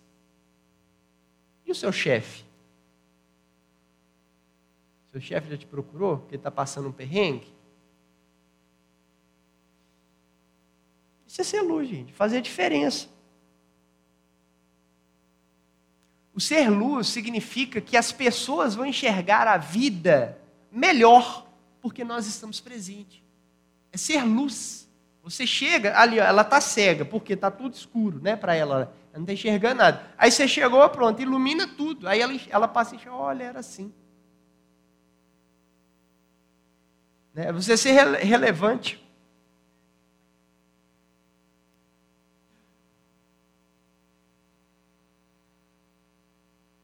E 1.66 1.72
o 1.72 1.74
seu 1.74 1.92
chefe? 1.92 2.46
Seu 5.12 5.20
chefe 5.20 5.50
já 5.50 5.58
te 5.58 5.66
procurou 5.66 6.20
porque 6.20 6.36
está 6.36 6.52
passando 6.52 6.90
um 6.90 6.92
perrengue? 6.92 7.52
Isso 11.26 11.42
é 11.42 11.44
ser 11.44 11.62
luz, 11.62 11.90
gente, 11.90 12.14
fazer 12.14 12.40
diferença. 12.40 13.08
O 16.36 16.40
ser 16.40 16.70
luz 16.70 17.08
significa 17.08 17.82
que 17.82 17.98
as 17.98 18.12
pessoas 18.12 18.76
vão 18.76 18.86
enxergar 18.86 19.48
a 19.48 19.58
vida 19.58 20.40
melhor 20.72 21.48
porque 21.82 22.04
nós 22.04 22.28
estamos 22.28 22.60
presentes. 22.60 23.24
É 23.92 23.98
ser 23.98 24.24
luz. 24.24 24.88
Você 25.24 25.46
chega 25.46 26.00
ali, 26.00 26.18
ela 26.20 26.42
está 26.42 26.62
cega, 26.62 27.06
porque 27.06 27.34
está 27.34 27.52
tudo 27.52 27.74
escuro, 27.74 28.20
né, 28.22 28.36
para 28.36 28.56
ela. 28.56 28.94
Ela 29.12 29.16
não 29.16 29.22
está 29.22 29.34
enxergando 29.34 29.76
nada. 29.76 30.08
Aí 30.18 30.32
você 30.32 30.48
chegou, 30.48 30.88
pronto, 30.90 31.22
ilumina 31.22 31.68
tudo. 31.68 32.08
Aí 32.08 32.20
ela, 32.20 32.34
ela 32.50 32.68
passa 32.68 32.96
e 32.96 32.98
enxerga, 32.98 33.16
olha, 33.16 33.44
era 33.44 33.60
assim. 33.60 33.94
Né? 37.34 37.52
Você 37.52 37.78
ser 37.78 37.92
rele 37.92 38.18
relevante. 38.18 39.06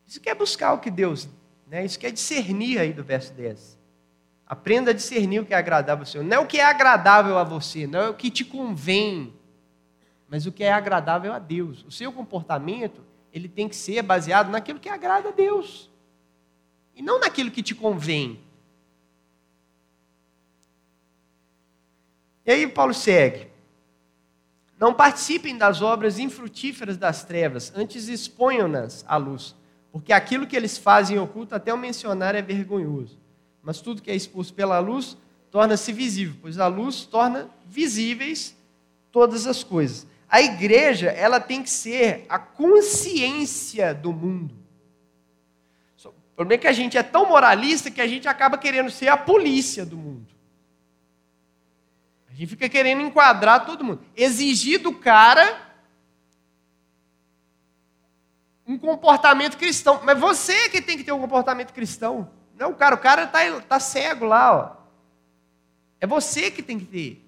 Isso 0.05 0.21
quer 0.21 0.35
buscar 0.35 0.73
o 0.73 0.79
que 0.79 0.89
Deus, 0.89 1.27
né? 1.67 1.83
Isso 1.83 1.99
quer 1.99 2.11
discernir 2.11 2.79
aí 2.79 2.93
do 2.93 3.03
verso 3.03 3.33
10. 3.33 3.84
Aprenda 4.47 4.91
a 4.91 4.93
discernir 4.93 5.39
o 5.39 5.45
que 5.45 5.53
é 5.53 5.57
agradável 5.57 6.03
ao 6.03 6.05
Senhor. 6.05 6.23
Não 6.23 6.37
é 6.37 6.39
o 6.39 6.45
que 6.45 6.59
é 6.59 6.63
agradável 6.63 7.37
a 7.37 7.43
você, 7.43 7.87
não 7.87 7.99
é 7.99 8.09
o 8.09 8.13
que 8.13 8.29
te 8.29 8.45
convém, 8.45 9.33
mas 10.29 10.45
o 10.45 10.51
que 10.51 10.63
é 10.63 10.71
agradável 10.71 11.33
a 11.33 11.39
Deus. 11.39 11.83
O 11.83 11.91
seu 11.91 12.11
comportamento, 12.11 13.01
ele 13.33 13.49
tem 13.49 13.67
que 13.67 13.75
ser 13.75 14.03
baseado 14.03 14.51
naquilo 14.51 14.79
que 14.79 14.87
agrada 14.87 15.29
a 15.29 15.31
Deus. 15.31 15.89
E 16.95 17.01
não 17.01 17.19
naquilo 17.19 17.49
que 17.49 17.63
te 17.63 17.73
convém. 17.73 18.39
E 22.45 22.51
aí 22.51 22.67
Paulo 22.67 22.93
segue. 22.93 23.47
Não 24.79 24.93
participem 24.93 25.57
das 25.57 25.81
obras 25.81 26.19
infrutíferas 26.19 26.97
das 26.97 27.23
trevas, 27.23 27.73
antes 27.75 28.07
exponham-nas 28.09 29.03
à 29.07 29.17
luz, 29.17 29.55
porque 29.91 30.13
aquilo 30.13 30.45
que 30.45 30.55
eles 30.55 30.77
fazem 30.77 31.17
oculto, 31.17 31.55
até 31.55 31.73
o 31.73 31.77
mencionar, 31.77 32.35
é 32.35 32.41
vergonhoso 32.41 33.24
mas 33.65 33.81
tudo 33.81 34.01
que 34.01 34.11
é 34.11 34.15
expulso 34.15 34.53
pela 34.53 34.77
luz 34.77 35.17
torna-se 35.49 35.91
visível, 35.91 36.35
pois 36.39 36.59
a 36.59 36.67
luz 36.67 37.03
torna 37.03 37.49
visíveis 37.65 38.55
todas 39.11 39.47
as 39.47 39.63
coisas. 39.63 40.05
A 40.29 40.39
igreja, 40.39 41.07
ela 41.09 41.39
tem 41.39 41.63
que 41.63 41.69
ser 41.69 42.25
a 42.29 42.37
consciência 42.37 43.93
do 43.93 44.13
mundo. 44.13 44.53
O 46.03 46.35
problema 46.35 46.59
é 46.59 46.61
que 46.61 46.67
a 46.67 46.73
gente 46.73 46.97
é 46.97 47.01
tão 47.01 47.27
moralista 47.27 47.89
que 47.89 48.01
a 48.01 48.07
gente 48.07 48.27
acaba 48.27 48.57
querendo 48.57 48.91
ser 48.91 49.07
a 49.07 49.15
polícia 49.15 49.85
do 49.85 49.95
mundo. 49.95 50.27
A 52.29 52.33
gente 52.33 52.49
fica 52.49 52.67
querendo 52.67 53.01
enquadrar 53.01 53.65
todo 53.65 53.85
mundo. 53.85 54.01
Exigir 54.15 54.81
do 54.81 54.93
cara 54.93 55.61
um 58.67 58.77
comportamento 58.77 59.57
cristão. 59.57 60.01
Mas 60.03 60.19
você 60.19 60.67
que 60.67 60.81
tem 60.81 60.97
que 60.97 61.05
ter 61.05 61.13
um 61.13 61.21
comportamento 61.21 61.71
cristão. 61.71 62.29
Não, 62.57 62.73
cara, 62.73 62.95
o 62.95 62.99
cara 62.99 63.23
está 63.23 63.61
tá 63.61 63.79
cego 63.79 64.25
lá, 64.25 64.55
ó. 64.55 64.85
É 65.99 66.07
você 66.07 66.49
que 66.49 66.63
tem 66.63 66.79
que 66.79 66.85
ter. 66.85 67.25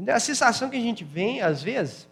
Entendeu? 0.00 0.14
A 0.14 0.20
sensação 0.20 0.70
que 0.70 0.76
a 0.76 0.80
gente 0.80 1.04
vem, 1.04 1.42
às 1.42 1.62
vezes, 1.62 2.08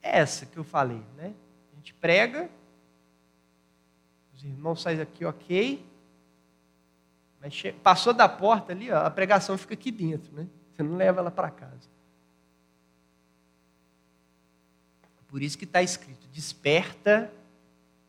é 0.00 0.20
essa 0.20 0.46
que 0.46 0.56
eu 0.56 0.62
falei, 0.62 1.02
né? 1.16 1.34
A 1.72 1.76
gente 1.76 1.92
prega, 1.94 2.48
irmão 4.48 4.76
sai 4.76 4.96
daqui, 4.96 5.24
ok. 5.24 5.84
Mas 7.40 7.62
passou 7.82 8.12
da 8.12 8.28
porta 8.28 8.72
ali, 8.72 8.90
ó, 8.90 9.04
a 9.04 9.10
pregação 9.10 9.58
fica 9.58 9.74
aqui 9.74 9.90
dentro, 9.90 10.32
né? 10.34 10.46
Você 10.74 10.82
não 10.82 10.96
leva 10.96 11.20
ela 11.20 11.30
para 11.30 11.50
casa. 11.50 11.94
Por 15.28 15.42
isso 15.42 15.58
que 15.58 15.64
está 15.64 15.82
escrito: 15.82 16.26
Desperta, 16.28 17.30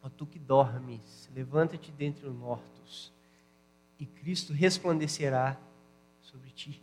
ó 0.02 0.10
tu 0.10 0.26
que 0.26 0.38
dormes, 0.38 1.28
levanta-te 1.34 1.92
dentre 1.92 2.28
os 2.28 2.36
mortos, 2.36 3.12
e 4.00 4.06
Cristo 4.06 4.54
resplandecerá 4.54 5.58
sobre 6.22 6.52
ti. 6.52 6.82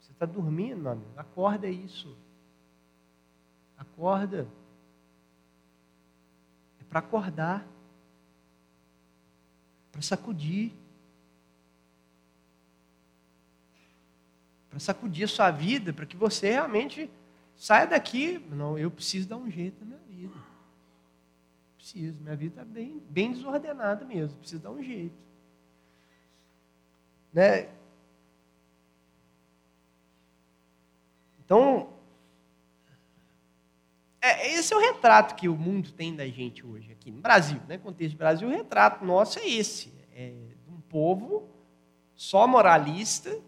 Você 0.00 0.12
está 0.12 0.24
dormindo, 0.24 0.80
meu 0.80 0.92
amigo? 0.92 1.12
Acorda 1.16 1.68
isso. 1.68 2.16
Acorda. 3.76 4.48
É 6.80 6.84
para 6.84 7.00
acordar 7.00 7.66
para 9.94 10.02
sacudir. 10.02 10.72
Para 14.68 14.80
sacudir 14.80 15.24
a 15.24 15.28
sua 15.28 15.52
vida, 15.52 15.92
para 15.92 16.04
que 16.04 16.16
você 16.16 16.50
realmente 16.50 17.08
saia 17.56 17.86
daqui. 17.86 18.40
Não, 18.50 18.76
eu 18.76 18.90
preciso 18.90 19.28
dar 19.28 19.36
um 19.36 19.48
jeito 19.48 19.78
na 19.84 19.86
minha 19.86 20.00
vida. 20.08 20.34
Preciso, 21.76 22.20
minha 22.20 22.34
vida 22.34 22.60
está 22.60 22.64
bem, 22.64 23.00
bem 23.08 23.32
desordenada 23.32 24.04
mesmo, 24.04 24.36
preciso 24.38 24.62
dar 24.62 24.72
um 24.72 24.82
jeito. 24.82 25.14
Né? 27.32 27.68
Então, 31.44 31.93
é, 34.24 34.54
esse 34.54 34.72
é 34.72 34.76
o 34.76 34.80
retrato 34.80 35.34
que 35.34 35.50
o 35.50 35.54
mundo 35.54 35.92
tem 35.92 36.16
da 36.16 36.26
gente 36.26 36.64
hoje, 36.64 36.90
aqui 36.90 37.10
no 37.10 37.20
Brasil, 37.20 37.60
né? 37.68 37.76
contexto 37.76 38.16
Brasil, 38.16 38.48
o 38.48 38.50
retrato 38.50 39.04
nosso 39.04 39.38
é 39.38 39.46
esse: 39.46 39.92
é 40.14 40.30
de 40.64 40.70
um 40.70 40.80
povo 40.80 41.46
só 42.14 42.46
moralista, 42.46 43.38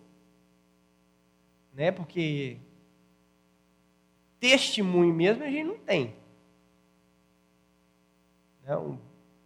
né? 1.72 1.90
porque 1.90 2.58
testemunho 4.38 5.14
mesmo 5.14 5.44
a 5.44 5.50
gente 5.50 5.64
não 5.64 5.78
tem. 5.78 6.14
Né? 8.62 8.76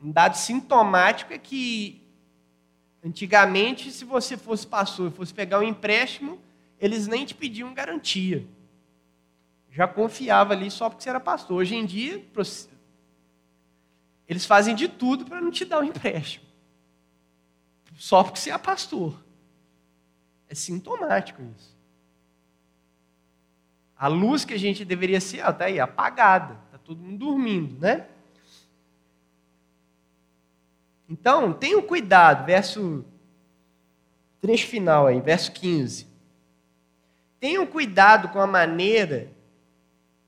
Um 0.03 0.11
dado 0.11 0.35
sintomático 0.37 1.33
é 1.33 1.39
que, 1.39 2.03
antigamente, 3.05 3.93
se 3.93 4.05
você 4.05 4.37
fosse 4.37 4.67
pastor 4.67 5.13
e 5.13 5.15
fosse 5.15 5.33
pegar 5.33 5.61
um 5.61 5.63
empréstimo, 5.63 6.41
eles 6.81 7.07
nem 7.07 7.25
te 7.25 7.37
pediam 7.37 7.73
garantia 7.73 8.45
já 9.71 9.87
confiava 9.87 10.53
ali 10.53 10.71
só 10.71 10.89
porque 10.89 11.03
você 11.03 11.11
era 11.11 11.21
pastor. 11.21 11.59
Hoje 11.59 11.77
em 11.77 11.87
dia, 11.87 12.25
eles 14.29 14.45
fazem 14.45 14.75
de 14.75 14.89
tudo 14.89 15.25
para 15.25 15.41
não 15.41 15.51
te 15.51 15.65
dar 15.65 15.81
um 15.81 15.85
empréstimo. 15.85 16.45
Só 17.97 18.25
porque 18.25 18.41
você 18.41 18.51
é 18.51 18.59
pastor. 18.59 19.23
É 20.49 20.55
sintomático 20.55 21.41
isso. 21.57 21.79
A 23.97 24.09
luz 24.09 24.45
que 24.45 24.55
a 24.55 24.59
gente 24.59 24.85
deveria 24.85 25.21
ser, 25.21 25.47
está 25.47 25.67
aí, 25.67 25.79
apagada. 25.79 26.59
Está 26.67 26.79
todo 26.79 27.01
mundo 27.01 27.19
dormindo, 27.19 27.79
né? 27.79 28.07
Então, 31.09 31.53
tenham 31.53 31.83
cuidado, 31.83 32.47
verso 32.47 33.05
trecho 34.41 34.67
final 34.69 35.07
aí, 35.07 35.21
verso 35.21 35.53
15. 35.53 36.09
Tenham 37.39 37.67
cuidado 37.67 38.29
com 38.29 38.41
a 38.41 38.47
maneira 38.47 39.31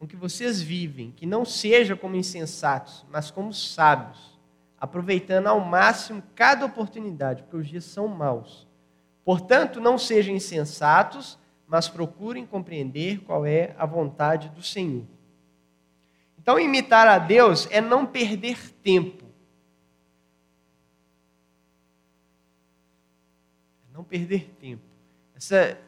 com 0.03 0.07
que 0.09 0.16
vocês 0.16 0.61
vivem, 0.61 1.12
que 1.12 1.24
não 1.24 1.44
seja 1.44 1.94
como 1.94 2.16
insensatos, 2.16 3.07
mas 3.09 3.30
como 3.30 3.55
sábios, 3.55 4.36
aproveitando 4.76 5.46
ao 5.46 5.61
máximo 5.61 6.20
cada 6.34 6.66
oportunidade, 6.66 7.44
porque 7.44 7.57
os 7.57 7.68
dias 7.68 7.84
são 7.84 8.09
maus. 8.09 8.66
Portanto, 9.24 9.80
não 9.80 9.96
sejam 9.96 10.34
insensatos, 10.34 11.38
mas 11.68 11.88
procurem 11.88 12.44
compreender 12.44 13.20
qual 13.20 13.46
é 13.46 13.76
a 13.78 13.86
vontade 13.86 14.48
do 14.48 14.61
Senhor. 14.61 15.05
Então, 16.36 16.59
imitar 16.59 17.07
a 17.07 17.20
Deus 17.20 17.68
é 17.70 17.80
não 17.80 18.05
perder 18.05 18.72
tempo. 18.82 19.24
É 23.88 23.96
não 23.96 24.03
perder 24.03 24.50
tempo. 24.59 24.82
Essa 25.36 25.78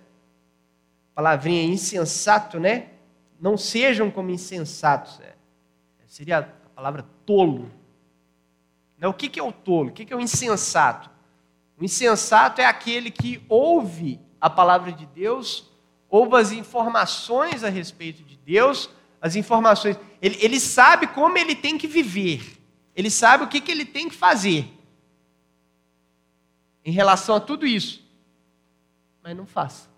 palavrinha 1.17 1.65
insensato, 1.65 2.61
né? 2.61 2.94
Não 3.41 3.57
sejam 3.57 4.11
como 4.11 4.31
insensatos. 4.31 5.21
É. 5.21 5.35
Seria 6.07 6.39
a 6.39 6.43
palavra 6.43 7.05
tolo. 7.27 7.71
O 9.03 9.13
que 9.13 9.39
é 9.39 9.43
o 9.43 9.53
tolo? 9.53 9.91
O 9.91 9.93
que 9.93 10.13
é 10.13 10.17
o 10.17 10.21
insensato? 10.21 11.11
O 11.77 11.85
insensato 11.85 12.61
é 12.61 12.65
aquele 12.65 13.11
que 13.11 13.43
ouve 13.49 14.21
a 14.41 14.49
palavra 14.49 14.93
de 14.93 15.07
Deus, 15.07 15.71
ouve 16.09 16.37
as 16.37 16.53
informações 16.53 17.65
a 17.65 17.69
respeito 17.69 18.23
de 18.23 18.37
Deus, 18.37 18.89
as 19.21 19.37
informações. 19.37 19.99
Ele, 20.23 20.39
ele 20.41 20.61
sabe 20.61 21.07
como 21.07 21.37
ele 21.37 21.55
tem 21.55 21.77
que 21.77 21.89
viver, 21.89 22.59
ele 22.95 23.11
sabe 23.11 23.45
o 23.45 23.49
que, 23.49 23.61
que 23.61 23.73
ele 23.73 23.85
tem 23.85 24.09
que 24.09 24.15
fazer 24.15 24.71
em 26.85 26.93
relação 26.93 27.35
a 27.35 27.41
tudo 27.41 27.67
isso, 27.67 28.07
mas 29.23 29.37
não 29.37 29.47
faça. 29.47 29.89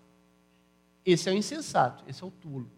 Esse 1.05 1.29
é 1.29 1.31
o 1.31 1.35
insensato, 1.35 2.03
esse 2.07 2.23
é 2.23 2.25
o 2.25 2.31
tolo. 2.31 2.71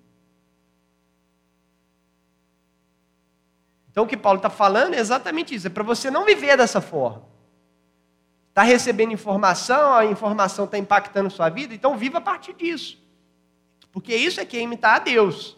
Então 3.92 4.04
o 4.04 4.08
que 4.08 4.18
Paulo 4.18 4.38
está 4.38 4.50
falando 4.50 4.94
é 4.94 5.00
exatamente 5.00 5.54
isso: 5.54 5.68
é 5.68 5.70
para 5.70 5.84
você 5.84 6.10
não 6.10 6.26
viver 6.26 6.58
dessa 6.58 6.82
forma. 6.82 7.24
Está 8.50 8.64
recebendo 8.64 9.14
informação, 9.14 9.94
a 9.94 10.06
informação 10.06 10.66
está 10.66 10.78
impactando 10.78 11.30
sua 11.30 11.50
vida, 11.50 11.74
então 11.74 11.98
viva 11.98 12.18
a 12.18 12.22
partir 12.22 12.54
disso. 12.54 12.98
Porque 13.92 14.16
isso 14.16 14.40
é 14.40 14.46
que 14.46 14.58
é 14.58 14.62
imitar 14.62 14.96
a 14.98 15.00
Deus. 15.00 15.58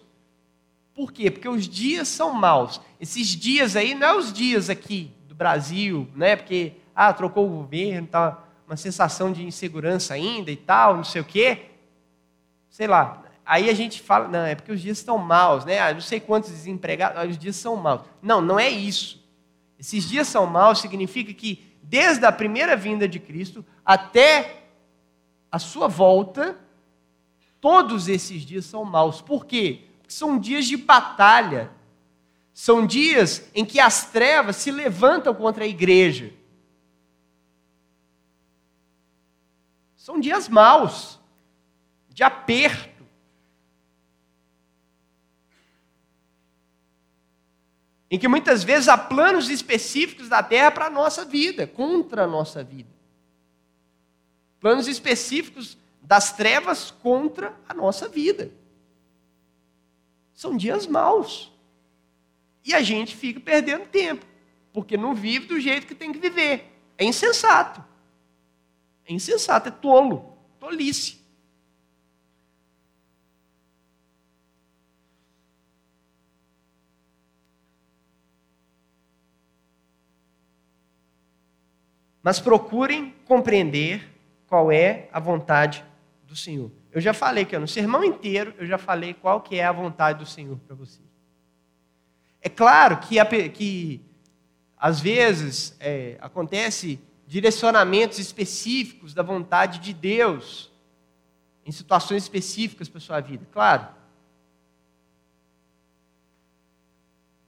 Por 0.93 1.11
quê? 1.11 1.31
Porque 1.31 1.49
os 1.49 1.67
dias 1.67 2.07
são 2.07 2.31
maus. 2.33 2.81
Esses 2.99 3.27
dias 3.27 3.75
aí 3.75 3.95
não 3.95 4.07
é 4.07 4.15
os 4.15 4.31
dias 4.31 4.69
aqui 4.69 5.11
do 5.27 5.33
Brasil, 5.33 6.07
né? 6.15 6.35
Porque 6.35 6.73
ah, 6.95 7.11
trocou 7.13 7.45
o 7.45 7.49
governo, 7.49 8.07
tá 8.07 8.43
uma 8.67 8.77
sensação 8.77 9.31
de 9.31 9.43
insegurança 9.43 10.13
ainda 10.13 10.51
e 10.51 10.55
tal, 10.55 10.97
não 10.97 11.03
sei 11.03 11.21
o 11.21 11.25
quê 11.25 11.71
sei 12.71 12.87
lá. 12.87 13.21
Aí 13.45 13.69
a 13.69 13.73
gente 13.73 14.01
fala, 14.01 14.27
não, 14.27 14.45
é 14.45 14.55
porque 14.55 14.71
os 14.71 14.81
dias 14.81 14.97
estão 14.97 15.17
maus, 15.17 15.65
né? 15.65 15.79
Ah, 15.79 15.93
não 15.93 16.01
sei 16.01 16.19
quantos 16.19 16.51
desempregados, 16.51 17.17
ah, 17.17 17.25
os 17.25 17.37
dias 17.37 17.55
são 17.55 17.75
maus. 17.75 18.01
Não, 18.21 18.39
não 18.41 18.59
é 18.59 18.69
isso. 18.69 19.21
Esses 19.79 20.07
dias 20.07 20.27
são 20.27 20.45
maus 20.45 20.79
significa 20.79 21.33
que 21.33 21.71
desde 21.81 22.25
a 22.25 22.31
primeira 22.31 22.75
vinda 22.75 23.07
de 23.07 23.19
Cristo 23.19 23.65
até 23.83 24.63
a 25.51 25.59
sua 25.59 25.87
volta, 25.87 26.57
todos 27.59 28.07
esses 28.07 28.43
dias 28.43 28.65
são 28.65 28.85
maus. 28.85 29.21
Por 29.21 29.45
quê? 29.45 29.85
Porque 29.99 30.13
são 30.13 30.39
dias 30.39 30.65
de 30.65 30.77
batalha. 30.77 31.71
São 32.53 32.85
dias 32.85 33.49
em 33.55 33.65
que 33.65 33.79
as 33.79 34.11
trevas 34.11 34.55
se 34.57 34.71
levantam 34.71 35.33
contra 35.33 35.63
a 35.63 35.67
igreja. 35.67 36.31
São 39.95 40.19
dias 40.19 40.47
maus 40.47 41.19
de 42.09 42.23
aperto. 42.23 42.90
Em 48.11 48.19
que 48.19 48.27
muitas 48.27 48.61
vezes 48.61 48.89
há 48.89 48.97
planos 48.97 49.49
específicos 49.49 50.27
da 50.27 50.43
terra 50.43 50.69
para 50.69 50.87
a 50.87 50.89
nossa 50.89 51.23
vida, 51.23 51.65
contra 51.65 52.25
a 52.25 52.27
nossa 52.27 52.61
vida. 52.61 52.89
Planos 54.59 54.89
específicos 54.89 55.77
das 56.01 56.33
trevas 56.33 56.91
contra 56.91 57.55
a 57.69 57.73
nossa 57.73 58.09
vida. 58.09 58.51
São 60.33 60.57
dias 60.57 60.85
maus. 60.85 61.53
E 62.65 62.73
a 62.73 62.81
gente 62.81 63.15
fica 63.15 63.39
perdendo 63.39 63.87
tempo, 63.87 64.25
porque 64.73 64.97
não 64.97 65.15
vive 65.15 65.47
do 65.47 65.57
jeito 65.57 65.87
que 65.87 65.95
tem 65.95 66.11
que 66.11 66.19
viver. 66.19 66.69
É 66.97 67.05
insensato. 67.05 67.81
É 69.05 69.13
insensato, 69.13 69.69
é 69.69 69.71
tolo, 69.71 70.37
tolice. 70.59 71.20
Mas 82.23 82.39
procurem 82.39 83.15
compreender 83.25 84.07
qual 84.47 84.71
é 84.71 85.09
a 85.11 85.19
vontade 85.19 85.83
do 86.27 86.35
Senhor. 86.35 86.71
Eu 86.91 87.01
já 87.01 87.13
falei 87.13 87.45
que 87.45 87.57
no 87.57 87.67
sermão 87.67 88.03
inteiro 88.03 88.53
eu 88.57 88.65
já 88.65 88.77
falei 88.77 89.13
qual 89.13 89.41
que 89.41 89.57
é 89.57 89.65
a 89.65 89.71
vontade 89.71 90.19
do 90.19 90.25
Senhor 90.25 90.57
para 90.67 90.75
você. 90.75 90.99
É 92.41 92.49
claro 92.49 92.97
que, 92.97 93.49
que 93.49 94.01
às 94.77 94.99
vezes 94.99 95.75
é, 95.79 96.17
acontece 96.19 96.99
direcionamentos 97.27 98.19
específicos 98.19 99.13
da 99.13 99.23
vontade 99.23 99.79
de 99.79 99.93
Deus 99.93 100.71
em 101.65 101.71
situações 101.71 102.23
específicas 102.23 102.89
para 102.89 102.99
sua 102.99 103.21
vida, 103.21 103.47
claro. 103.51 103.87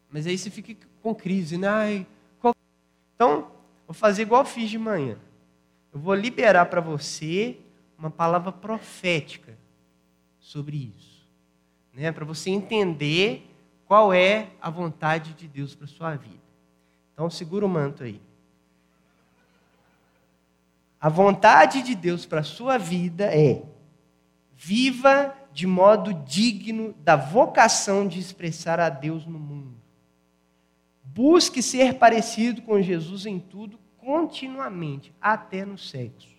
Mas 0.10 0.28
aí 0.28 0.38
você 0.38 0.50
fica 0.50 0.88
com 1.02 1.14
crise, 1.14 1.58
né? 1.58 2.06
Então, 3.16 3.52
Vou 3.94 4.00
fazer 4.00 4.24
igual 4.24 4.44
fiz 4.44 4.72
de 4.72 4.80
manhã. 4.80 5.20
Eu 5.94 6.00
vou 6.00 6.16
liberar 6.16 6.66
para 6.66 6.82
você 6.82 7.60
uma 7.96 8.10
palavra 8.10 8.52
profética 8.52 9.56
sobre 10.40 10.92
isso. 10.98 11.30
Né? 11.94 12.12
Para 12.12 12.26
você 12.26 12.50
entender 12.50 13.48
qual 13.86 14.12
é 14.12 14.50
a 14.60 14.72
vontade 14.72 15.34
de 15.34 15.48
Deus 15.48 15.76
para 15.76 15.86
sua 15.86 16.16
vida. 16.16 16.42
Então, 17.14 17.30
segura 17.30 17.68
o 17.68 17.70
manto 17.70 18.04
aí. 18.04 18.20
A 21.00 21.08
vontade 21.08 21.84
de 21.84 21.94
Deus 21.94 22.26
para 22.26 22.42
sua 22.42 22.80
vida 22.80 23.26
é: 23.26 23.62
viva 24.56 25.38
de 25.52 25.68
modo 25.68 26.16
digno 26.26 26.96
da 27.04 27.16
vocação 27.16 28.08
de 28.08 28.20
expressar 28.20 28.80
a 28.80 28.90
Deus 28.90 29.28
no 29.28 29.38
mundo. 29.38 29.76
Busque 31.04 31.62
ser 31.62 32.00
parecido 32.00 32.64
com 32.64 32.82
Jesus 32.82 33.28
em 33.28 33.38
tudo, 33.38 33.83
continuamente, 34.04 35.14
até 35.22 35.66
no 35.66 35.78
sexo. 35.78 36.36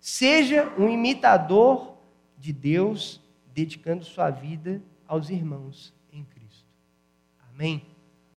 Seja 0.00 0.72
um 0.78 0.88
imitador 0.88 1.96
de 2.38 2.52
Deus, 2.52 3.20
dedicando 3.54 4.04
sua 4.04 4.30
vida 4.30 4.82
aos 5.06 5.30
irmãos 5.30 5.94
em 6.12 6.24
Cristo. 6.24 6.66
Amém? 7.50 7.91